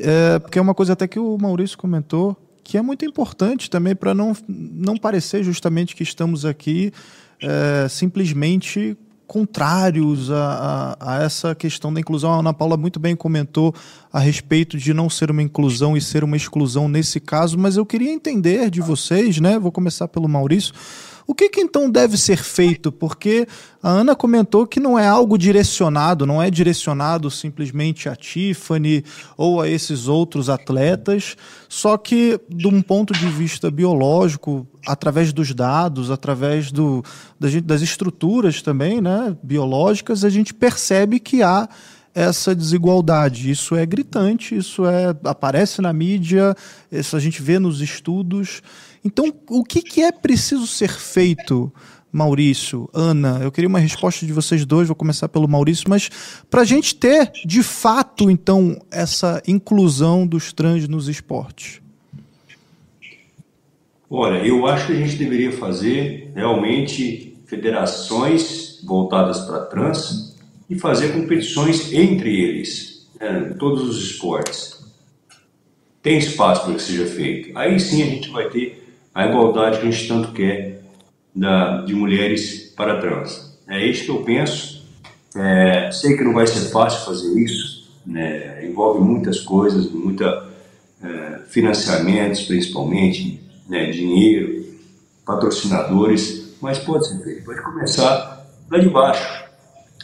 É, 0.00 0.40
porque 0.40 0.58
é 0.58 0.62
uma 0.62 0.74
coisa 0.74 0.94
até 0.94 1.06
que 1.06 1.20
o 1.20 1.38
Maurício 1.38 1.78
comentou, 1.78 2.36
que 2.64 2.76
é 2.76 2.82
muito 2.82 3.04
importante 3.04 3.70
também 3.70 3.94
para 3.94 4.12
não, 4.14 4.36
não 4.48 4.96
parecer 4.96 5.44
justamente 5.44 5.94
que 5.94 6.02
estamos 6.02 6.44
aqui 6.44 6.92
é, 7.40 7.86
simplesmente 7.88 8.96
contrários 9.26 10.30
a, 10.30 10.96
a, 10.98 11.14
a, 11.14 11.22
essa 11.22 11.54
questão 11.54 11.92
da 11.92 12.00
inclusão. 12.00 12.32
A 12.32 12.38
Ana 12.38 12.52
Paula 12.52 12.76
muito 12.76 13.00
bem 13.00 13.16
comentou 13.16 13.74
a 14.12 14.18
respeito 14.18 14.76
de 14.78 14.92
não 14.94 15.10
ser 15.10 15.30
uma 15.30 15.42
inclusão 15.42 15.96
e 15.96 16.00
ser 16.00 16.24
uma 16.24 16.36
exclusão 16.36 16.88
nesse 16.88 17.18
caso, 17.20 17.58
mas 17.58 17.76
eu 17.76 17.86
queria 17.86 18.12
entender 18.12 18.70
de 18.70 18.80
vocês, 18.80 19.38
né? 19.40 19.58
Vou 19.58 19.72
começar 19.72 20.08
pelo 20.08 20.28
Maurício 20.28 20.74
o 21.26 21.34
que, 21.34 21.48
que, 21.48 21.60
então 21.60 21.90
deve 21.90 22.18
ser 22.18 22.36
feito? 22.36 22.92
Porque 22.92 23.46
a 23.82 23.88
Ana 23.88 24.14
comentou 24.14 24.66
que 24.66 24.78
não 24.78 24.98
é 24.98 25.06
algo 25.06 25.38
direcionado, 25.38 26.26
não 26.26 26.42
é 26.42 26.50
direcionado 26.50 27.30
simplesmente 27.30 28.08
a 28.08 28.16
Tiffany 28.16 29.02
ou 29.36 29.60
a 29.60 29.68
esses 29.68 30.06
outros 30.06 30.50
atletas, 30.50 31.36
só 31.68 31.96
que 31.96 32.38
de 32.48 32.68
um 32.68 32.82
ponto 32.82 33.14
de 33.14 33.26
vista 33.26 33.70
biológico, 33.70 34.66
através 34.86 35.32
dos 35.32 35.54
dados, 35.54 36.10
através 36.10 36.70
do, 36.70 37.02
das 37.38 37.80
estruturas 37.80 38.60
também 38.60 39.00
né, 39.00 39.34
biológicas, 39.42 40.24
a 40.24 40.28
gente 40.28 40.52
percebe 40.52 41.18
que 41.18 41.42
há 41.42 41.68
essa 42.14 42.54
desigualdade. 42.54 43.50
Isso 43.50 43.74
é 43.74 43.84
gritante, 43.84 44.56
isso 44.56 44.86
é 44.86 45.14
aparece 45.24 45.82
na 45.82 45.92
mídia, 45.92 46.54
isso 46.90 47.16
a 47.16 47.20
gente 47.20 47.42
vê 47.42 47.58
nos 47.58 47.80
estudos. 47.80 48.62
Então, 49.04 49.30
o 49.50 49.62
que, 49.62 49.82
que 49.82 50.00
é 50.00 50.10
preciso 50.10 50.66
ser 50.66 50.88
feito, 50.88 51.70
Maurício, 52.10 52.88
Ana? 52.94 53.40
Eu 53.42 53.52
queria 53.52 53.68
uma 53.68 53.78
resposta 53.78 54.24
de 54.24 54.32
vocês 54.32 54.64
dois, 54.64 54.88
vou 54.88 54.96
começar 54.96 55.28
pelo 55.28 55.46
Maurício, 55.46 55.84
mas 55.90 56.10
para 56.48 56.62
a 56.62 56.64
gente 56.64 56.94
ter, 56.94 57.30
de 57.44 57.62
fato, 57.62 58.30
então, 58.30 58.80
essa 58.90 59.42
inclusão 59.46 60.26
dos 60.26 60.54
trans 60.54 60.88
nos 60.88 61.06
esportes. 61.06 61.82
Olha, 64.08 64.38
eu 64.38 64.66
acho 64.66 64.86
que 64.86 64.92
a 64.92 64.96
gente 64.96 65.16
deveria 65.16 65.52
fazer 65.52 66.32
realmente 66.34 67.36
federações 67.44 68.80
voltadas 68.84 69.40
para 69.40 69.66
trans 69.66 70.34
e 70.70 70.78
fazer 70.78 71.12
competições 71.12 71.92
entre 71.92 72.40
eles, 72.40 73.06
né, 73.20 73.54
todos 73.58 73.82
os 73.82 74.02
esportes. 74.02 74.82
Tem 76.00 76.16
espaço 76.16 76.64
para 76.64 76.74
que 76.74 76.82
seja 76.82 77.06
feito. 77.06 77.56
Aí 77.58 77.78
sim 77.78 78.02
a 78.02 78.06
gente 78.06 78.30
vai 78.30 78.48
ter 78.48 78.83
a 79.14 79.26
igualdade 79.26 79.78
que 79.78 79.86
a 79.86 79.90
gente 79.90 80.08
tanto 80.08 80.32
quer 80.32 80.82
da, 81.34 81.82
de 81.82 81.94
mulheres 81.94 82.72
para 82.76 83.00
trans. 83.00 83.56
É 83.68 83.84
isso 83.84 84.04
que 84.04 84.10
eu 84.10 84.22
penso. 84.22 84.82
É, 85.36 85.90
sei 85.92 86.16
que 86.16 86.24
não 86.24 86.32
vai 86.32 86.46
ser 86.46 86.70
fácil 86.70 87.04
fazer 87.04 87.38
isso, 87.40 87.92
né? 88.06 88.64
envolve 88.64 89.00
muitas 89.00 89.40
coisas, 89.40 89.90
muita 89.90 90.48
é, 91.02 91.40
financiamentos 91.48 92.42
principalmente, 92.42 93.40
né? 93.68 93.90
dinheiro, 93.90 94.64
patrocinadores, 95.24 96.56
mas 96.60 96.78
pode 96.78 97.08
ser 97.08 97.22
feito. 97.22 97.44
Pode 97.44 97.62
começar 97.62 98.46
lá 98.70 98.78
de 98.78 98.88
baixo. 98.88 99.44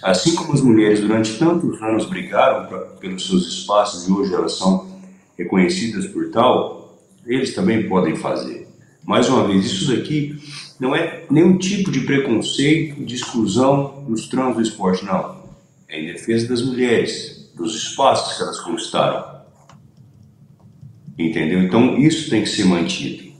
Assim 0.03 0.35
como 0.35 0.53
as 0.53 0.61
mulheres 0.63 1.01
durante 1.01 1.39
tantos 1.39 1.81
anos 1.83 2.07
brigaram 2.07 2.67
pra, 2.67 2.79
pelos 2.79 3.27
seus 3.27 3.47
espaços 3.47 4.09
e 4.09 4.13
hoje 4.13 4.35
elas 4.35 4.57
são 4.57 4.89
reconhecidas 5.37 6.07
por 6.07 6.31
tal, 6.31 6.99
eles 7.27 7.55
também 7.55 7.89
podem 7.89 8.17
fazer. 8.17 8.70
Mais 9.11 9.29
uma 9.29 9.45
vez, 9.45 9.67
isso 9.67 9.93
daqui 9.93 10.41
não 10.79 10.95
é 10.95 11.25
nenhum 11.29 11.59
tipo 11.59 11.91
de 11.91 12.03
preconceito, 12.03 13.05
de 13.05 13.17
exclusão 13.17 14.05
nos 14.07 14.29
trans 14.29 14.55
do 14.55 14.63
esporte, 14.63 15.05
não. 15.05 15.37
É 15.89 16.01
em 16.01 16.07
defesa 16.07 16.47
das 16.47 16.63
mulheres, 16.63 17.51
dos 17.57 17.75
espaços 17.75 18.37
que 18.37 18.43
elas 18.45 18.61
conquistaram. 18.61 19.41
Entendeu? 21.19 21.61
Então, 21.61 21.99
isso 21.99 22.31
tem 22.31 22.45
que 22.45 22.49
ser 22.49 22.65
mantido. 22.67 23.33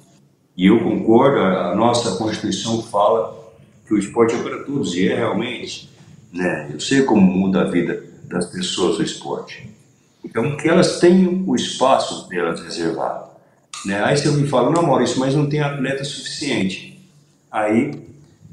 E 0.57 0.67
eu 0.67 0.83
concordo, 0.83 1.39
a 1.39 1.73
nossa 1.77 2.17
Constituição 2.17 2.83
fala 2.83 3.55
que 3.87 3.95
o 3.95 3.99
esporte 3.99 4.35
é 4.35 4.43
para 4.43 4.65
todos, 4.65 4.97
e 4.97 5.07
é 5.07 5.15
realmente. 5.15 5.89
Né? 6.33 6.69
Eu 6.75 6.81
sei 6.81 7.03
como 7.03 7.21
muda 7.21 7.61
a 7.61 7.71
vida 7.71 8.03
das 8.25 8.47
pessoas 8.47 8.99
o 8.99 9.05
esporte. 9.05 9.71
Então, 10.25 10.57
que 10.57 10.69
elas 10.69 10.99
tenham 10.99 11.45
o 11.47 11.55
espaço 11.55 12.29
delas 12.29 12.61
reservado. 12.61 13.30
Né? 13.85 14.03
Aí 14.03 14.17
você 14.17 14.31
me 14.31 14.49
fala, 14.49 14.71
não, 14.71 14.83
Maurício, 14.83 15.19
mas 15.19 15.35
não 15.35 15.49
tem 15.49 15.61
atleta 15.61 16.05
suficiente. 16.05 17.01
Aí, 17.51 17.93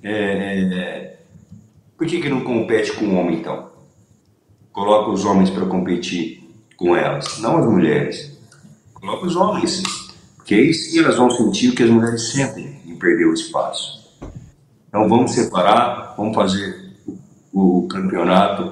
é, 0.02 0.12
é, 0.12 1.20
por 1.98 2.08
que, 2.08 2.22
que 2.22 2.30
não 2.30 2.42
compete 2.42 2.94
com 2.94 3.06
o 3.06 3.16
homem 3.16 3.40
então? 3.40 3.70
Coloca 4.72 5.12
os 5.12 5.26
homens 5.26 5.50
para 5.50 5.66
competir 5.66 6.44
com 6.78 6.96
elas, 6.96 7.40
não 7.40 7.58
as 7.58 7.66
mulheres. 7.66 8.38
Coloca 8.94 9.26
os 9.26 9.36
homens, 9.36 9.84
porque 10.36 10.56
aí 10.56 10.74
sim 10.74 11.00
elas 11.00 11.18
vão 11.18 11.30
sentir 11.30 11.70
o 11.70 11.76
que 11.76 11.84
as 11.84 11.90
mulheres 11.90 12.30
sentem 12.30 12.82
em 12.86 12.96
perder 12.96 13.26
o 13.26 13.34
espaço. 13.34 13.98
Então 14.88 15.10
vamos 15.10 15.32
separar, 15.32 16.14
vamos 16.16 16.36
fazer 16.36 16.94
o, 17.52 17.80
o 17.80 17.88
campeonato 17.88 18.72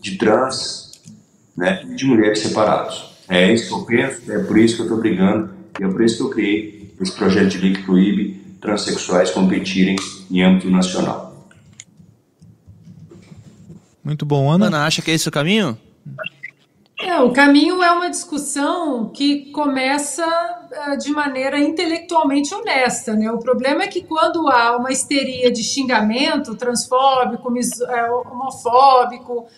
de 0.00 0.16
trans 0.16 1.00
né, 1.56 1.84
de 1.84 2.04
mulheres 2.04 2.40
separados. 2.40 3.12
É 3.28 3.52
isso 3.52 3.68
que 3.68 3.74
eu 3.74 3.84
penso, 3.84 4.32
é 4.32 4.38
por 4.40 4.58
isso 4.58 4.76
que 4.76 4.82
eu 4.82 4.86
estou 4.86 4.98
brigando 4.98 5.51
e 5.80 5.84
é 5.84 5.88
por 5.88 6.02
isso 6.02 6.16
que 6.16 6.22
eu 6.22 6.30
criei 6.30 6.94
esse 7.00 7.12
projeto 7.12 7.48
de 7.48 7.58
lei 7.58 7.72
que 7.72 7.82
proíbe 7.82 8.40
transexuais 8.60 9.30
competirem 9.30 9.96
em 10.30 10.42
âmbito 10.42 10.70
nacional. 10.70 11.32
Muito 14.04 14.26
bom, 14.26 14.50
Ana. 14.50 14.66
Ana, 14.66 14.86
acha 14.86 15.02
que 15.02 15.10
é 15.10 15.14
esse 15.14 15.28
o 15.28 15.32
caminho? 15.32 15.78
É, 17.00 17.20
o 17.20 17.32
caminho 17.32 17.82
é 17.82 17.90
uma 17.90 18.08
discussão 18.08 19.08
que 19.08 19.50
começa 19.50 20.24
uh, 20.24 20.96
de 20.96 21.10
maneira 21.10 21.58
intelectualmente 21.58 22.54
honesta. 22.54 23.14
Né? 23.14 23.30
O 23.30 23.38
problema 23.38 23.82
é 23.82 23.88
que 23.88 24.02
quando 24.02 24.48
há 24.48 24.76
uma 24.76 24.92
histeria 24.92 25.50
de 25.50 25.64
xingamento 25.64 26.54
transfóbico, 26.54 27.52
é, 27.88 28.10
homofóbico, 28.10 29.48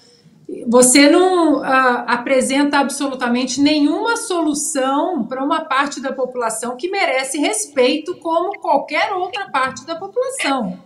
você 0.67 1.09
não 1.09 1.61
uh, 1.61 1.65
apresenta 2.07 2.79
absolutamente 2.79 3.61
nenhuma 3.61 4.17
solução 4.17 5.25
para 5.25 5.43
uma 5.43 5.65
parte 5.65 6.01
da 6.01 6.13
população 6.13 6.77
que 6.77 6.91
merece 6.91 7.39
respeito 7.39 8.17
como 8.17 8.59
qualquer 8.61 9.13
outra 9.13 9.51
parte 9.51 9.87
da 9.87 9.97
população, 9.97 10.79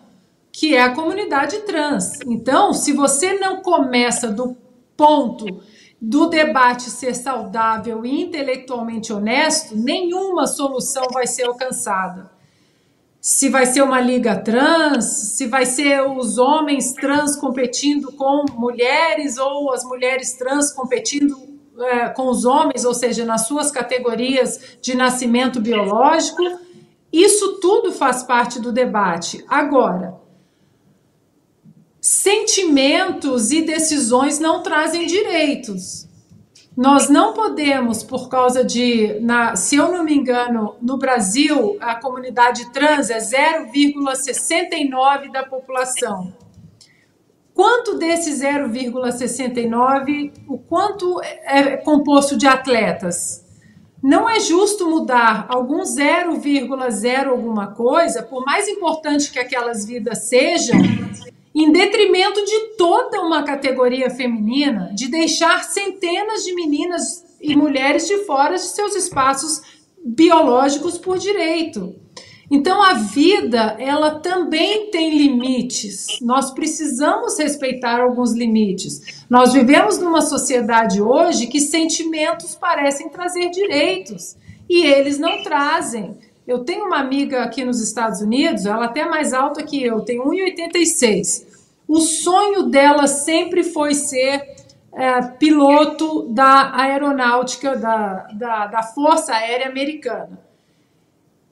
que 0.52 0.74
é 0.74 0.82
a 0.82 0.94
comunidade 0.94 1.58
trans. 1.60 2.20
Então, 2.26 2.72
se 2.72 2.92
você 2.92 3.34
não 3.34 3.62
começa 3.62 4.28
do 4.28 4.56
ponto 4.96 5.60
do 6.00 6.26
debate 6.26 6.90
ser 6.90 7.14
saudável 7.14 8.04
e 8.04 8.22
intelectualmente 8.22 9.12
honesto, 9.12 9.76
nenhuma 9.76 10.46
solução 10.46 11.08
vai 11.12 11.26
ser 11.26 11.46
alcançada 11.46 12.37
se 13.20 13.48
vai 13.48 13.66
ser 13.66 13.82
uma 13.82 14.00
liga 14.00 14.36
trans, 14.36 15.04
se 15.04 15.46
vai 15.46 15.66
ser 15.66 16.02
os 16.02 16.38
homens 16.38 16.92
trans 16.92 17.36
competindo 17.36 18.12
com 18.12 18.44
mulheres 18.54 19.38
ou 19.38 19.72
as 19.72 19.84
mulheres 19.84 20.34
trans 20.34 20.72
competindo 20.72 21.36
é, 21.80 22.08
com 22.08 22.28
os 22.28 22.44
homens, 22.44 22.84
ou 22.84 22.94
seja, 22.94 23.24
nas 23.24 23.46
suas 23.46 23.70
categorias 23.70 24.78
de 24.80 24.96
nascimento 24.96 25.60
biológico. 25.60 26.42
Isso 27.12 27.58
tudo 27.60 27.92
faz 27.92 28.22
parte 28.22 28.60
do 28.60 28.72
debate. 28.72 29.44
Agora, 29.48 30.14
sentimentos 32.00 33.50
e 33.50 33.62
decisões 33.62 34.38
não 34.38 34.62
trazem 34.62 35.06
direitos. 35.06 36.08
Nós 36.78 37.08
não 37.08 37.32
podemos, 37.32 38.04
por 38.04 38.28
causa 38.28 38.64
de, 38.64 39.18
na, 39.18 39.56
se 39.56 39.74
eu 39.74 39.90
não 39.90 40.04
me 40.04 40.14
engano, 40.14 40.76
no 40.80 40.96
Brasil, 40.96 41.76
a 41.80 41.96
comunidade 41.96 42.70
trans 42.70 43.10
é 43.10 43.18
0,69 43.18 45.32
da 45.32 45.42
população. 45.42 46.32
Quanto 47.52 47.98
desse 47.98 48.30
0,69, 48.30 50.32
o 50.46 50.56
quanto 50.56 51.20
é 51.20 51.78
composto 51.78 52.36
de 52.36 52.46
atletas? 52.46 53.44
Não 54.00 54.30
é 54.30 54.38
justo 54.38 54.88
mudar 54.88 55.46
algum 55.48 55.80
0,0 55.80 57.26
alguma 57.26 57.72
coisa, 57.72 58.22
por 58.22 58.44
mais 58.44 58.68
importante 58.68 59.32
que 59.32 59.40
aquelas 59.40 59.84
vidas 59.84 60.28
sejam, 60.28 60.78
em 61.58 61.72
detrimento 61.72 62.44
de 62.44 62.76
toda 62.76 63.20
uma 63.20 63.42
categoria 63.42 64.08
feminina, 64.08 64.92
de 64.94 65.08
deixar 65.08 65.64
centenas 65.64 66.44
de 66.44 66.54
meninas 66.54 67.24
e 67.40 67.56
mulheres 67.56 68.06
de 68.06 68.18
fora 68.18 68.54
de 68.54 68.62
seus 68.62 68.94
espaços 68.94 69.62
biológicos 70.04 70.96
por 70.98 71.18
direito. 71.18 71.96
Então 72.48 72.80
a 72.80 72.94
vida, 72.94 73.76
ela 73.78 74.20
também 74.20 74.90
tem 74.92 75.18
limites. 75.18 76.06
Nós 76.22 76.52
precisamos 76.52 77.36
respeitar 77.36 78.00
alguns 78.00 78.32
limites. 78.32 79.24
Nós 79.28 79.52
vivemos 79.52 79.98
numa 79.98 80.22
sociedade 80.22 81.02
hoje 81.02 81.48
que 81.48 81.60
sentimentos 81.60 82.54
parecem 82.54 83.08
trazer 83.08 83.50
direitos 83.50 84.36
e 84.68 84.86
eles 84.86 85.18
não 85.18 85.42
trazem. 85.42 86.16
Eu 86.46 86.60
tenho 86.60 86.86
uma 86.86 87.00
amiga 87.00 87.42
aqui 87.42 87.64
nos 87.64 87.82
Estados 87.82 88.22
Unidos, 88.22 88.64
ela 88.64 88.86
até 88.86 89.00
é 89.00 89.08
mais 89.08 89.34
alta 89.34 89.62
que 89.62 89.82
eu, 89.82 90.00
tem 90.00 90.18
1,86. 90.18 91.47
O 91.88 92.00
sonho 92.00 92.64
dela 92.64 93.06
sempre 93.06 93.64
foi 93.64 93.94
ser 93.94 94.56
é, 94.92 95.22
piloto 95.22 96.24
da 96.28 96.76
aeronáutica, 96.76 97.74
da, 97.74 98.28
da, 98.34 98.66
da 98.66 98.82
Força 98.82 99.34
Aérea 99.34 99.68
Americana. 99.68 100.46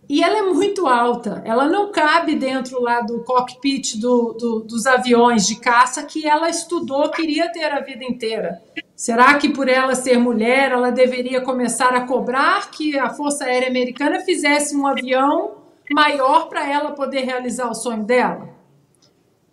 E 0.08 0.22
ela 0.22 0.38
é 0.38 0.42
muito 0.42 0.86
alta, 0.86 1.42
ela 1.44 1.66
não 1.66 1.90
cabe 1.90 2.36
dentro 2.36 2.80
lá 2.80 3.00
do 3.00 3.24
cockpit 3.24 3.96
do, 3.96 4.34
do, 4.34 4.60
dos 4.60 4.86
aviões 4.86 5.46
de 5.46 5.56
caça 5.56 6.04
que 6.04 6.28
ela 6.28 6.48
estudou, 6.48 7.10
queria 7.10 7.50
ter 7.50 7.72
a 7.72 7.80
vida 7.80 8.04
inteira. 8.04 8.62
Será 8.94 9.34
que 9.34 9.48
por 9.48 9.68
ela 9.68 9.96
ser 9.96 10.16
mulher, 10.18 10.70
ela 10.70 10.92
deveria 10.92 11.40
começar 11.40 11.92
a 11.92 12.06
cobrar 12.06 12.70
que 12.70 12.96
a 12.96 13.10
Força 13.10 13.46
Aérea 13.46 13.68
Americana 13.68 14.20
fizesse 14.20 14.76
um 14.76 14.86
avião 14.86 15.56
maior 15.90 16.48
para 16.48 16.70
ela 16.70 16.92
poder 16.92 17.22
realizar 17.22 17.68
o 17.68 17.74
sonho 17.74 18.04
dela? 18.04 18.55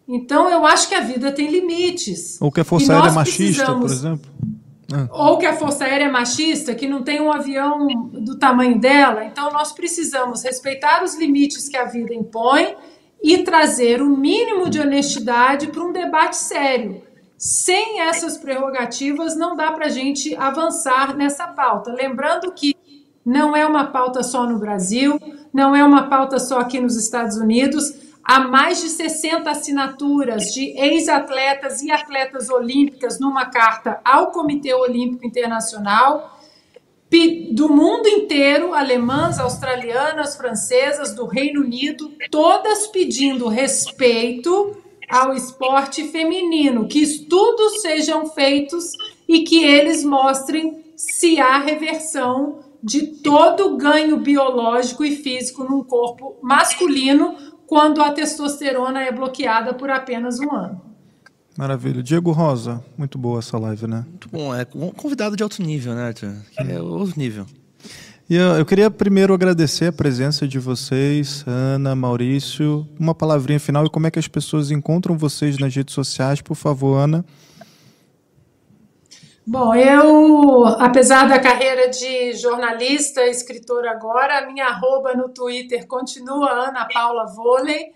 Então, 0.08 0.50
eu 0.50 0.66
acho 0.66 0.90
que 0.90 0.96
a 0.96 1.00
vida 1.00 1.32
tem 1.32 1.50
limites. 1.50 2.42
Ou 2.42 2.52
que 2.52 2.60
a 2.60 2.64
Força 2.64 2.94
Aérea 2.94 3.10
é 3.10 3.12
machista, 3.12 3.74
por 3.74 3.90
exemplo. 3.90 4.32
Ah. 4.92 5.08
Ou 5.12 5.38
que 5.38 5.46
a 5.46 5.56
Força 5.56 5.86
Aérea 5.86 6.06
é 6.06 6.12
machista, 6.12 6.76
que 6.76 6.88
não 6.88 7.04
tem 7.04 7.22
um 7.22 7.32
avião 7.32 7.88
do 8.12 8.38
tamanho 8.38 8.80
dela. 8.80 9.24
Então, 9.24 9.52
nós 9.52 9.72
precisamos 9.72 10.44
respeitar 10.44 11.04
os 11.04 11.16
limites 11.18 11.70
que 11.70 11.78
a 11.78 11.86
vida 11.86 12.14
impõe 12.14 12.76
e 13.24 13.40
trazer 13.40 14.02
o 14.02 14.10
mínimo 14.10 14.70
de 14.70 14.80
honestidade 14.80 15.68
para 15.68 15.84
um 15.84 15.94
debate 15.94 16.36
sério. 16.36 17.02
Sem 17.38 18.02
essas 18.02 18.38
prerrogativas, 18.38 19.36
não 19.38 19.56
dá 19.56 19.72
para 19.72 19.86
a 19.86 19.90
gente 19.90 20.36
avançar 20.36 21.16
nessa 21.16 21.48
pauta. 21.48 21.92
Lembrando 21.94 22.52
que 22.52 22.76
não 23.26 23.56
é 23.56 23.66
uma 23.66 23.86
pauta 23.88 24.22
só 24.22 24.46
no 24.46 24.60
Brasil, 24.60 25.18
não 25.54 25.74
é 25.74 25.84
uma 25.84 26.10
pauta 26.10 26.40
só 26.40 26.60
aqui 26.60 26.80
nos 26.80 26.98
Estados 26.98 27.38
Unidos 27.38 28.03
há 28.24 28.40
mais 28.40 28.82
de 28.82 28.90
60 28.90 29.50
assinaturas 29.50 30.54
de 30.54 30.70
ex-atletas 30.80 31.82
e 31.82 31.92
atletas 31.92 32.50
olímpicas 32.50 33.20
numa 33.20 33.46
carta 33.46 34.00
ao 34.06 34.32
Comitê 34.32 34.74
Olímpico 34.74 35.26
Internacional 35.26 36.40
do 37.52 37.70
mundo 37.70 38.08
inteiro, 38.08 38.74
alemãs, 38.74 39.38
australianas, 39.38 40.36
francesas, 40.36 41.14
do 41.14 41.28
Reino 41.28 41.62
Unido, 41.62 42.12
todas 42.32 42.88
pedindo 42.88 43.48
respeito 43.48 44.76
ao 45.08 45.36
esporte 45.36 46.08
feminino, 46.08 46.88
que 46.88 47.00
estudos 47.04 47.82
sejam 47.82 48.26
feitos 48.26 48.94
e 49.28 49.44
que 49.44 49.64
eles 49.64 50.04
mostrem 50.04 50.84
se 50.96 51.40
há 51.40 51.60
reversão 51.60 52.64
de 52.82 53.08
todo 53.22 53.78
ganho 53.78 54.18
biológico 54.18 55.06
e 55.06 55.16
físico 55.16 55.64
num 55.64 55.84
corpo 55.84 56.36
masculino 56.42 57.36
quando 57.68 58.02
a 58.02 58.12
testosterona 58.12 59.02
é 59.02 59.12
bloqueada 59.12 59.74
por 59.74 59.90
apenas 59.90 60.40
um 60.40 60.52
ano. 60.52 60.82
Maravilha. 61.58 62.02
Diego 62.02 62.32
Rosa, 62.32 62.84
muito 62.98 63.18
boa 63.18 63.40
essa 63.40 63.58
live, 63.60 63.86
né? 63.86 64.06
Muito 64.08 64.30
bom. 64.30 64.56
É 64.56 64.66
convidado 64.66 65.36
de 65.36 65.44
alto 65.44 65.62
nível, 65.62 65.94
né, 65.94 66.08
Arthur? 66.08 66.34
É 66.58 66.82
outro 66.82 67.14
nível. 67.18 67.46
E 68.30 68.36
eu, 68.36 68.56
eu 68.56 68.66
queria 68.66 68.90
primeiro 68.90 69.34
agradecer 69.34 69.88
a 69.88 69.92
presença 69.92 70.48
de 70.48 70.58
vocês, 70.58 71.44
Ana, 71.46 71.96
Maurício. 71.96 72.88
Uma 73.00 73.14
palavrinha 73.14 73.60
final 73.60 73.86
e 73.86 73.90
como 73.90 74.08
é 74.08 74.12
que 74.12 74.18
as 74.18 74.28
pessoas 74.28 74.72
encontram 74.72 75.18
vocês 75.18 75.58
nas 75.60 75.76
redes 75.76 75.94
sociais, 75.94 76.42
por 76.42 76.56
favor, 76.56 76.98
Ana. 76.98 77.24
Bom, 79.46 79.76
eu, 79.76 80.66
apesar 80.80 81.28
da 81.28 81.38
carreira 81.38 81.90
de 81.90 82.32
jornalista, 82.34 83.26
escritora 83.28 83.92
agora, 83.92 84.38
a 84.38 84.48
minha 84.48 84.68
arroba 84.68 85.14
no 85.16 85.28
Twitter 85.28 85.86
continua 85.86 86.50
Ana 86.50 86.88
Paula 86.88 87.26
Vôlei, 87.26 87.92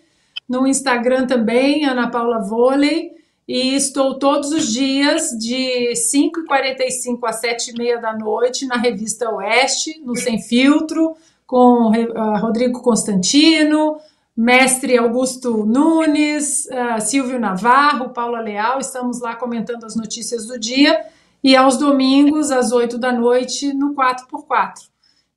no 0.47 0.67
Instagram 0.67 1.25
também, 1.25 1.85
Ana 1.85 2.09
Paula 2.09 2.39
Vôlei, 2.39 3.13
e 3.47 3.75
estou 3.75 4.19
todos 4.19 4.51
os 4.51 4.73
dias 4.73 5.29
de 5.39 5.93
5h45 5.93 7.19
às 7.23 7.41
7h30 7.41 8.01
da 8.01 8.13
noite 8.13 8.65
na 8.65 8.75
revista 8.75 9.33
Oeste, 9.33 10.01
no 10.03 10.17
Sem 10.17 10.41
Filtro, 10.41 11.15
com 11.45 11.91
uh, 11.91 12.37
Rodrigo 12.41 12.81
Constantino, 12.81 13.97
mestre 14.35 14.97
Augusto 14.97 15.65
Nunes, 15.65 16.65
uh, 16.65 16.99
Silvio 16.99 17.39
Navarro, 17.39 18.09
Paula 18.09 18.41
Leal, 18.41 18.79
estamos 18.79 19.21
lá 19.21 19.33
comentando 19.33 19.85
as 19.85 19.95
notícias 19.95 20.45
do 20.45 20.59
dia 20.59 21.15
e 21.47 21.55
aos 21.55 21.77
domingos, 21.77 22.51
às 22.51 22.73
8 22.73 22.97
da 22.97 23.13
noite, 23.13 23.73
no 23.73 23.95
4x4. 23.95 24.89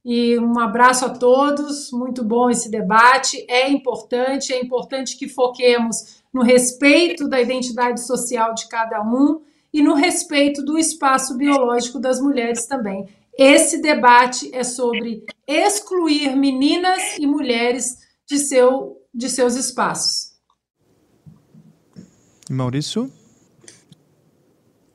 E 0.04 0.36
um 0.40 0.58
abraço 0.58 1.06
a 1.06 1.10
todos, 1.10 1.92
muito 1.92 2.24
bom 2.24 2.50
esse 2.50 2.68
debate. 2.68 3.46
É 3.48 3.70
importante, 3.70 4.52
é 4.52 4.60
importante 4.60 5.16
que 5.16 5.28
foquemos 5.28 6.20
no 6.34 6.42
respeito 6.42 7.28
da 7.28 7.40
identidade 7.40 8.04
social 8.04 8.52
de 8.54 8.66
cada 8.68 9.00
um 9.00 9.40
e 9.72 9.80
no 9.80 9.94
respeito 9.94 10.64
do 10.64 10.76
espaço 10.76 11.36
biológico 11.36 12.00
das 12.00 12.20
mulheres 12.20 12.66
também. 12.66 13.06
Esse 13.38 13.80
debate 13.80 14.52
é 14.52 14.64
sobre 14.64 15.24
excluir 15.46 16.34
meninas 16.34 17.18
e 17.20 17.24
mulheres 17.24 17.98
de, 18.26 18.38
seu, 18.38 18.96
de 19.14 19.30
seus 19.30 19.54
espaços. 19.54 20.32
Maurício? 22.50 23.19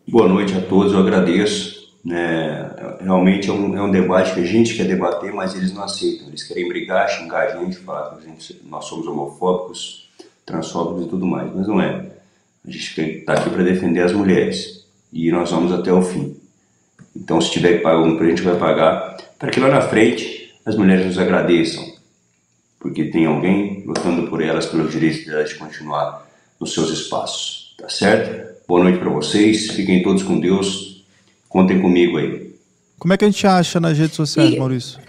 Boa 0.07 0.27
noite 0.27 0.53
a 0.53 0.61
todos, 0.61 0.93
eu 0.93 0.99
agradeço 0.99 1.75
né, 2.05 2.69
realmente 3.01 3.49
é 3.49 3.51
um, 3.53 3.75
é 3.75 3.81
um 3.81 3.89
debate 3.89 4.35
que 4.35 4.39
a 4.39 4.45
gente 4.45 4.75
quer 4.75 4.85
debater, 4.85 5.33
mas 5.33 5.55
eles 5.55 5.73
não 5.73 5.83
aceitam. 5.83 6.27
Eles 6.27 6.43
querem 6.43 6.67
brigar, 6.67 7.09
xingar 7.09 7.47
a 7.47 7.57
gente, 7.57 7.77
falar 7.77 8.11
que 8.11 8.23
a 8.23 8.29
gente, 8.29 8.61
nós 8.69 8.85
somos 8.85 9.07
homofóbicos, 9.07 10.07
transfóbicos 10.45 11.07
e 11.07 11.09
tudo 11.09 11.25
mais, 11.25 11.51
mas 11.51 11.67
não 11.67 11.81
é. 11.81 12.05
A 12.63 12.69
gente 12.69 13.01
está 13.01 13.33
aqui 13.33 13.49
para 13.49 13.63
defender 13.63 14.01
as 14.01 14.13
mulheres 14.13 14.85
e 15.11 15.31
nós 15.31 15.49
vamos 15.49 15.71
até 15.71 15.91
o 15.91 16.03
fim. 16.03 16.37
Então, 17.15 17.41
se 17.41 17.49
tiver 17.51 17.77
que 17.77 17.83
pagar 17.83 17.97
um 17.97 18.17
preço, 18.17 18.33
a 18.33 18.35
gente 18.35 18.45
vai 18.45 18.59
pagar 18.59 19.17
para 19.39 19.49
que 19.49 19.59
lá 19.59 19.69
na 19.69 19.81
frente 19.81 20.53
as 20.63 20.75
mulheres 20.75 21.07
nos 21.07 21.17
agradeçam, 21.17 21.83
porque 22.79 23.05
tem 23.05 23.25
alguém 23.25 23.83
lutando 23.83 24.29
por 24.29 24.43
elas 24.43 24.67
pelo 24.67 24.87
direito 24.87 25.25
delas 25.25 25.49
de 25.49 25.55
continuar 25.55 26.29
nos 26.59 26.71
seus 26.71 26.91
espaços. 26.91 27.75
Tá 27.79 27.89
certo? 27.89 28.44
Boa 28.67 28.83
noite 28.83 28.97
para 28.97 29.09
vocês, 29.09 29.69
fiquem 29.71 30.01
todos 30.01 30.23
com 30.23 30.39
Deus 30.39 30.95
Contem 31.47 31.79
comigo 31.79 32.17
aí. 32.17 32.53
Como 32.99 33.13
é 33.13 33.17
que 33.17 33.23
a 33.23 33.29
gente 33.29 33.47
acha 33.47 33.79
nas 33.79 33.97
redes 33.97 34.15
sociais, 34.15 34.53
e... 34.53 34.59
Maurício? 34.59 34.99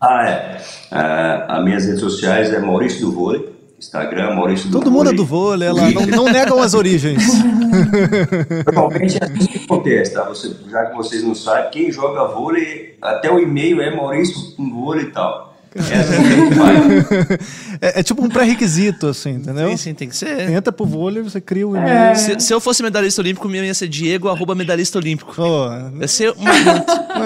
Ah, 0.00 0.26
é. 0.26 0.56
Uh, 0.90 1.52
as 1.52 1.64
minhas 1.64 1.84
redes 1.84 2.00
sociais 2.00 2.50
é 2.50 2.58
Maurício 2.60 3.00
do 3.02 3.12
Vôlei. 3.12 3.50
Instagram, 3.78 4.34
Maurício 4.34 4.68
do 4.68 4.78
Todo 4.78 4.90
mundo 4.90 5.10
é 5.10 5.12
do 5.14 5.24
vôlei, 5.24 5.68
ela 5.68 5.90
não, 5.90 6.06
não 6.06 6.24
negam 6.26 6.60
as 6.60 6.74
origens. 6.74 7.22
Normalmente 8.66 9.18
é 9.18 9.24
assim 9.24 9.46
que 9.46 9.64
acontece, 9.64 10.12
tá? 10.12 10.24
Você, 10.24 10.54
já 10.70 10.86
que 10.86 10.96
vocês 10.96 11.24
não 11.24 11.34
sabem, 11.34 11.70
quem 11.70 11.90
joga 11.90 12.28
vôlei, 12.28 12.96
até 13.00 13.30
o 13.30 13.38
e-mail 13.38 13.80
é 13.80 13.94
Maurício 13.94 14.54
com 14.54 14.70
vôlei 14.70 15.06
e 15.06 15.10
tal. 15.10 15.49
É, 17.80 18.00
é, 18.00 18.02
tipo 18.02 18.22
um 18.22 18.28
pré-requisito, 18.28 19.06
assim, 19.06 19.30
entendeu? 19.30 19.70
Sim, 19.70 19.76
sim, 19.76 19.94
tem 19.94 20.08
que 20.08 20.16
ser. 20.16 20.46
Você 20.46 20.52
entra 20.52 20.72
pro 20.72 20.84
vôlei, 20.84 21.22
você 21.22 21.40
cria 21.40 21.66
o 21.66 21.76
e-mail. 21.76 22.10
É. 22.10 22.14
Se, 22.14 22.40
se, 22.40 22.52
eu 22.52 22.60
fosse 22.60 22.82
medalhista 22.82 23.22
olímpico, 23.22 23.48
meu 23.48 23.64
ia 23.64 23.72
ser 23.72 23.88
Diego, 23.88 24.28
arroba 24.28 24.54
medalhista 24.54 24.98
olímpico. 24.98 25.34
Ia 26.00 26.08
ser 26.08 26.32
uma... 26.32 26.52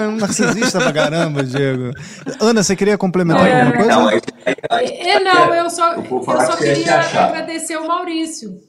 um 0.07 0.15
narcisista 0.17 0.79
pra 0.79 0.93
caramba, 0.93 1.43
Diego. 1.43 1.91
Ana, 2.39 2.63
você 2.63 2.75
queria 2.75 2.97
complementar 2.97 3.47
é, 3.47 3.61
alguma 3.61 3.77
coisa? 3.77 3.89
Não, 3.89 4.09
é, 4.09 5.09
é, 5.09 5.19
não 5.19 5.53
eu 5.53 5.69
só, 5.69 5.95
eu 5.95 6.23
só 6.23 6.55
queria 6.55 6.99
agradecer 6.99 7.77
o 7.77 7.87
Maurício. 7.87 8.59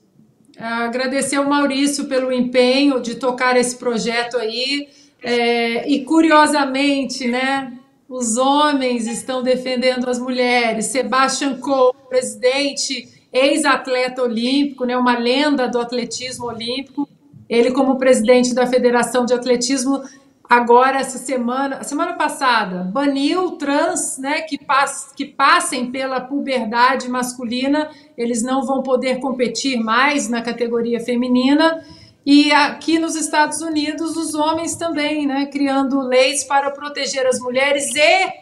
Agradecer 0.59 1.39
o 1.39 1.49
Maurício 1.49 2.07
pelo 2.07 2.33
empenho 2.33 3.01
de 3.01 3.17
tocar 3.17 3.57
esse 3.57 3.77
projeto 3.77 4.39
aí. 4.39 4.89
É, 5.23 5.89
e 5.89 6.05
curiosamente, 6.05 7.27
né? 7.29 7.73
Os 8.09 8.37
homens 8.37 9.07
estão 9.07 9.43
defendendo 9.43 10.09
as 10.09 10.19
mulheres. 10.19 10.87
Sebastian 10.87 11.59
Coe, 11.59 11.93
presidente, 12.09 13.09
ex-atleta 13.33 14.23
olímpico, 14.23 14.85
né, 14.85 14.97
uma 14.97 15.19
lenda 15.19 15.69
do 15.69 15.79
atletismo 15.79 16.47
olímpico. 16.47 17.09
Ele, 17.49 17.73
como 17.73 17.99
presidente 17.99 18.55
da 18.55 18.67
Federação 18.67 19.25
de 19.25 19.35
Atletismo, 19.35 20.03
agora 20.49 20.99
essa 20.99 21.19
semana, 21.19 21.83
semana 21.83 22.15
passada, 22.15 22.85
baniu 22.85 23.53
trans, 23.53 24.19
né, 24.19 24.43
que, 24.43 24.59
pass, 24.59 25.13
que 25.15 25.25
passem 25.25 25.91
pela 25.91 26.21
puberdade 26.21 27.09
masculina, 27.09 27.91
eles 28.17 28.43
não 28.43 28.65
vão 28.65 28.83
poder 28.83 29.21
competir 29.21 29.79
mais 29.79 30.29
na 30.29 30.43
categoria 30.43 31.01
feminina. 31.01 31.85
E 32.27 32.51
aqui 32.51 32.99
nos 32.99 33.15
Estados 33.15 33.61
Unidos, 33.61 34.17
os 34.17 34.35
homens 34.35 34.75
também, 34.75 35.29
né, 35.29 35.47
criando 35.47 36.01
leis 36.01 36.43
para 36.43 36.73
proteger 36.73 37.25
as 37.25 37.39
mulheres 37.39 37.95
e 37.95 38.33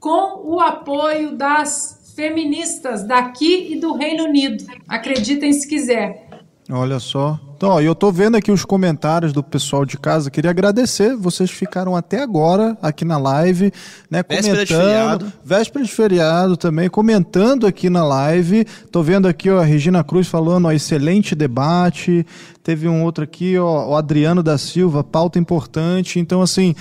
com 0.00 0.42
o 0.44 0.60
apoio 0.60 1.36
das 1.36 2.12
feministas 2.16 3.04
daqui 3.04 3.72
e 3.72 3.76
do 3.78 3.92
Reino 3.92 4.24
Unido. 4.24 4.64
Acreditem 4.88 5.52
se 5.52 5.68
quiser. 5.68 6.27
Olha 6.70 7.00
só. 7.00 7.40
Então, 7.56 7.80
eu 7.80 7.94
tô 7.94 8.12
vendo 8.12 8.36
aqui 8.36 8.52
os 8.52 8.64
comentários 8.64 9.32
do 9.32 9.42
pessoal 9.42 9.84
de 9.84 9.98
casa. 9.98 10.30
Queria 10.30 10.50
agradecer. 10.50 11.16
Vocês 11.16 11.50
ficaram 11.50 11.96
até 11.96 12.22
agora 12.22 12.76
aqui 12.80 13.04
na 13.04 13.18
live, 13.18 13.72
né? 14.08 14.22
Véspera 14.22 14.42
comentando. 14.42 14.66
De 14.66 14.74
feriado. 14.74 15.32
Véspera 15.44 15.84
de 15.84 15.90
feriado 15.90 16.56
também, 16.56 16.88
comentando 16.88 17.66
aqui 17.66 17.90
na 17.90 18.04
live. 18.04 18.64
Tô 18.92 19.02
vendo 19.02 19.26
aqui 19.26 19.50
ó, 19.50 19.60
a 19.60 19.64
Regina 19.64 20.04
Cruz 20.04 20.28
falando, 20.28 20.66
ó, 20.66 20.72
excelente 20.72 21.34
debate. 21.34 22.24
Teve 22.62 22.86
um 22.86 23.02
outro 23.02 23.24
aqui, 23.24 23.58
ó, 23.58 23.88
o 23.88 23.96
Adriano 23.96 24.42
da 24.42 24.58
Silva, 24.58 25.02
pauta 25.02 25.38
importante. 25.38 26.20
Então, 26.20 26.42
assim, 26.42 26.76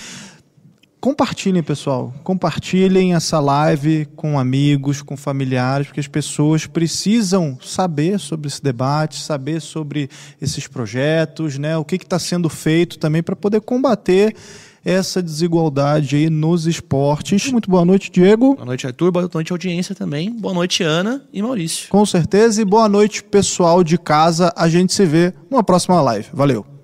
Compartilhem, 1.08 1.64
pessoal. 1.64 2.14
Compartilhem 2.22 3.16
essa 3.16 3.39
live 3.39 4.05
com 4.14 4.38
amigos, 4.38 5.01
com 5.01 5.16
familiares, 5.16 5.88
porque 5.88 6.01
as 6.01 6.08
pessoas 6.08 6.66
precisam 6.66 7.58
saber 7.64 8.20
sobre 8.20 8.49
esse 8.49 8.62
debate, 8.62 9.22
saber 9.22 9.62
sobre 9.62 10.10
esses 10.41 10.68
projetos, 10.68 11.58
né? 11.58 11.78
O 11.78 11.86
que 11.86 11.95
está 11.95 12.20
sendo 12.20 12.49
feito 12.49 12.99
também 12.99 13.24
para 13.24 13.38
poder 13.38 13.62
combater 13.62 14.36
essa 14.84 15.24
desigualdade 15.24 16.18
aí 16.18 16.30
nos 16.30 16.68
esportes. 16.68 17.49
Muito 17.53 17.72
boa 17.72 17.86
noite, 17.86 18.12
Diego. 18.12 18.55
Boa 18.55 18.66
noite, 18.66 18.86
Arthur. 18.86 19.10
Boa 19.10 19.30
noite, 19.34 19.53
audiência 19.53 19.95
também. 19.95 20.30
Boa 20.30 20.53
noite, 20.53 20.84
Ana 20.84 21.24
e 21.32 21.41
Maurício. 21.41 21.88
Com 21.88 22.05
certeza. 22.05 22.62
E 22.62 22.66
boa 22.66 22.89
noite, 22.89 23.24
pessoal 23.24 23.82
de 23.82 23.97
casa. 23.97 24.51
A 24.58 24.68
gente 24.68 24.93
se 24.93 25.05
vê 25.05 25.34
numa 25.49 25.64
próxima 25.64 26.01
live. 26.01 26.28
Valeu. 26.34 26.77